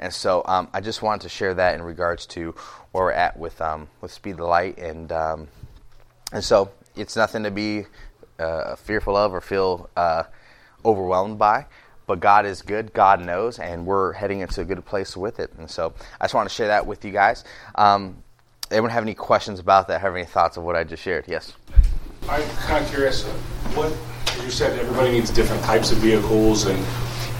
And 0.00 0.12
so, 0.12 0.42
um, 0.46 0.68
I 0.72 0.80
just 0.80 1.02
wanted 1.02 1.22
to 1.22 1.28
share 1.28 1.54
that 1.54 1.74
in 1.74 1.82
regards 1.82 2.26
to 2.26 2.54
where 2.92 3.04
we're 3.04 3.12
at 3.12 3.38
with 3.38 3.60
um, 3.60 3.88
with 4.00 4.10
Speed 4.10 4.38
the 4.38 4.46
Light, 4.46 4.78
and 4.78 5.12
um, 5.12 5.48
and 6.32 6.42
so 6.42 6.70
it's 6.96 7.14
nothing 7.14 7.42
to 7.42 7.50
be 7.50 7.84
uh, 8.38 8.76
fearful 8.76 9.16
of 9.16 9.34
or 9.34 9.40
feel 9.40 9.90
uh, 9.96 10.24
overwhelmed 10.84 11.38
by. 11.38 11.66
But 12.06 12.20
God 12.20 12.46
is 12.46 12.62
good. 12.62 12.92
God 12.92 13.20
knows, 13.20 13.58
and 13.58 13.84
we're 13.84 14.12
heading 14.12 14.40
into 14.40 14.60
a 14.60 14.64
good 14.64 14.84
place 14.84 15.16
with 15.16 15.40
it. 15.40 15.52
And 15.58 15.68
so, 15.68 15.92
I 16.20 16.24
just 16.24 16.34
want 16.34 16.48
to 16.48 16.54
share 16.54 16.68
that 16.68 16.86
with 16.86 17.04
you 17.04 17.10
guys. 17.10 17.42
Um, 17.74 18.22
anyone 18.70 18.90
have 18.90 19.02
any 19.02 19.14
questions 19.14 19.58
about 19.58 19.88
that? 19.88 20.00
Have 20.00 20.14
any 20.14 20.24
thoughts 20.24 20.56
of 20.56 20.62
what 20.62 20.76
I 20.76 20.84
just 20.84 21.02
shared? 21.02 21.24
Yes. 21.26 21.54
I'm 22.28 22.48
kind 22.50 22.84
of 22.84 22.90
curious. 22.90 23.24
What 23.74 23.92
you 24.44 24.50
said, 24.50 24.78
everybody 24.78 25.10
needs 25.10 25.30
different 25.30 25.62
types 25.64 25.90
of 25.90 25.98
vehicles, 25.98 26.66
and 26.66 26.78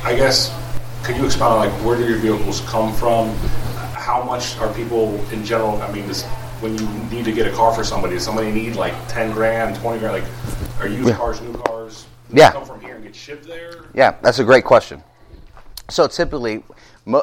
I 0.02 0.16
guess 0.16 0.52
could 1.04 1.16
you 1.16 1.24
expound 1.24 1.54
on 1.54 1.68
like 1.68 1.84
where 1.84 1.96
do 1.96 2.04
your 2.04 2.18
vehicles 2.18 2.60
come 2.62 2.92
from? 2.94 3.28
How 3.94 4.24
much 4.24 4.56
are 4.58 4.72
people 4.74 5.14
in 5.30 5.44
general? 5.44 5.80
I 5.82 5.92
mean, 5.92 6.06
this, 6.08 6.24
when 6.60 6.76
you 6.76 6.88
need 7.10 7.24
to 7.24 7.32
get 7.32 7.46
a 7.46 7.52
car 7.52 7.72
for 7.72 7.84
somebody, 7.84 8.14
does 8.14 8.24
somebody 8.24 8.50
need 8.50 8.74
like 8.74 8.94
ten 9.08 9.32
grand, 9.32 9.76
twenty 9.76 10.00
grand? 10.00 10.22
Like, 10.22 10.32
are 10.80 10.88
used 10.88 11.08
yeah. 11.08 11.16
cars, 11.16 11.40
new 11.40 11.52
cars? 11.54 12.06
yeah. 12.32 12.52
Come 12.52 12.64
from 12.64 12.80
here 12.80 12.96
and 12.96 13.04
get 13.04 13.14
shipped 13.14 13.46
there. 13.46 13.84
Yeah, 13.94 14.16
that's 14.22 14.38
a 14.38 14.44
great 14.44 14.64
question. 14.64 15.02
So 15.88 16.06
typically, 16.06 16.62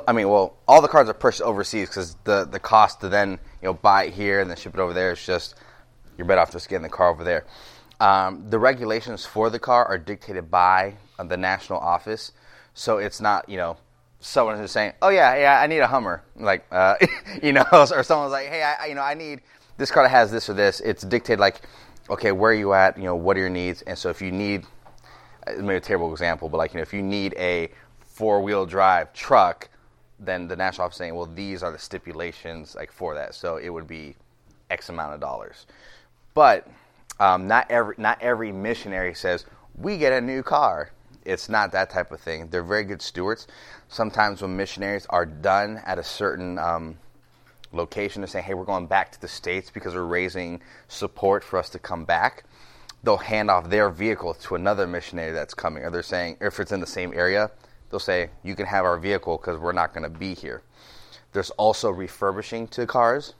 I 0.07 0.13
mean, 0.13 0.29
well, 0.29 0.55
all 0.67 0.81
the 0.81 0.87
cars 0.87 1.09
are 1.09 1.13
pushed 1.13 1.41
overseas 1.41 1.89
because 1.89 2.15
the 2.23 2.45
the 2.45 2.59
cost 2.59 3.01
to 3.01 3.09
then 3.09 3.31
you 3.61 3.67
know 3.67 3.73
buy 3.73 4.05
it 4.05 4.13
here 4.13 4.39
and 4.39 4.49
then 4.49 4.57
ship 4.57 4.73
it 4.73 4.79
over 4.79 4.93
there 4.93 5.11
is 5.11 5.25
just 5.25 5.55
you're 6.17 6.25
better 6.25 6.41
off 6.41 6.51
just 6.51 6.69
getting 6.69 6.83
the 6.83 6.89
car 6.89 7.09
over 7.09 7.23
there. 7.23 7.45
Um, 7.99 8.49
the 8.49 8.59
regulations 8.59 9.25
for 9.25 9.49
the 9.49 9.59
car 9.59 9.85
are 9.85 9.97
dictated 9.97 10.49
by 10.49 10.95
the 11.23 11.37
national 11.37 11.79
office, 11.79 12.31
so 12.73 12.97
it's 12.97 13.19
not 13.19 13.47
you 13.49 13.57
know 13.57 13.77
someone 14.19 14.57
who's 14.57 14.71
saying, 14.71 14.93
"Oh 15.01 15.09
yeah, 15.09 15.35
yeah, 15.35 15.59
I 15.59 15.67
need 15.67 15.79
a 15.79 15.87
Hummer," 15.87 16.23
like 16.37 16.65
uh, 16.71 16.95
you 17.43 17.53
know, 17.53 17.65
or 17.73 18.03
someone's 18.03 18.31
like, 18.31 18.47
"Hey, 18.47 18.63
I, 18.63 18.85
you 18.87 18.95
know, 18.95 19.01
I 19.01 19.13
need 19.13 19.41
this 19.77 19.91
car 19.91 20.03
that 20.03 20.09
has 20.09 20.31
this 20.31 20.49
or 20.49 20.53
this." 20.53 20.79
It's 20.79 21.03
dictated 21.03 21.39
like, 21.39 21.61
okay, 22.09 22.31
where 22.31 22.51
are 22.51 22.55
you 22.55 22.73
at? 22.73 22.97
You 22.97 23.05
know, 23.05 23.15
what 23.15 23.37
are 23.37 23.41
your 23.41 23.49
needs? 23.49 23.81
And 23.83 23.97
so 23.97 24.09
if 24.09 24.21
you 24.21 24.31
need, 24.31 24.65
maybe 25.47 25.75
a 25.75 25.79
terrible 25.81 26.11
example, 26.11 26.49
but 26.49 26.57
like 26.57 26.73
you 26.73 26.77
know, 26.77 26.83
if 26.83 26.93
you 26.93 27.01
need 27.01 27.33
a 27.37 27.71
four 27.99 28.41
wheel 28.41 28.65
drive 28.65 29.13
truck 29.13 29.69
then 30.19 30.47
the 30.47 30.55
national 30.55 30.85
office 30.85 30.97
saying, 30.97 31.15
well, 31.15 31.25
these 31.25 31.63
are 31.63 31.71
the 31.71 31.79
stipulations 31.79 32.75
like 32.75 32.91
for 32.91 33.15
that. 33.15 33.35
So 33.35 33.57
it 33.57 33.69
would 33.69 33.87
be 33.87 34.15
X 34.69 34.89
amount 34.89 35.13
of 35.13 35.19
dollars. 35.19 35.65
but 36.33 36.67
um, 37.19 37.47
not 37.47 37.69
every 37.69 37.95
not 37.97 38.21
every 38.21 38.51
missionary 38.51 39.13
says 39.13 39.45
we 39.75 39.97
get 39.97 40.13
a 40.13 40.21
new 40.21 40.43
car. 40.43 40.91
It's 41.25 41.47
not 41.47 41.71
that 41.71 41.89
type 41.89 42.11
of 42.11 42.19
thing. 42.19 42.49
They're 42.49 42.63
very 42.63 42.83
good 42.83 43.01
stewards. 43.01 43.47
Sometimes 43.87 44.41
when 44.41 44.57
missionaries 44.57 45.05
are 45.09 45.25
done 45.25 45.81
at 45.85 45.99
a 45.99 46.03
certain 46.03 46.57
um, 46.59 46.97
location, 47.73 48.21
they're 48.21 48.27
saying, 48.27 48.45
"Hey, 48.45 48.53
we're 48.53 48.65
going 48.65 48.87
back 48.87 49.11
to 49.11 49.21
the 49.21 49.27
states 49.27 49.69
because 49.69 49.95
we're 49.95 50.03
raising 50.03 50.61
support 50.87 51.43
for 51.43 51.57
us 51.59 51.69
to 51.71 51.79
come 51.79 52.05
back." 52.05 52.43
They'll 53.03 53.17
hand 53.17 53.51
off 53.51 53.69
their 53.69 53.89
vehicle 53.89 54.33
to 54.35 54.55
another 54.55 54.87
missionary 54.87 55.31
that's 55.31 55.53
coming, 55.53 55.83
or 55.83 55.89
they're 55.89 56.03
saying, 56.03 56.37
if 56.39 56.59
it's 56.59 56.71
in 56.71 56.79
the 56.79 56.87
same 56.87 57.13
area, 57.13 57.51
they'll 57.89 57.99
say, 57.99 58.29
"You 58.43 58.55
can 58.55 58.65
have 58.65 58.85
our 58.85 58.97
vehicle 58.97 59.37
because 59.37 59.57
we're 59.57 59.73
not 59.73 59.93
going 59.93 60.03
to 60.03 60.09
be 60.09 60.33
here." 60.33 60.61
There's 61.33 61.49
also 61.51 61.89
refurbishing 61.89 62.67
to 62.69 62.85
cars. 62.85 63.33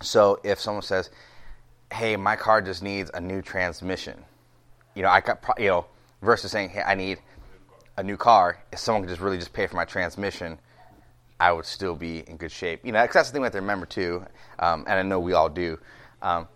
So 0.00 0.40
if 0.42 0.60
someone 0.60 0.82
says, 0.82 1.10
"Hey, 1.92 2.16
my 2.16 2.36
car 2.36 2.62
just 2.62 2.82
needs 2.82 3.10
a 3.12 3.20
new 3.20 3.42
transmission," 3.42 4.24
you 4.94 5.02
know, 5.02 5.10
I 5.10 5.20
got 5.20 5.42
you 5.58 5.68
know, 5.68 5.86
versus 6.22 6.52
saying, 6.52 6.70
"Hey, 6.70 6.82
I 6.82 6.94
need 6.94 7.18
a 7.96 8.02
new 8.02 8.16
car," 8.16 8.58
if 8.72 8.78
someone 8.78 9.02
could 9.02 9.10
just 9.10 9.20
really 9.20 9.38
just 9.38 9.52
pay 9.52 9.66
for 9.66 9.76
my 9.76 9.84
transmission, 9.84 10.58
I 11.38 11.52
would 11.52 11.66
still 11.66 11.94
be 11.94 12.20
in 12.28 12.36
good 12.36 12.52
shape. 12.52 12.80
You 12.84 12.92
know, 12.92 13.04
'cause 13.06 13.14
that's 13.14 13.28
the 13.28 13.34
thing 13.34 13.42
we 13.42 13.46
have 13.46 13.52
to 13.52 13.60
remember 13.60 13.86
too, 13.86 14.24
um, 14.58 14.84
and 14.86 14.98
I 14.98 15.02
know 15.02 15.20
we 15.20 15.32
all 15.34 15.48
do. 15.48 15.78
Um, 16.22 16.48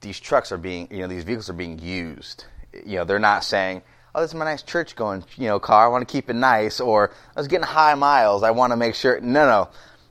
these 0.00 0.20
trucks 0.20 0.52
are 0.52 0.58
being, 0.58 0.88
you 0.90 0.98
know, 0.98 1.06
these 1.08 1.24
vehicles 1.24 1.48
are 1.50 1.54
being 1.54 1.78
used. 1.78 2.44
You 2.84 2.98
know, 2.98 3.04
they're 3.04 3.18
not 3.18 3.42
saying, 3.44 3.82
"Oh, 4.14 4.20
this 4.20 4.30
is 4.30 4.34
my 4.34 4.44
nice 4.44 4.62
church 4.62 4.94
going, 4.94 5.24
you 5.36 5.48
know, 5.48 5.58
car. 5.58 5.84
I 5.84 5.88
want 5.88 6.06
to 6.06 6.12
keep 6.12 6.30
it 6.30 6.34
nice," 6.36 6.80
or 6.80 7.10
"I 7.36 7.40
was 7.40 7.48
getting 7.48 7.66
high 7.66 7.94
miles. 7.94 8.42
I 8.42 8.50
want 8.52 8.72
to 8.72 8.76
make 8.76 8.94
sure." 8.94 9.18
No, 9.20 9.46
no, 9.46 9.68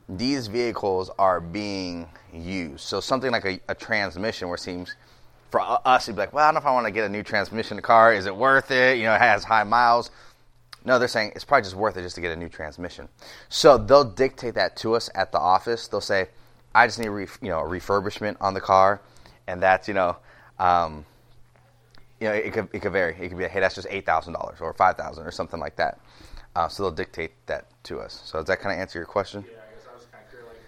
these 0.09 0.47
vehicles 0.47 1.09
are 1.17 1.39
being 1.39 2.09
used. 2.33 2.81
So 2.81 2.99
something 2.99 3.31
like 3.31 3.45
a, 3.45 3.59
a 3.69 3.75
transmission, 3.75 4.49
where 4.49 4.55
it 4.55 4.61
seems 4.61 4.95
for 5.51 5.61
us, 5.61 6.07
you'd 6.07 6.15
be 6.15 6.21
like, 6.21 6.33
"Well, 6.33 6.43
I 6.43 6.47
don't 6.47 6.55
know 6.55 6.59
if 6.61 6.65
I 6.65 6.71
want 6.73 6.87
to 6.87 6.91
get 6.91 7.05
a 7.05 7.09
new 7.09 7.23
transmission 7.23 7.81
car. 7.81 8.11
Is 8.11 8.25
it 8.25 8.35
worth 8.35 8.71
it? 8.71 8.97
You 8.97 9.03
know, 9.03 9.13
it 9.13 9.21
has 9.21 9.43
high 9.45 9.63
miles." 9.63 10.09
No, 10.85 10.99
they're 10.99 11.07
saying 11.07 11.31
it's 11.35 11.45
probably 11.45 11.63
just 11.63 11.75
worth 11.75 11.95
it 11.97 12.01
just 12.01 12.15
to 12.15 12.21
get 12.21 12.31
a 12.31 12.35
new 12.35 12.49
transmission. 12.49 13.07
So 13.49 13.77
they'll 13.77 14.03
dictate 14.03 14.55
that 14.55 14.75
to 14.77 14.95
us 14.95 15.09
at 15.15 15.31
the 15.31 15.39
office. 15.39 15.87
They'll 15.87 16.01
say, 16.01 16.27
"I 16.75 16.87
just 16.87 16.99
need 16.99 17.05
you 17.05 17.49
know 17.49 17.59
a 17.59 17.63
refurbishment 17.63 18.37
on 18.41 18.53
the 18.53 18.61
car," 18.61 19.01
and 19.47 19.61
that's 19.61 19.87
you 19.87 19.93
know, 19.93 20.17
um, 20.59 21.05
you 22.19 22.27
know, 22.27 22.33
it 22.33 22.51
could 22.51 22.67
it 22.73 22.81
could 22.81 22.91
vary. 22.91 23.15
It 23.19 23.29
could 23.29 23.37
be, 23.37 23.45
"Hey, 23.47 23.61
that's 23.61 23.75
just 23.75 23.87
eight 23.89 24.05
thousand 24.05 24.33
dollars 24.33 24.59
or 24.59 24.73
five 24.73 24.97
thousand 24.97 25.25
or 25.25 25.31
something 25.31 25.59
like 25.59 25.77
that." 25.77 25.99
Uh, 26.55 26.67
so 26.67 26.83
they'll 26.83 26.91
dictate 26.91 27.31
that 27.47 27.65
to 27.83 27.99
us. 27.99 28.21
So 28.25 28.39
does 28.39 28.47
that 28.47 28.59
kind 28.59 28.73
of 28.75 28.79
answer 28.79 28.99
your 28.99 29.07
question? 29.07 29.43
Yeah, 29.47 29.57
I 29.57 29.73
guess 29.73 29.87
I 29.89 29.95
was 29.95 30.05
kind 30.11 30.23
of 30.23 30.29
curious. 30.29 30.59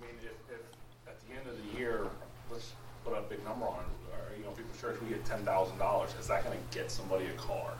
Like, 0.00 0.10
mean, 0.12 0.20
if, 0.22 1.08
at 1.08 1.18
the 1.26 1.34
end 1.34 1.48
of 1.48 1.56
the 1.58 1.78
year, 1.78 2.06
let's 2.52 2.72
put 3.04 3.14
a 3.14 3.22
big 3.22 3.42
number 3.44 3.66
on 3.66 3.84
you 4.38 4.44
know, 4.44 4.54
church, 4.80 5.00
we 5.02 5.08
get 5.08 5.24
ten 5.24 5.44
thousand 5.44 5.78
dollars. 5.78 6.03
Is 6.24 6.28
that 6.28 6.42
going 6.42 6.56
to 6.58 6.78
get 6.78 6.90
somebody 6.90 7.26
a 7.26 7.32
car? 7.32 7.74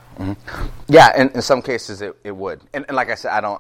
Yeah, 0.87 1.19
in, 1.19 1.31
in 1.31 1.41
some 1.41 1.63
cases 1.63 2.03
it, 2.03 2.15
it 2.25 2.37
would. 2.37 2.61
And, 2.75 2.85
and 2.89 2.95
like 2.95 3.09
I 3.09 3.15
said, 3.15 3.33
I 3.33 3.41
don't. 3.41 3.59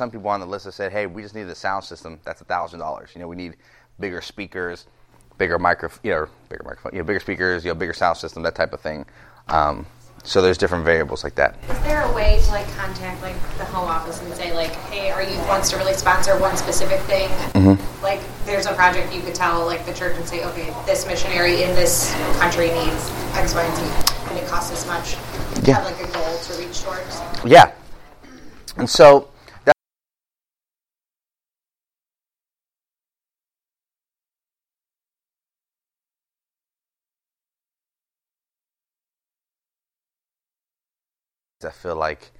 Some 0.00 0.12
people 0.12 0.28
on 0.28 0.38
the 0.38 0.46
list 0.46 0.66
have 0.66 0.74
said, 0.74 0.92
"Hey, 0.92 1.06
we 1.08 1.22
just 1.22 1.34
need 1.34 1.48
a 1.48 1.56
sound 1.56 1.82
system. 1.82 2.20
That's 2.24 2.42
a 2.42 2.44
thousand 2.44 2.78
dollars. 2.78 3.10
You 3.12 3.22
know, 3.22 3.26
we 3.26 3.34
need 3.34 3.56
bigger 3.98 4.20
speakers, 4.20 4.86
bigger 5.36 5.58
micro, 5.58 5.90
you 6.04 6.12
know, 6.12 6.28
bigger 6.48 6.62
microphone, 6.62 6.92
you 6.92 6.98
know, 7.00 7.04
bigger 7.04 7.18
speakers, 7.18 7.64
you 7.64 7.72
know, 7.72 7.74
bigger 7.74 7.92
sound 7.92 8.18
system, 8.18 8.44
that 8.44 8.54
type 8.54 8.72
of 8.72 8.80
thing." 8.80 9.04
Um, 9.48 9.84
so 10.24 10.40
there's 10.40 10.58
different 10.58 10.84
variables 10.84 11.24
like 11.24 11.34
that. 11.34 11.56
Is 11.68 11.80
there 11.80 12.02
a 12.02 12.12
way 12.12 12.40
to 12.44 12.50
like 12.50 12.68
contact 12.76 13.20
like 13.22 13.34
the 13.58 13.64
home 13.64 13.88
office 13.88 14.20
and 14.22 14.32
say 14.34 14.52
like, 14.54 14.70
hey, 14.90 15.10
our 15.10 15.22
youth 15.22 15.46
wants 15.48 15.70
to 15.70 15.76
really 15.76 15.94
sponsor 15.94 16.38
one 16.38 16.56
specific 16.56 17.00
thing? 17.00 17.28
Mm-hmm. 17.54 18.02
Like, 18.02 18.20
there's 18.44 18.66
a 18.66 18.74
project 18.74 19.12
you 19.12 19.20
could 19.22 19.34
tell 19.34 19.66
like 19.66 19.84
the 19.84 19.92
church 19.94 20.16
and 20.16 20.26
say, 20.26 20.44
okay, 20.44 20.72
this 20.86 21.06
missionary 21.06 21.62
in 21.62 21.74
this 21.74 22.14
country 22.38 22.68
needs 22.68 23.10
X, 23.34 23.54
Y, 23.54 23.62
and 23.62 23.76
Z, 23.76 23.82
and 24.30 24.38
it 24.38 24.46
costs 24.48 24.70
this 24.70 24.86
much. 24.86 25.14
Yeah. 25.66 25.80
Have 25.80 25.84
like 25.84 26.08
a 26.08 26.12
goal 26.12 26.38
to 26.38 26.58
reach 26.58 26.82
towards. 26.82 27.20
Yeah. 27.44 27.72
And 28.76 28.88
so 28.88 29.28
that 41.62 41.68
I 41.68 41.72
feel 41.72 41.96
like, 41.96 42.30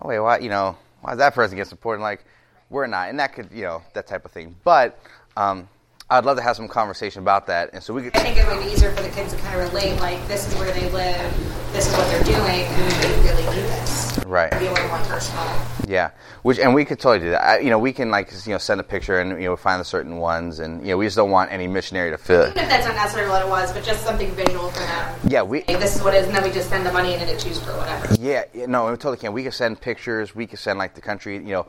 oh 0.00 0.08
wait, 0.08 0.18
why 0.18 0.38
you 0.38 0.48
know 0.48 0.76
why 1.00 1.12
is 1.12 1.18
that 1.18 1.34
person 1.34 1.56
get 1.56 1.68
supported? 1.68 2.02
Like 2.02 2.24
we're 2.70 2.86
not, 2.86 3.08
and 3.08 3.18
that 3.20 3.32
could 3.34 3.50
you 3.52 3.62
know 3.62 3.82
that 3.94 4.06
type 4.06 4.24
of 4.24 4.32
thing. 4.32 4.56
But 4.64 4.98
um, 5.36 5.68
I'd 6.10 6.24
love 6.24 6.36
to 6.36 6.42
have 6.42 6.56
some 6.56 6.68
conversation 6.68 7.22
about 7.22 7.46
that, 7.46 7.70
and 7.72 7.82
so 7.82 7.94
we 7.94 8.02
could. 8.02 8.16
I 8.16 8.20
think 8.20 8.36
it 8.36 8.46
would 8.46 8.62
be 8.62 8.70
easier 8.70 8.94
for 8.94 9.02
the 9.02 9.08
kids 9.08 9.32
to 9.32 9.38
kind 9.40 9.58
of 9.58 9.72
relate, 9.72 9.98
like, 10.00 10.26
this 10.28 10.46
is 10.46 10.54
where 10.58 10.70
they 10.72 10.90
live, 10.90 11.72
this 11.72 11.86
is 11.86 11.96
what 11.96 12.06
they're 12.08 12.24
doing, 12.24 12.38
and 12.38 12.92
they 13.02 13.28
really 13.28 13.42
need 13.56 13.64
this. 13.64 14.03
Right. 14.24 14.50
Be 14.58 14.66
a 14.66 14.72
little 14.72 14.88
more 14.88 14.98
personal. 14.98 15.44
Yeah, 15.86 16.10
which 16.42 16.58
and 16.58 16.74
we 16.74 16.84
could 16.84 16.98
totally 16.98 17.26
do 17.26 17.30
that. 17.30 17.42
I, 17.42 17.58
you 17.58 17.70
know, 17.70 17.78
we 17.78 17.92
can 17.92 18.10
like 18.10 18.32
you 18.46 18.52
know 18.52 18.58
send 18.58 18.80
a 18.80 18.84
picture 18.84 19.20
and 19.20 19.30
you 19.40 19.48
know 19.48 19.56
find 19.56 19.80
the 19.80 19.84
certain 19.84 20.16
ones, 20.18 20.58
and 20.58 20.80
you 20.82 20.88
know 20.88 20.96
we 20.96 21.06
just 21.06 21.16
don't 21.16 21.30
want 21.30 21.52
any 21.52 21.66
missionary 21.66 22.10
to 22.10 22.18
feel. 22.18 22.42
Even 22.42 22.58
if 22.58 22.68
that's 22.68 22.86
not 22.86 22.94
necessarily 22.94 23.30
what 23.30 23.42
it 23.42 23.48
was, 23.48 23.72
but 23.72 23.84
just 23.84 24.04
something 24.04 24.30
visual 24.32 24.70
for 24.70 24.80
them. 24.80 25.20
Yeah, 25.28 25.42
we 25.42 25.64
Like, 25.68 25.78
this 25.80 25.96
is 25.96 26.02
what 26.02 26.14
it 26.14 26.18
is, 26.18 26.26
and 26.26 26.34
then 26.34 26.42
we 26.42 26.50
just 26.50 26.68
send 26.68 26.86
the 26.86 26.92
money 26.92 27.14
in 27.14 27.20
and 27.20 27.30
it 27.30 27.38
choose 27.38 27.60
for 27.60 27.72
whatever. 27.76 28.14
Yeah, 28.20 28.44
yeah, 28.54 28.66
no, 28.66 28.86
we 28.86 28.90
totally 28.92 29.18
can. 29.18 29.32
We 29.32 29.42
can 29.42 29.52
send 29.52 29.80
pictures. 29.80 30.34
We 30.34 30.46
can 30.46 30.56
send 30.56 30.78
like 30.78 30.94
the 30.94 31.00
country. 31.00 31.36
You 31.36 31.42
know, 31.42 31.66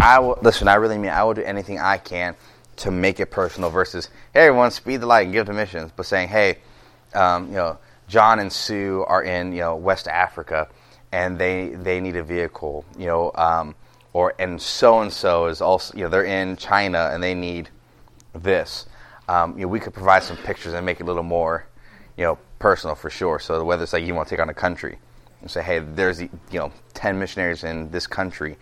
I 0.00 0.18
will 0.18 0.38
listen. 0.42 0.68
I 0.68 0.74
really 0.74 0.98
mean 0.98 1.10
I 1.10 1.22
will 1.24 1.34
do 1.34 1.42
anything 1.42 1.78
I 1.78 1.98
can 1.98 2.34
to 2.76 2.90
make 2.90 3.20
it 3.20 3.30
personal. 3.30 3.70
Versus, 3.70 4.10
hey, 4.34 4.46
everyone, 4.46 4.70
speed 4.70 4.98
the 4.98 5.06
light 5.06 5.26
and 5.26 5.32
give 5.32 5.46
to 5.46 5.52
missions. 5.52 5.92
But 5.94 6.06
saying, 6.06 6.28
hey, 6.28 6.58
um, 7.14 7.48
you 7.48 7.54
know, 7.54 7.78
John 8.08 8.38
and 8.38 8.52
Sue 8.52 9.04
are 9.06 9.22
in 9.22 9.52
you 9.52 9.60
know 9.60 9.76
West 9.76 10.08
Africa, 10.08 10.68
and 11.16 11.38
they 11.38 11.70
they 11.70 11.98
need 11.98 12.16
a 12.16 12.22
vehicle. 12.22 12.84
You 12.98 13.06
know, 13.06 13.32
um, 13.34 13.74
or 14.12 14.34
and 14.38 14.60
so 14.60 15.00
and 15.00 15.10
so 15.12 15.46
is 15.46 15.62
also 15.62 15.96
you 15.96 16.04
know 16.04 16.10
they're 16.10 16.24
in 16.24 16.56
China 16.56 17.10
and 17.12 17.22
they 17.22 17.34
need 17.34 17.70
this. 18.34 18.86
Um, 19.28 19.54
you 19.58 19.62
know, 19.62 19.68
we 19.68 19.80
could 19.80 19.94
provide 19.94 20.22
some 20.22 20.36
pictures 20.36 20.74
and 20.74 20.84
make 20.84 21.00
it 21.00 21.04
a 21.04 21.06
little 21.06 21.22
more, 21.22 21.66
you 22.16 22.24
know, 22.24 22.38
personal 22.58 22.94
for 22.94 23.10
sure. 23.10 23.40
So 23.40 23.64
whether 23.64 23.82
it's 23.82 23.92
like 23.92 24.04
you 24.04 24.14
want 24.14 24.28
to 24.28 24.34
take 24.34 24.40
on 24.40 24.50
a 24.50 24.54
country 24.54 24.98
and 25.40 25.50
say, 25.50 25.62
hey, 25.62 25.78
there's 25.78 26.20
you 26.20 26.28
know 26.52 26.70
ten 26.92 27.18
missionaries 27.18 27.64
in 27.64 27.90
this 27.90 28.06
country, 28.06 28.58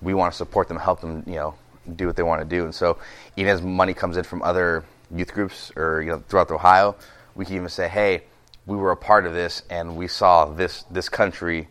we 0.00 0.14
want 0.14 0.32
to 0.32 0.36
support 0.36 0.68
them, 0.68 0.78
help 0.78 1.02
them, 1.02 1.22
you 1.26 1.34
know, 1.34 1.54
do 1.96 2.06
what 2.06 2.16
they 2.16 2.22
want 2.22 2.40
to 2.40 2.48
do. 2.48 2.64
And 2.64 2.74
so 2.74 2.96
even 3.36 3.52
as 3.52 3.60
money 3.60 3.92
comes 3.92 4.16
in 4.16 4.24
from 4.24 4.40
other 4.42 4.82
youth 5.14 5.34
groups 5.34 5.70
or 5.76 6.00
you 6.00 6.10
know 6.12 6.22
throughout 6.26 6.50
Ohio, 6.50 6.96
we 7.34 7.44
can 7.44 7.56
even 7.56 7.68
say, 7.68 7.86
hey, 7.86 8.22
we 8.64 8.78
were 8.78 8.92
a 8.92 8.96
part 8.96 9.26
of 9.26 9.34
this 9.34 9.62
and 9.68 9.94
we 9.94 10.08
saw 10.08 10.46
this 10.46 10.84
this 10.84 11.10
country 11.10 11.68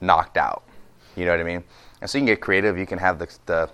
knocked 0.00 0.36
out. 0.36 0.62
You 1.16 1.24
know 1.24 1.32
what 1.32 1.40
I 1.40 1.44
mean? 1.44 1.64
And 2.00 2.08
so 2.08 2.18
you 2.18 2.22
can 2.22 2.26
get 2.26 2.40
creative. 2.40 2.78
You 2.78 2.86
can 2.86 2.98
have 2.98 3.18
the, 3.18 3.28
the 3.46 3.70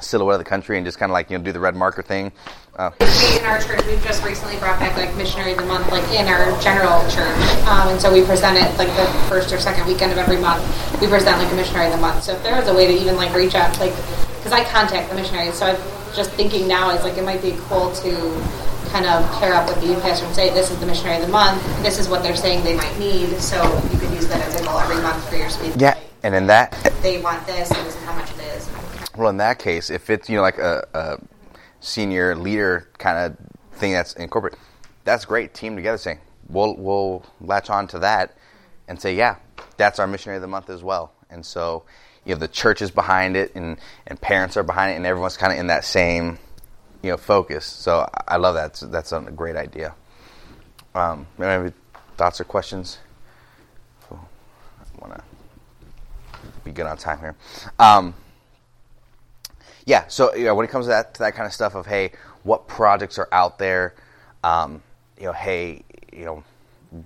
silhouette 0.00 0.34
of 0.34 0.38
the 0.38 0.48
country 0.48 0.76
and 0.76 0.86
just 0.86 0.98
kind 0.98 1.10
of 1.10 1.14
like 1.14 1.30
you 1.30 1.38
know 1.38 1.44
do 1.44 1.52
the 1.52 1.60
red 1.60 1.74
marker 1.74 2.02
thing. 2.02 2.32
Uh, 2.76 2.90
in 3.00 3.44
our 3.44 3.60
church, 3.60 3.84
we've 3.86 4.02
just 4.04 4.22
recently 4.24 4.56
brought 4.58 4.78
back 4.78 4.96
like 4.96 5.14
missionary 5.16 5.52
of 5.52 5.58
the 5.58 5.66
month, 5.66 5.90
like 5.90 6.08
in 6.14 6.28
our 6.28 6.46
general 6.62 7.02
church, 7.10 7.42
um, 7.66 7.88
and 7.88 8.00
so 8.00 8.12
we 8.12 8.22
present 8.24 8.56
it 8.56 8.70
like 8.78 8.88
the 8.94 9.06
first 9.28 9.52
or 9.52 9.58
second 9.58 9.84
weekend 9.86 10.12
of 10.12 10.18
every 10.18 10.36
month. 10.36 10.62
We 11.00 11.08
present 11.08 11.38
like 11.38 11.52
a 11.52 11.56
missionary 11.56 11.86
of 11.86 11.92
the 11.92 11.98
month. 11.98 12.22
So 12.22 12.34
if 12.34 12.42
there 12.44 12.54
was 12.54 12.68
a 12.68 12.74
way 12.74 12.86
to 12.86 12.92
even 12.92 13.16
like 13.16 13.34
reach 13.34 13.56
out, 13.56 13.76
like 13.80 13.94
because 14.36 14.52
I 14.52 14.62
contact 14.64 15.10
the 15.10 15.16
missionaries, 15.16 15.54
so 15.54 15.66
I'm 15.66 15.76
just 16.14 16.30
thinking 16.32 16.68
now 16.68 16.90
is 16.90 17.02
like 17.02 17.18
it 17.18 17.24
might 17.24 17.42
be 17.42 17.56
cool 17.66 17.92
to 17.92 18.10
kind 18.90 19.06
of 19.06 19.28
pair 19.38 19.52
up 19.54 19.68
with 19.68 19.80
the 19.80 19.88
youth 19.88 20.02
pastor 20.02 20.24
and 20.24 20.34
say 20.34 20.48
this 20.50 20.70
is 20.70 20.78
the 20.78 20.86
missionary 20.86 21.16
of 21.16 21.22
the 21.22 21.32
month. 21.32 21.60
This 21.82 21.98
is 21.98 22.08
what 22.08 22.22
they're 22.22 22.36
saying 22.36 22.64
they 22.64 22.76
might 22.76 22.96
need. 22.98 23.38
So 23.40 23.60
use 24.18 24.28
that 24.28 24.40
as 24.46 24.60
a 24.60 24.64
goal 24.64 24.78
every 24.78 25.00
month 25.02 25.28
for 25.28 25.36
your 25.36 25.48
speed. 25.48 25.80
yeah, 25.80 25.98
and 26.22 26.34
in 26.34 26.46
that 26.48 26.72
They 27.02 27.20
want 27.20 27.46
this, 27.46 27.70
and 27.70 27.86
this 27.86 27.94
is 27.96 28.02
how 28.04 28.14
much 28.14 28.30
it 28.32 28.40
is. 28.40 28.68
Well, 29.16 29.28
in 29.30 29.36
that 29.38 29.58
case, 29.58 29.90
if 29.90 30.10
it's 30.10 30.28
you 30.28 30.36
know 30.36 30.42
like 30.42 30.58
a, 30.58 30.86
a 30.94 31.18
senior 31.80 32.34
leader 32.34 32.88
kind 32.98 33.18
of 33.18 33.78
thing 33.78 33.92
that's 33.92 34.14
in 34.14 34.28
corporate, 34.28 34.56
that's 35.04 35.24
great. 35.24 35.54
Team 35.54 35.76
together, 35.76 35.98
saying 35.98 36.18
we'll 36.48 36.74
we'll 36.76 37.24
latch 37.40 37.70
on 37.70 37.86
to 37.88 37.98
that 38.00 38.36
and 38.88 39.00
say, 39.00 39.14
yeah, 39.14 39.36
that's 39.76 39.98
our 39.98 40.06
missionary 40.06 40.36
of 40.36 40.42
the 40.42 40.48
month 40.48 40.70
as 40.70 40.82
well. 40.82 41.12
And 41.30 41.44
so 41.44 41.84
you 42.24 42.34
know 42.34 42.38
the 42.40 42.48
church 42.48 42.82
is 42.82 42.90
behind 42.90 43.36
it, 43.36 43.54
and 43.54 43.76
and 44.06 44.20
parents 44.20 44.56
are 44.56 44.62
behind 44.62 44.92
it, 44.92 44.96
and 44.96 45.06
everyone's 45.06 45.36
kind 45.36 45.52
of 45.52 45.58
in 45.58 45.68
that 45.68 45.84
same 45.84 46.38
you 47.02 47.10
know 47.10 47.16
focus. 47.16 47.64
So 47.64 48.00
I- 48.12 48.34
I 48.34 48.36
love 48.36 48.54
that. 48.56 48.74
That's, 48.74 49.10
that's 49.10 49.12
a 49.12 49.20
great 49.32 49.56
idea. 49.56 49.94
Um, 50.94 51.26
any 51.40 51.72
thoughts 52.16 52.40
or 52.40 52.44
questions? 52.44 52.98
Cool. 54.08 54.20
I 54.80 55.06
want 55.06 55.14
to 55.14 55.22
be 56.64 56.72
good 56.72 56.86
on 56.86 56.96
time 56.96 57.18
here. 57.18 57.36
Um, 57.78 58.14
yeah, 59.86 60.06
so 60.08 60.34
you 60.34 60.44
know, 60.44 60.54
when 60.54 60.64
it 60.64 60.70
comes 60.70 60.86
to 60.86 60.90
that 60.90 61.14
to 61.14 61.20
that 61.20 61.34
kind 61.34 61.46
of 61.46 61.52
stuff 61.52 61.74
of 61.74 61.86
hey, 61.86 62.12
what 62.42 62.68
projects 62.68 63.18
are 63.18 63.28
out 63.32 63.58
there? 63.58 63.94
Um, 64.44 64.82
you 65.18 65.24
know, 65.24 65.32
hey, 65.32 65.82
you 66.12 66.24
know, 66.24 66.44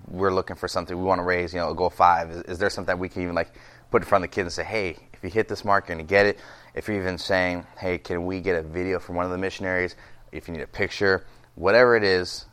we're 0.09 0.33
looking 0.33 0.57
for 0.57 0.69
something. 0.69 0.97
We 0.97 1.05
want 1.05 1.21
to 1.21 1.25
raise, 1.25 1.55
you 1.55 1.61
know, 1.61 1.71
a 1.71 1.75
goal 1.75 1.91
five. 1.91 2.31
Is, 2.31 2.43
is 2.43 2.59
there 2.59 2.71
something 2.71 2.99
we 2.99 3.09
can 3.09 3.23
even 3.23 3.35
like 3.35 3.53
put 3.91 4.03
in 4.03 4.09
front 4.09 4.25
of 4.25 4.31
the 4.31 4.35
kids 4.35 4.47
and 4.47 4.53
say, 4.53 4.65
hey, 4.65 4.97
if 5.13 5.23
you 5.23 5.31
hit 5.31 5.49
this 5.49 5.65
mark, 5.65 5.89
you're 5.89 5.97
gonna 5.97 6.07
get 6.07 6.27
it. 6.27 6.39
If 6.75 6.89
you're 6.89 6.97
even 6.97 7.19
saying, 7.19 7.67
hey, 7.79 7.99
can 7.99 8.27
we 8.27 8.41
get 8.41 8.57
a 8.57 8.63
video 8.63 8.99
from 8.99 9.17
one 9.17 9.25
of 9.25 9.31
the 9.31 9.39
missionaries? 9.39 9.95
If 10.33 10.49
you 10.49 10.55
need 10.55 10.63
a 10.63 10.67
picture, 10.67 11.25
whatever 11.55 11.95
it 11.97 12.03
is, 12.03 12.47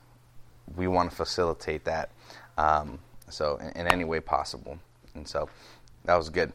we 0.76 0.88
want 0.88 1.10
to 1.10 1.16
facilitate 1.16 1.86
that. 1.86 2.12
Um, 2.58 3.00
so 3.30 3.58
in, 3.58 3.70
in 3.82 3.88
any 3.88 4.04
way 4.04 4.20
possible. 4.20 4.78
And 5.16 5.28
so 5.28 5.50
that 6.06 6.16
was 6.16 6.30
good. 6.30 6.52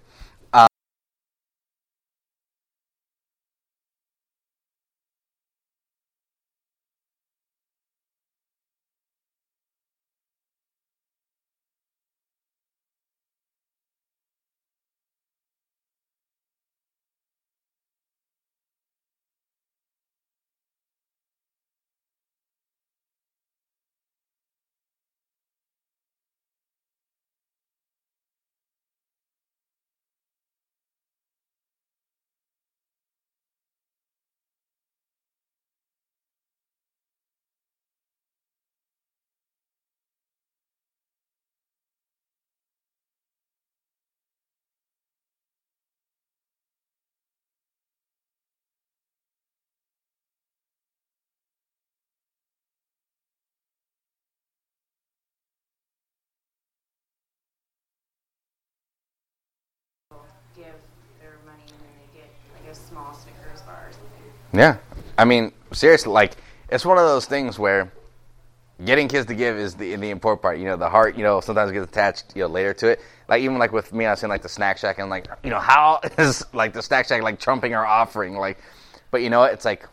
Give 60.57 60.75
their 61.21 61.37
money 61.45 61.63
and 61.63 61.81
then 61.81 61.95
they 62.13 62.21
get 62.21 62.31
like 62.53 62.71
a 62.71 62.75
small 62.75 63.15
Snickers 63.15 63.63
bar 63.63 63.87
or 63.89 63.93
something. 63.93 64.59
Yeah, 64.59 64.79
I 65.19 65.25
mean, 65.25 65.53
seriously, 65.73 66.13
like 66.13 66.37
it's 66.69 66.85
one 66.85 66.99
of 66.99 67.05
those 67.05 67.27
things 67.27 67.59
where 67.59 67.93
getting 68.85 69.09
kids 69.09 69.27
to 69.27 69.35
give 69.35 69.57
is 69.57 69.75
the 69.75 69.97
the 69.97 70.11
important 70.11 70.43
part. 70.43 70.59
You 70.59 70.67
know, 70.67 70.77
the 70.77 70.89
heart, 70.89 71.17
you 71.17 71.23
know, 71.23 71.41
sometimes 71.41 71.73
gets 71.73 71.87
attached, 71.87 72.37
you 72.37 72.43
know, 72.43 72.49
later 72.49 72.75
to 72.75 72.89
it. 72.89 73.01
Like 73.29 73.43
even 73.43 73.59
like 73.59 73.73
with 73.73 73.93
me, 73.93 74.07
I 74.07 74.11
was 74.11 74.21
saying 74.21 74.31
like 74.31 74.43
the 74.43 74.49
snack 74.49 74.79
shack, 74.79 74.99
and 74.99 75.11
like 75.11 75.29
you 75.43 75.51
know, 75.51 75.61
how 75.61 76.01
is 76.19 76.45
like 76.53 76.73
the 76.73 76.83
snack 76.83 77.07
shack 77.07 77.23
like 77.23 77.39
trumping 77.39 77.75
our 77.75 77.87
offering? 77.87 78.37
Like, 78.37 78.59
but 79.11 79.23
you 79.23 79.31
know, 79.31 79.41
what? 79.41 79.53
it's 79.53 79.65
like 79.65 79.89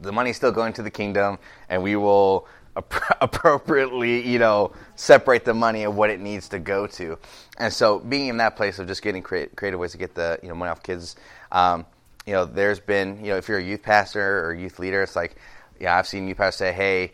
the 0.00 0.12
money's 0.12 0.36
still 0.36 0.52
going 0.52 0.72
to 0.74 0.82
the 0.82 0.90
kingdom, 0.90 1.38
and 1.68 1.82
we 1.82 1.96
will 1.96 2.46
appropriately, 3.20 4.26
you 4.26 4.38
know, 4.38 4.72
separate 4.96 5.44
the 5.44 5.54
money 5.54 5.84
of 5.84 5.94
what 5.94 6.10
it 6.10 6.20
needs 6.20 6.48
to 6.48 6.58
go 6.58 6.86
to. 6.86 7.18
And 7.58 7.72
so, 7.72 7.98
being 7.98 8.28
in 8.28 8.38
that 8.38 8.56
place 8.56 8.78
of 8.78 8.86
just 8.86 9.02
getting 9.02 9.22
create, 9.22 9.54
creative 9.56 9.78
ways 9.78 9.92
to 9.92 9.98
get 9.98 10.14
the 10.14 10.38
you 10.42 10.48
know 10.48 10.54
money 10.54 10.70
off 10.70 10.82
kids, 10.82 11.16
um, 11.50 11.84
you 12.26 12.32
know, 12.32 12.44
there's 12.44 12.80
been 12.80 13.22
you 13.22 13.30
know 13.30 13.36
if 13.36 13.48
you're 13.48 13.58
a 13.58 13.62
youth 13.62 13.82
pastor 13.82 14.46
or 14.46 14.54
youth 14.54 14.78
leader, 14.78 15.02
it's 15.02 15.16
like, 15.16 15.36
yeah, 15.78 15.98
I've 15.98 16.06
seen 16.06 16.26
youth 16.28 16.38
pastors 16.38 16.58
say, 16.58 16.72
hey. 16.72 17.12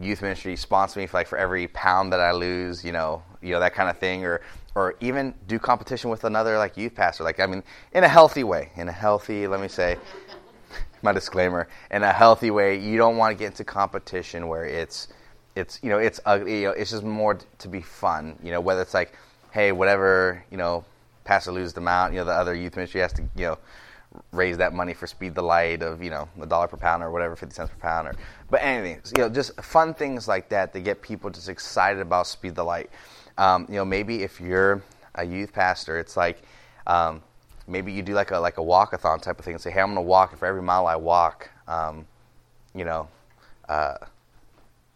Youth 0.00 0.22
ministry 0.22 0.54
sponsor 0.54 1.00
me 1.00 1.08
for 1.08 1.16
like 1.16 1.26
for 1.26 1.38
every 1.38 1.66
pound 1.68 2.12
that 2.12 2.20
I 2.20 2.30
lose, 2.30 2.84
you 2.84 2.92
know, 2.92 3.20
you 3.42 3.52
know 3.52 3.58
that 3.58 3.74
kind 3.74 3.90
of 3.90 3.98
thing, 3.98 4.24
or 4.24 4.42
or 4.78 4.94
even 5.00 5.34
do 5.48 5.58
competition 5.58 6.08
with 6.08 6.22
another 6.22 6.56
like 6.56 6.76
youth 6.76 6.94
pastor. 6.94 7.24
Like 7.24 7.40
I 7.40 7.46
mean, 7.46 7.64
in 7.92 8.04
a 8.04 8.08
healthy 8.08 8.44
way, 8.44 8.70
in 8.76 8.88
a 8.88 8.92
healthy, 8.92 9.48
let 9.48 9.60
me 9.60 9.66
say, 9.66 9.96
my 11.02 11.12
disclaimer 11.12 11.68
in 11.90 12.02
a 12.02 12.12
healthy 12.12 12.50
way 12.50 12.78
you 12.78 12.96
don't 12.96 13.16
want 13.16 13.32
to 13.32 13.38
get 13.38 13.46
into 13.46 13.64
competition 13.64 14.48
where 14.48 14.64
it's 14.64 15.08
it's 15.56 15.78
you 15.82 15.90
know 15.90 15.98
it's 15.98 16.20
ugly 16.24 16.60
you 16.60 16.66
know, 16.66 16.72
it's 16.72 16.90
just 16.90 17.04
more 17.04 17.38
to 17.58 17.68
be 17.68 17.80
fun 17.80 18.38
you 18.42 18.50
know 18.50 18.60
whether 18.60 18.82
it's 18.82 18.94
like 18.94 19.12
hey 19.50 19.72
whatever 19.72 20.44
you 20.50 20.56
know 20.56 20.84
pastor 21.24 21.52
loses 21.52 21.72
the 21.72 21.80
amount 21.80 22.12
you 22.12 22.18
know 22.18 22.24
the 22.24 22.32
other 22.32 22.54
youth 22.54 22.76
ministry 22.76 23.00
has 23.00 23.12
to 23.12 23.22
you 23.36 23.46
know 23.46 23.58
raise 24.32 24.56
that 24.56 24.72
money 24.72 24.94
for 24.94 25.06
speed 25.06 25.34
the 25.34 25.42
light 25.42 25.82
of 25.82 26.02
you 26.02 26.10
know 26.10 26.28
a 26.40 26.46
dollar 26.46 26.66
per 26.66 26.76
pound 26.76 27.02
or 27.02 27.10
whatever 27.10 27.36
50 27.36 27.54
cents 27.54 27.70
per 27.70 27.78
pound 27.78 28.08
or 28.08 28.14
but 28.50 28.62
anything 28.62 29.00
you 29.16 29.22
know 29.22 29.28
just 29.28 29.54
fun 29.60 29.92
things 29.94 30.26
like 30.26 30.48
that 30.48 30.72
to 30.72 30.80
get 30.80 31.02
people 31.02 31.28
just 31.30 31.48
excited 31.48 32.00
about 32.00 32.26
speed 32.26 32.54
the 32.54 32.64
light. 32.64 32.90
Um, 33.36 33.66
you 33.68 33.76
know 33.76 33.84
maybe 33.84 34.22
if 34.22 34.40
you're 34.40 34.82
a 35.14 35.24
youth 35.24 35.52
pastor 35.52 35.98
it's 35.98 36.16
like 36.16 36.42
um, 36.86 37.22
maybe 37.68 37.92
you 37.92 38.02
do 38.02 38.14
like 38.14 38.30
a 38.30 38.38
like 38.38 38.58
a 38.58 38.62
walkathon 38.62 39.20
type 39.20 39.38
of 39.38 39.44
thing 39.44 39.54
and 39.54 39.60
say, 39.60 39.70
hey, 39.70 39.80
I'm 39.80 39.88
going 39.88 39.96
to 39.96 40.02
walk. 40.02 40.30
And 40.30 40.38
for 40.38 40.46
every 40.46 40.62
mile 40.62 40.86
I 40.86 40.96
walk, 40.96 41.50
um, 41.68 42.06
you 42.74 42.84
know, 42.84 43.08
uh, 43.68 43.94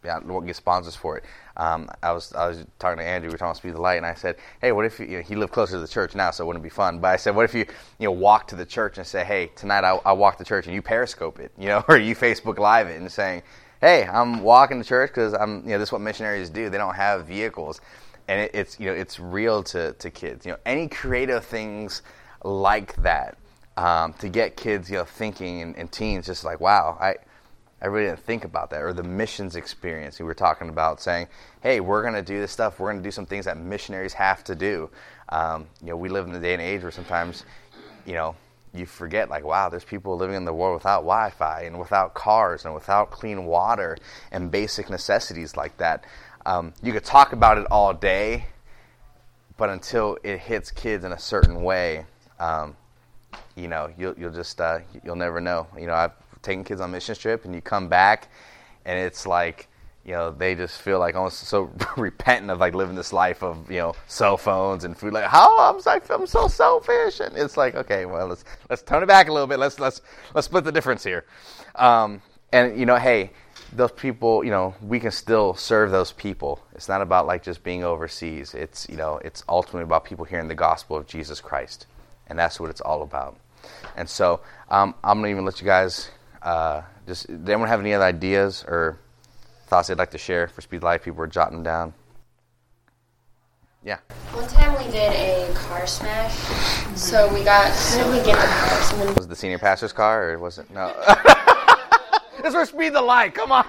yeah, 0.04 0.18
we'll 0.24 0.40
get 0.40 0.56
sponsors 0.56 0.96
for 0.96 1.18
it. 1.18 1.24
Um, 1.56 1.88
I 2.02 2.12
was 2.12 2.32
I 2.32 2.48
was 2.48 2.64
talking 2.78 2.98
to 2.98 3.04
Andrew. 3.04 3.28
We 3.28 3.34
were 3.34 3.38
talking 3.38 3.50
about 3.50 3.56
speed 3.58 3.74
the 3.74 3.80
light, 3.80 3.98
and 3.98 4.06
I 4.06 4.14
said, 4.14 4.36
hey, 4.60 4.72
what 4.72 4.84
if 4.84 4.98
you, 4.98 5.06
you 5.06 5.16
know, 5.18 5.22
he 5.22 5.36
lived 5.36 5.52
closer 5.52 5.74
to 5.74 5.80
the 5.80 5.88
church 5.88 6.14
now, 6.14 6.30
so 6.30 6.42
it 6.42 6.46
wouldn't 6.46 6.62
be 6.62 6.70
fun. 6.70 6.98
But 6.98 7.08
I 7.08 7.16
said, 7.16 7.36
what 7.36 7.44
if 7.44 7.54
you 7.54 7.66
you 7.98 8.06
know 8.06 8.12
walk 8.12 8.48
to 8.48 8.56
the 8.56 8.66
church 8.66 8.98
and 8.98 9.06
say, 9.06 9.24
hey, 9.24 9.50
tonight 9.54 9.84
I, 9.84 10.00
I 10.04 10.12
walk 10.12 10.38
to 10.38 10.44
church, 10.44 10.66
and 10.66 10.74
you 10.74 10.82
Periscope 10.82 11.38
it, 11.38 11.52
you 11.58 11.68
know, 11.68 11.84
or 11.88 11.98
you 11.98 12.16
Facebook 12.16 12.58
Live 12.58 12.88
it, 12.88 13.00
and 13.00 13.10
saying, 13.12 13.42
hey, 13.80 14.04
I'm 14.04 14.42
walking 14.42 14.82
to 14.82 14.88
church 14.88 15.10
because 15.10 15.34
I'm 15.34 15.62
you 15.64 15.70
know 15.70 15.78
this 15.78 15.90
is 15.90 15.92
what 15.92 16.00
missionaries 16.00 16.50
do. 16.50 16.68
They 16.68 16.78
don't 16.78 16.94
have 16.94 17.26
vehicles, 17.26 17.80
and 18.26 18.40
it, 18.40 18.50
it's 18.54 18.80
you 18.80 18.86
know 18.86 18.94
it's 18.94 19.20
real 19.20 19.62
to 19.64 19.92
to 19.92 20.10
kids. 20.10 20.44
You 20.44 20.52
know, 20.52 20.58
any 20.66 20.88
creative 20.88 21.44
things 21.44 22.02
like 22.44 22.96
that 23.02 23.36
um, 23.76 24.12
to 24.14 24.28
get 24.28 24.56
kids, 24.56 24.90
you 24.90 24.98
know, 24.98 25.04
thinking 25.04 25.62
and, 25.62 25.76
and, 25.76 25.90
teens 25.90 26.26
just 26.26 26.44
like, 26.44 26.60
wow, 26.60 26.96
I, 27.00 27.14
I 27.80 27.86
really 27.86 28.08
didn't 28.08 28.20
think 28.20 28.44
about 28.44 28.70
that. 28.70 28.82
Or 28.82 28.92
the 28.92 29.02
missions 29.02 29.56
experience 29.56 30.18
we 30.18 30.24
were 30.24 30.34
talking 30.34 30.68
about, 30.68 31.00
saying, 31.00 31.28
hey, 31.62 31.80
we're 31.80 32.02
going 32.02 32.14
to 32.14 32.22
do 32.22 32.38
this 32.38 32.52
stuff. 32.52 32.78
We're 32.78 32.90
going 32.90 33.02
to 33.02 33.06
do 33.06 33.10
some 33.10 33.26
things 33.26 33.46
that 33.46 33.56
missionaries 33.56 34.12
have 34.14 34.44
to 34.44 34.54
do. 34.54 34.90
Um, 35.30 35.66
you 35.80 35.88
know, 35.88 35.96
we 35.96 36.08
live 36.08 36.26
in 36.26 36.32
the 36.32 36.40
day 36.40 36.52
and 36.52 36.62
age 36.62 36.82
where 36.82 36.90
sometimes, 36.90 37.44
you 38.04 38.12
know, 38.12 38.36
you 38.74 38.86
forget 38.86 39.28
like, 39.28 39.44
wow, 39.44 39.68
there's 39.68 39.84
people 39.84 40.16
living 40.16 40.36
in 40.36 40.44
the 40.44 40.52
world 40.52 40.74
without 40.74 41.00
Wi-Fi 41.00 41.62
and 41.62 41.78
without 41.78 42.14
cars 42.14 42.64
and 42.64 42.74
without 42.74 43.10
clean 43.10 43.44
water 43.44 43.96
and 44.30 44.50
basic 44.50 44.90
necessities 44.90 45.56
like 45.56 45.76
that. 45.78 46.04
Um, 46.44 46.72
you 46.82 46.92
could 46.92 47.04
talk 47.04 47.32
about 47.32 47.58
it 47.58 47.66
all 47.70 47.92
day, 47.94 48.46
but 49.56 49.70
until 49.70 50.18
it 50.22 50.38
hits 50.38 50.70
kids 50.70 51.04
in 51.04 51.12
a 51.12 51.18
certain 51.18 51.62
way, 51.62 52.06
um, 52.42 52.76
you 53.54 53.68
know, 53.68 53.92
you'll, 53.96 54.14
you'll 54.18 54.32
just, 54.32 54.60
uh, 54.60 54.80
you'll 55.04 55.16
never 55.16 55.40
know. 55.40 55.68
You 55.78 55.86
know, 55.86 55.94
I've 55.94 56.12
taken 56.42 56.64
kids 56.64 56.80
on 56.80 56.90
mission 56.90 57.14
trip 57.14 57.44
and 57.44 57.54
you 57.54 57.60
come 57.60 57.88
back 57.88 58.28
and 58.84 58.98
it's 58.98 59.26
like, 59.26 59.68
you 60.04 60.12
know, 60.12 60.32
they 60.32 60.56
just 60.56 60.80
feel 60.80 60.98
like 60.98 61.14
almost 61.14 61.44
so 61.46 61.70
repentant 61.96 62.50
of 62.50 62.58
like 62.58 62.74
living 62.74 62.96
this 62.96 63.12
life 63.12 63.44
of, 63.44 63.70
you 63.70 63.78
know, 63.78 63.94
cell 64.08 64.36
phones 64.36 64.82
and 64.82 64.96
food. 64.96 65.12
Like, 65.12 65.26
how 65.26 65.56
I'm 65.60 65.80
like, 65.86 66.10
I'm 66.10 66.26
so 66.26 66.48
selfish. 66.48 67.20
And 67.20 67.36
it's 67.36 67.56
like, 67.56 67.76
okay, 67.76 68.06
well, 68.06 68.26
let's, 68.26 68.44
let's 68.68 68.82
tone 68.82 69.04
it 69.04 69.06
back 69.06 69.28
a 69.28 69.32
little 69.32 69.46
bit. 69.46 69.60
Let's, 69.60 69.78
let's, 69.78 70.00
let's 70.34 70.46
split 70.46 70.64
the 70.64 70.72
difference 70.72 71.04
here. 71.04 71.24
Um, 71.76 72.20
and, 72.52 72.76
you 72.76 72.86
know, 72.86 72.96
hey, 72.96 73.30
those 73.72 73.92
people, 73.92 74.42
you 74.44 74.50
know, 74.50 74.74
we 74.82 74.98
can 74.98 75.12
still 75.12 75.54
serve 75.54 75.92
those 75.92 76.10
people. 76.10 76.60
It's 76.74 76.88
not 76.88 77.00
about 77.00 77.26
like 77.26 77.44
just 77.44 77.62
being 77.62 77.84
overseas. 77.84 78.54
It's, 78.54 78.88
you 78.88 78.96
know, 78.96 79.20
it's 79.24 79.44
ultimately 79.48 79.84
about 79.84 80.04
people 80.04 80.24
hearing 80.24 80.48
the 80.48 80.56
gospel 80.56 80.96
of 80.96 81.06
Jesus 81.06 81.40
Christ 81.40 81.86
and 82.26 82.38
that's 82.38 82.58
what 82.60 82.70
it's 82.70 82.80
all 82.80 83.02
about. 83.02 83.36
And 83.96 84.08
so 84.08 84.40
um, 84.68 84.94
I'm 85.04 85.18
gonna 85.18 85.28
even 85.28 85.44
let 85.44 85.60
you 85.60 85.66
guys 85.66 86.10
uh, 86.42 86.82
just. 87.06 87.26
Does 87.26 87.48
anyone 87.48 87.68
have 87.68 87.80
any 87.80 87.94
other 87.94 88.04
ideas 88.04 88.64
or 88.66 88.98
thoughts 89.66 89.88
they'd 89.88 89.98
like 89.98 90.10
to 90.12 90.18
share 90.18 90.48
for 90.48 90.60
Speed 90.60 90.82
Life? 90.82 91.04
People 91.04 91.22
are 91.22 91.26
jotting 91.26 91.56
them 91.56 91.64
down. 91.64 91.94
Yeah. 93.84 93.98
One 94.32 94.46
time 94.48 94.78
we 94.78 94.90
did 94.92 95.12
a 95.12 95.52
car 95.54 95.86
smash. 95.86 96.34
So 96.96 97.32
we 97.34 97.42
got. 97.42 97.72
How 97.72 98.04
did 98.04 98.10
we 98.10 98.24
get 98.24 98.40
the 98.40 98.46
car? 98.46 98.82
Someone 98.82 99.14
Was 99.14 99.26
it 99.26 99.28
the 99.28 99.36
senior 99.36 99.58
pastor's 99.58 99.92
car 99.92 100.30
or 100.30 100.38
was 100.38 100.58
it 100.58 100.70
no? 100.70 100.92
this 102.42 102.54
was 102.54 102.68
Speed 102.68 102.94
the 102.94 103.02
Light. 103.02 103.34
Come 103.34 103.52
on. 103.52 103.66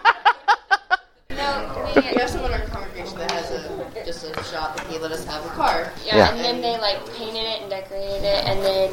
No, 1.32 1.91
we 1.95 2.01
have 2.01 2.30
someone 2.30 2.51
in 2.51 2.62
our 2.62 2.68
congregation 2.68 3.18
that 3.18 3.32
has 3.32 3.49
a 3.51 3.70
just 4.06 4.24
a 4.24 4.43
shop, 4.45 4.80
and 4.80 4.88
he 4.91 4.97
let 4.99 5.12
us 5.12 5.26
have 5.26 5.45
a 5.45 5.49
car. 5.49 5.91
Yeah, 6.06 6.18
Yeah. 6.18 6.34
and 6.34 6.39
then 6.39 6.62
they 6.62 6.78
like 6.80 6.99
painted 7.16 7.43
it 7.43 7.62
and 7.62 7.70
decorated 7.70 8.24
it, 8.24 8.45
and 8.45 8.64
then 8.64 8.91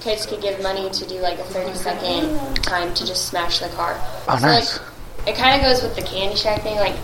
kids 0.00 0.26
could 0.26 0.40
give 0.40 0.62
money 0.62 0.88
to 0.90 1.06
do 1.06 1.20
like 1.20 1.38
a 1.38 1.44
30 1.44 1.74
second 1.74 2.56
time 2.62 2.94
to 2.94 3.06
just 3.06 3.28
smash 3.28 3.58
the 3.58 3.68
car. 3.70 3.96
Oh, 4.28 4.38
so, 4.38 4.46
nice. 4.46 4.78
Like, 4.78 4.88
it 5.28 5.36
kind 5.36 5.60
of 5.60 5.66
goes 5.66 5.82
with 5.82 5.94
the 5.94 6.02
candy 6.02 6.36
shack 6.36 6.62
thing. 6.62 6.76
Like, 6.76 6.96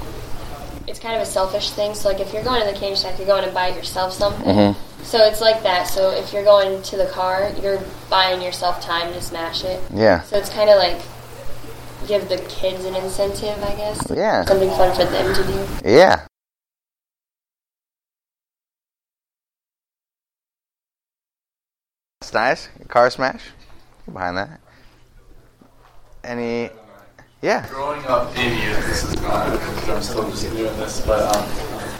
it's 0.86 0.98
kind 0.98 1.16
of 1.16 1.22
a 1.22 1.26
selfish 1.26 1.70
thing. 1.72 1.94
So, 1.94 2.08
like, 2.08 2.20
if 2.20 2.32
you're 2.32 2.44
going 2.44 2.64
to 2.64 2.72
the 2.72 2.78
candy 2.78 2.96
shack, 2.96 3.18
you're 3.18 3.26
going 3.26 3.44
to 3.44 3.52
buy 3.52 3.68
yourself 3.68 4.12
something. 4.12 4.46
Mm-hmm. 4.46 5.04
So 5.04 5.18
it's 5.24 5.40
like 5.40 5.62
that. 5.62 5.84
So 5.84 6.10
if 6.10 6.32
you're 6.32 6.42
going 6.44 6.82
to 6.82 6.96
the 6.96 7.06
car, 7.06 7.52
you're 7.62 7.80
buying 8.10 8.42
yourself 8.42 8.80
time 8.80 9.12
to 9.12 9.20
smash 9.20 9.62
it. 9.64 9.80
Yeah. 9.94 10.22
So 10.22 10.36
it's 10.36 10.50
kind 10.50 10.68
of 10.68 10.78
like 10.78 11.00
give 12.08 12.28
the 12.28 12.38
kids 12.48 12.84
an 12.84 12.96
incentive, 12.96 13.62
I 13.62 13.74
guess. 13.76 14.04
Yeah. 14.10 14.44
Something 14.44 14.70
fun 14.70 14.96
for 14.96 15.04
them 15.04 15.34
to 15.34 15.44
do. 15.44 15.88
Yeah. 15.88 16.26
It's 22.26 22.34
nice. 22.34 22.68
Car 22.88 23.08
smash. 23.08 23.40
Behind 24.12 24.36
that. 24.36 24.60
Any? 26.24 26.70
Yeah. 27.40 27.64
Growing 27.68 28.04
up 28.06 28.36
in 28.36 28.52
youth, 28.52 28.84
this 28.84 29.04
is 29.04 29.22
not, 29.22 29.46
I'm 29.88 30.02
still 30.02 30.28
just 30.28 30.42
this, 30.50 31.06
but 31.06 31.22
um, 31.22 31.48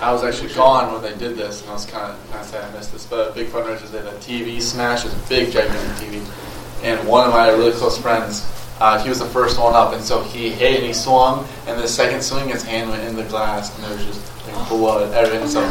I 0.01 0.11
was 0.11 0.24
actually 0.24 0.53
gone 0.53 0.93
when 0.93 1.01
they 1.01 1.16
did 1.16 1.37
this, 1.37 1.61
and 1.61 1.70
I 1.70 1.74
was 1.74 1.87
kind 1.87 2.11
of, 2.11 2.35
I 2.35 2.43
say 2.43 2.61
I 2.61 2.68
missed 2.72 2.93
this, 2.93 3.07
but 3.07 3.37
big 3.37 3.47
fundraiser 3.47 3.89
did 3.89 4.05
a 4.05 4.14
TV 4.14 4.61
smash, 4.61 5.05
it 5.05 5.12
was 5.12 5.24
a 5.24 5.29
big, 5.29 5.53
gigantic 5.53 6.09
TV, 6.09 6.83
and 6.83 7.07
one 7.07 7.29
of 7.29 7.33
my 7.33 7.49
really 7.51 7.70
close 7.70 7.97
friends, 7.97 8.41
uh, 8.81 9.03
he 9.03 9.09
was 9.09 9.18
the 9.18 9.27
first 9.27 9.59
one 9.59 9.74
up, 9.74 9.93
and 9.93 10.03
so 10.03 10.22
he 10.22 10.51
hit 10.51 10.77
and 10.77 10.87
he 10.87 10.93
swung, 10.93 11.47
and 11.66 11.81
the 11.81 11.89
second 11.89 12.22
swing, 12.22 12.49
his 12.49 12.62
hand 12.62 12.91
went 12.91 13.03
in 13.05 13.16
the 13.16 13.24
glass, 13.24 13.74
and 13.74 13.85
there 13.85 13.95
was 13.97 14.05
just 14.05 14.47
like, 14.47 14.68
blood, 14.68 15.12
everything, 15.14 15.47
so 15.49 15.62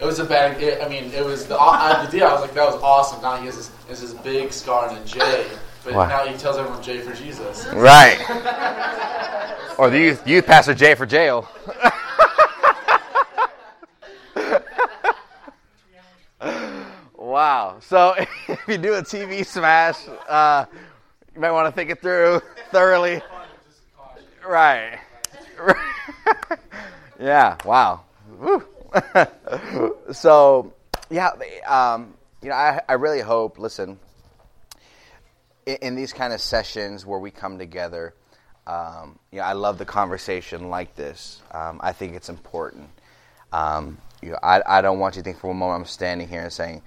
it 0.00 0.04
was 0.06 0.18
a 0.18 0.24
bad, 0.24 0.60
it, 0.62 0.82
I 0.82 0.88
mean, 0.88 1.04
it 1.12 1.24
was, 1.24 1.46
the, 1.46 1.58
I, 1.58 2.04
the 2.04 2.10
deal, 2.10 2.26
I 2.26 2.32
was 2.32 2.42
like, 2.42 2.54
that 2.54 2.66
was 2.66 2.80
awesome, 2.82 3.22
now 3.22 3.36
he 3.36 3.46
has 3.46 3.56
this, 3.56 3.70
has 3.88 4.00
this 4.00 4.14
big 4.22 4.52
scar 4.52 4.88
and 4.88 4.98
a 4.98 5.04
J, 5.04 5.46
but 5.84 5.92
Wow. 5.94 6.08
now 6.08 6.24
he 6.26 6.36
tells 6.38 6.56
everyone 6.56 6.82
J 6.82 7.00
for 7.00 7.12
Jesus. 7.12 7.66
Right. 7.74 8.18
or 9.78 9.90
the 9.90 9.98
youth, 9.98 10.26
youth 10.26 10.46
pastor 10.46 10.72
J 10.74 10.94
for 10.94 11.04
jail. 11.04 11.46
wow. 17.14 17.76
So 17.80 18.14
if 18.48 18.60
you 18.66 18.78
do 18.78 18.94
a 18.94 19.02
TV 19.02 19.44
smash, 19.44 19.96
uh, 20.26 20.64
you 21.34 21.40
might 21.40 21.50
want 21.50 21.66
to 21.66 21.72
think 21.72 21.90
it 21.90 22.00
through 22.00 22.40
thoroughly. 22.70 23.20
Right. 24.46 24.98
yeah. 27.20 27.56
Wow. 27.64 28.02
So, 30.12 30.72
yeah, 31.10 31.30
um, 31.66 32.14
you 32.40 32.48
know, 32.50 32.54
I, 32.54 32.80
I 32.88 32.92
really 32.92 33.20
hope. 33.20 33.58
Listen, 33.58 33.98
in, 35.66 35.76
in 35.82 35.94
these 35.96 36.12
kind 36.12 36.32
of 36.32 36.40
sessions 36.40 37.04
where 37.04 37.18
we 37.18 37.32
come 37.32 37.58
together, 37.58 38.14
um, 38.66 39.18
you 39.32 39.38
know, 39.38 39.44
I 39.44 39.54
love 39.54 39.78
the 39.78 39.84
conversation 39.84 40.70
like 40.70 40.94
this. 40.94 41.42
Um, 41.50 41.80
I 41.82 41.92
think 41.92 42.14
it's 42.14 42.28
important. 42.28 42.88
Um, 43.52 43.98
you 44.22 44.30
know, 44.30 44.38
I, 44.42 44.62
I 44.64 44.80
don't 44.80 44.98
want 44.98 45.16
you 45.16 45.22
to 45.22 45.24
think 45.24 45.38
for 45.38 45.48
one 45.48 45.56
moment 45.56 45.80
I'm 45.80 45.86
standing 45.86 46.28
here 46.28 46.42
and 46.42 46.52
saying, 46.52 46.82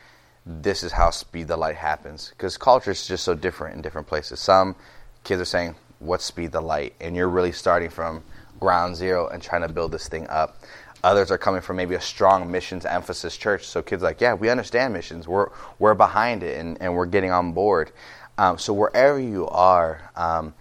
this 0.48 0.82
is 0.82 0.94
how 0.94 1.10
Speed 1.10 1.50
the 1.50 1.58
Light 1.58 1.76
happens. 1.76 2.30
Because 2.30 2.58
culture 2.58 2.92
is 2.92 3.06
just 3.06 3.24
so 3.26 3.36
different 3.36 3.76
in 3.76 3.82
different 3.82 4.08
places. 4.08 4.40
Some 4.40 4.76
kids 5.24 5.42
are 5.42 5.46
saying, 5.46 5.76
what's 6.00 6.24
Speed 6.24 6.54
the 6.54 6.62
Light? 6.62 6.94
And 7.02 7.16
you're 7.16 7.30
really 7.30 7.52
starting 7.52 7.90
from 7.90 8.24
ground 8.60 8.96
zero 8.96 9.28
and 9.28 9.44
trying 9.44 9.62
to 9.62 9.70
build 9.70 9.92
this 9.92 10.08
thing 10.08 10.26
up. 10.28 10.58
Others 11.04 11.32
are 11.32 11.38
coming 11.38 11.62
from 11.62 11.76
maybe 11.76 11.96
a 11.96 12.02
strong 12.02 12.50
missions 12.50 12.86
emphasis 12.86 13.38
church. 13.38 13.66
So 13.66 13.82
kids 13.82 14.02
like, 14.02 14.22
yeah, 14.22 14.34
we 14.34 14.50
understand 14.50 14.94
missions. 14.94 15.28
We're, 15.28 15.50
we're 15.80 15.94
behind 15.94 16.44
it 16.44 16.58
and, 16.58 16.82
and 16.82 16.96
we're 16.96 17.06
getting 17.06 17.32
on 17.32 17.52
board. 17.52 17.92
Um, 18.38 18.58
so 18.58 18.74
wherever 18.74 19.20
you 19.20 19.48
are, 19.48 20.10
um, 20.16 20.54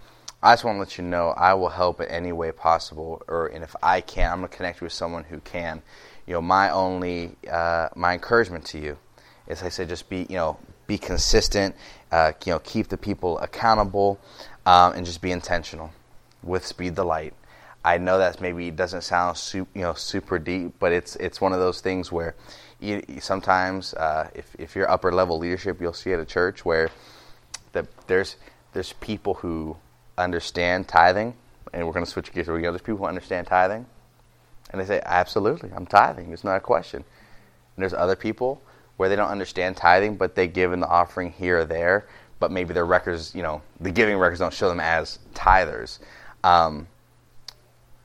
I 0.43 0.53
just 0.53 0.63
want 0.63 0.75
to 0.75 0.79
let 0.79 0.97
you 0.97 1.03
know 1.03 1.29
I 1.29 1.53
will 1.55 1.69
help 1.69 1.99
in 1.99 2.07
any 2.09 2.31
way 2.31 2.51
possible, 2.51 3.23
or 3.27 3.47
and 3.47 3.63
if 3.63 3.75
I 3.81 4.01
can, 4.01 4.31
I'm 4.31 4.41
to 4.41 4.47
connect 4.47 4.81
you 4.81 4.85
with 4.85 4.93
someone 4.93 5.23
who 5.23 5.39
can. 5.39 5.81
You 6.27 6.33
know, 6.33 6.41
my 6.41 6.69
only 6.69 7.35
uh, 7.49 7.89
my 7.95 8.13
encouragement 8.13 8.65
to 8.65 8.79
you 8.79 8.97
is 9.47 9.63
I 9.63 9.69
say 9.69 9.85
just 9.85 10.09
be 10.09 10.25
you 10.29 10.35
know 10.35 10.57
be 10.87 10.97
consistent, 10.97 11.75
uh, 12.11 12.33
you 12.45 12.53
know 12.53 12.59
keep 12.59 12.87
the 12.87 12.97
people 12.97 13.39
accountable, 13.39 14.19
um, 14.65 14.93
and 14.93 15.05
just 15.05 15.21
be 15.21 15.31
intentional 15.31 15.91
with 16.43 16.65
speed 16.65 16.95
the 16.95 17.03
light. 17.03 17.33
I 17.83 17.97
know 17.97 18.17
that 18.17 18.41
maybe 18.41 18.69
doesn't 18.71 19.03
sound 19.03 19.37
su- 19.37 19.67
you 19.73 19.81
know 19.81 19.93
super 19.93 20.39
deep, 20.39 20.73
but 20.79 20.91
it's 20.91 21.15
it's 21.17 21.39
one 21.39 21.53
of 21.53 21.59
those 21.59 21.81
things 21.81 22.11
where 22.11 22.35
you, 22.79 23.01
sometimes 23.19 23.93
uh, 23.93 24.29
if 24.35 24.55
if 24.59 24.75
you're 24.75 24.89
upper 24.89 25.11
level 25.11 25.37
leadership, 25.37 25.81
you'll 25.81 25.93
see 25.93 26.13
at 26.13 26.19
a 26.19 26.25
church 26.25 26.65
where 26.65 26.89
that 27.71 27.87
there's 28.07 28.35
there's 28.73 28.93
people 28.93 29.35
who 29.35 29.77
understand 30.17 30.87
tithing, 30.87 31.33
and 31.73 31.85
we're 31.85 31.93
going 31.93 32.05
to 32.05 32.11
switch 32.11 32.31
gears. 32.33 32.47
We 32.47 32.61
go. 32.61 32.71
There's 32.71 32.81
people 32.81 32.97
who 32.97 33.05
understand 33.05 33.47
tithing, 33.47 33.85
and 34.71 34.81
they 34.81 34.85
say, 34.85 35.01
"Absolutely, 35.05 35.71
I'm 35.75 35.85
tithing. 35.85 36.31
It's 36.31 36.43
not 36.43 36.57
a 36.57 36.61
question." 36.61 37.03
And 37.75 37.83
there's 37.83 37.93
other 37.93 38.15
people 38.15 38.61
where 38.97 39.09
they 39.09 39.15
don't 39.15 39.29
understand 39.29 39.77
tithing, 39.77 40.17
but 40.17 40.35
they 40.35 40.47
give 40.47 40.73
in 40.73 40.79
the 40.79 40.87
offering 40.87 41.31
here 41.31 41.59
or 41.59 41.65
there, 41.65 42.07
but 42.39 42.51
maybe 42.51 42.73
their 42.73 42.85
records, 42.85 43.33
you 43.33 43.41
know, 43.41 43.61
the 43.79 43.91
giving 43.91 44.17
records 44.17 44.39
don't 44.39 44.53
show 44.53 44.69
them 44.69 44.79
as 44.79 45.19
tithers. 45.33 45.99
Um, 46.43 46.87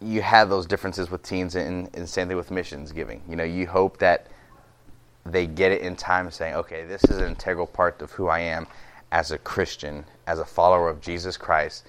you 0.01 0.23
have 0.23 0.49
those 0.49 0.67
differences 0.67 1.11
with 1.11 1.23
teens, 1.23 1.55
and, 1.55 1.89
and 1.95 2.09
same 2.09 2.29
thing 2.29 2.37
with 2.37 2.51
missions 2.51 2.93
giving. 2.93 3.23
You 3.29 3.37
know, 3.37 3.45
you 3.45 3.67
hope 3.67 3.99
that 3.99 4.29
they 5.25 5.47
get 5.47 5.71
it 5.71 5.83
in 5.83 5.95
time, 5.97 6.31
saying, 6.31 6.55
"Okay, 6.55 6.85
this 6.85 7.05
is 7.05 7.19
an 7.19 7.29
integral 7.29 7.67
part 7.67 8.03
of 8.03 8.11
who 8.13 8.29
I 8.29 8.41
am." 8.41 8.67
as 9.13 9.31
a 9.31 9.39
Christian, 9.39 10.05
as 10.27 10.41
a 10.41 10.45
follower 10.45 10.89
of 10.89 11.01
Jesus 11.01 11.37
Christ, 11.37 11.87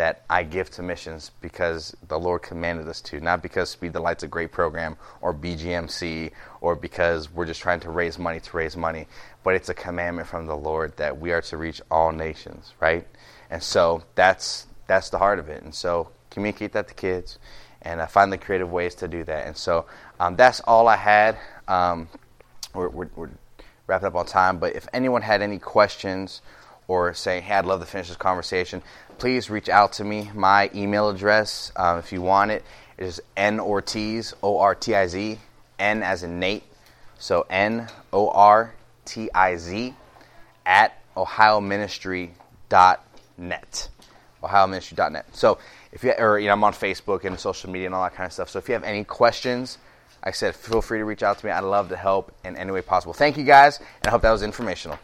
that 0.00 0.24
I 0.30 0.44
give 0.44 0.70
to 0.70 0.82
missions 0.82 1.30
because 1.42 1.94
the 2.08 2.18
Lord 2.18 2.40
commanded 2.40 2.88
us 2.88 3.02
to, 3.02 3.20
not 3.20 3.42
because 3.42 3.68
Speed 3.68 3.92
the 3.92 4.00
Light's 4.00 4.22
a 4.22 4.28
great 4.28 4.50
program 4.50 4.96
or 5.20 5.34
BGMC 5.34 6.30
or 6.62 6.74
because 6.74 7.30
we're 7.30 7.44
just 7.44 7.60
trying 7.60 7.80
to 7.80 7.90
raise 7.90 8.18
money 8.18 8.40
to 8.40 8.56
raise 8.56 8.78
money, 8.78 9.08
but 9.44 9.54
it's 9.54 9.68
a 9.68 9.74
commandment 9.74 10.26
from 10.26 10.46
the 10.46 10.56
Lord 10.56 10.96
that 10.96 11.20
we 11.20 11.32
are 11.32 11.42
to 11.42 11.58
reach 11.58 11.82
all 11.90 12.12
nations, 12.12 12.72
right? 12.80 13.06
And 13.50 13.62
so 13.62 14.02
that's 14.14 14.68
that's 14.86 15.10
the 15.10 15.18
heart 15.18 15.38
of 15.38 15.50
it. 15.50 15.62
And 15.64 15.74
so 15.74 16.08
communicate 16.30 16.72
that 16.72 16.88
to 16.88 16.94
kids 16.94 17.38
and 17.82 18.00
uh, 18.00 18.06
find 18.06 18.32
the 18.32 18.38
creative 18.38 18.72
ways 18.72 18.94
to 18.94 19.06
do 19.06 19.22
that. 19.24 19.46
And 19.46 19.54
so 19.54 19.84
um, 20.18 20.34
that's 20.34 20.60
all 20.60 20.88
I 20.88 20.96
had. 20.96 21.36
Um, 21.68 22.08
we're, 22.72 22.88
we're, 22.88 23.10
we're 23.16 23.30
wrapping 23.86 24.06
up 24.06 24.14
on 24.14 24.24
time, 24.24 24.56
but 24.60 24.74
if 24.74 24.88
anyone 24.94 25.20
had 25.20 25.42
any 25.42 25.58
questions 25.58 26.40
or 26.88 27.14
say, 27.14 27.40
hey, 27.40 27.54
I'd 27.54 27.66
love 27.66 27.80
to 27.80 27.86
finish 27.86 28.08
this 28.08 28.16
conversation, 28.16 28.82
please 29.20 29.50
reach 29.50 29.68
out 29.68 29.92
to 29.92 30.02
me. 30.02 30.30
My 30.34 30.70
email 30.74 31.10
address, 31.10 31.70
um, 31.76 31.98
if 31.98 32.10
you 32.10 32.22
want 32.22 32.50
it, 32.50 32.64
is 32.96 33.20
N 33.36 33.60
Ortiz, 33.60 34.34
O 34.42 34.58
R 34.58 34.74
T 34.74 34.94
I 34.94 35.06
Z, 35.06 35.38
N 35.78 36.02
as 36.02 36.22
in 36.22 36.40
Nate, 36.40 36.64
so 37.18 37.46
N 37.50 37.86
O 38.12 38.30
R 38.30 38.74
T 39.04 39.28
I 39.34 39.56
Z, 39.56 39.94
at 40.64 40.98
ohioministry.net. 41.16 43.88
ohioministry.net. 44.42 45.36
So 45.36 45.58
if 45.92 46.02
you, 46.02 46.12
or 46.18 46.38
you 46.38 46.46
know, 46.46 46.54
I'm 46.54 46.64
on 46.64 46.72
Facebook 46.72 47.24
and 47.24 47.38
social 47.38 47.70
media 47.70 47.86
and 47.86 47.94
all 47.94 48.02
that 48.04 48.14
kind 48.14 48.26
of 48.26 48.32
stuff. 48.32 48.48
So 48.48 48.58
if 48.58 48.68
you 48.68 48.74
have 48.74 48.84
any 48.84 49.04
questions, 49.04 49.76
like 50.24 50.34
I 50.34 50.36
said, 50.36 50.54
feel 50.54 50.80
free 50.80 50.98
to 50.98 51.04
reach 51.04 51.22
out 51.22 51.38
to 51.38 51.46
me. 51.46 51.52
I'd 51.52 51.60
love 51.60 51.90
to 51.90 51.96
help 51.96 52.34
in 52.42 52.56
any 52.56 52.72
way 52.72 52.80
possible. 52.80 53.12
Thank 53.12 53.36
you 53.36 53.44
guys, 53.44 53.78
and 53.78 54.06
I 54.06 54.10
hope 54.10 54.22
that 54.22 54.32
was 54.32 54.42
informational. 54.42 54.98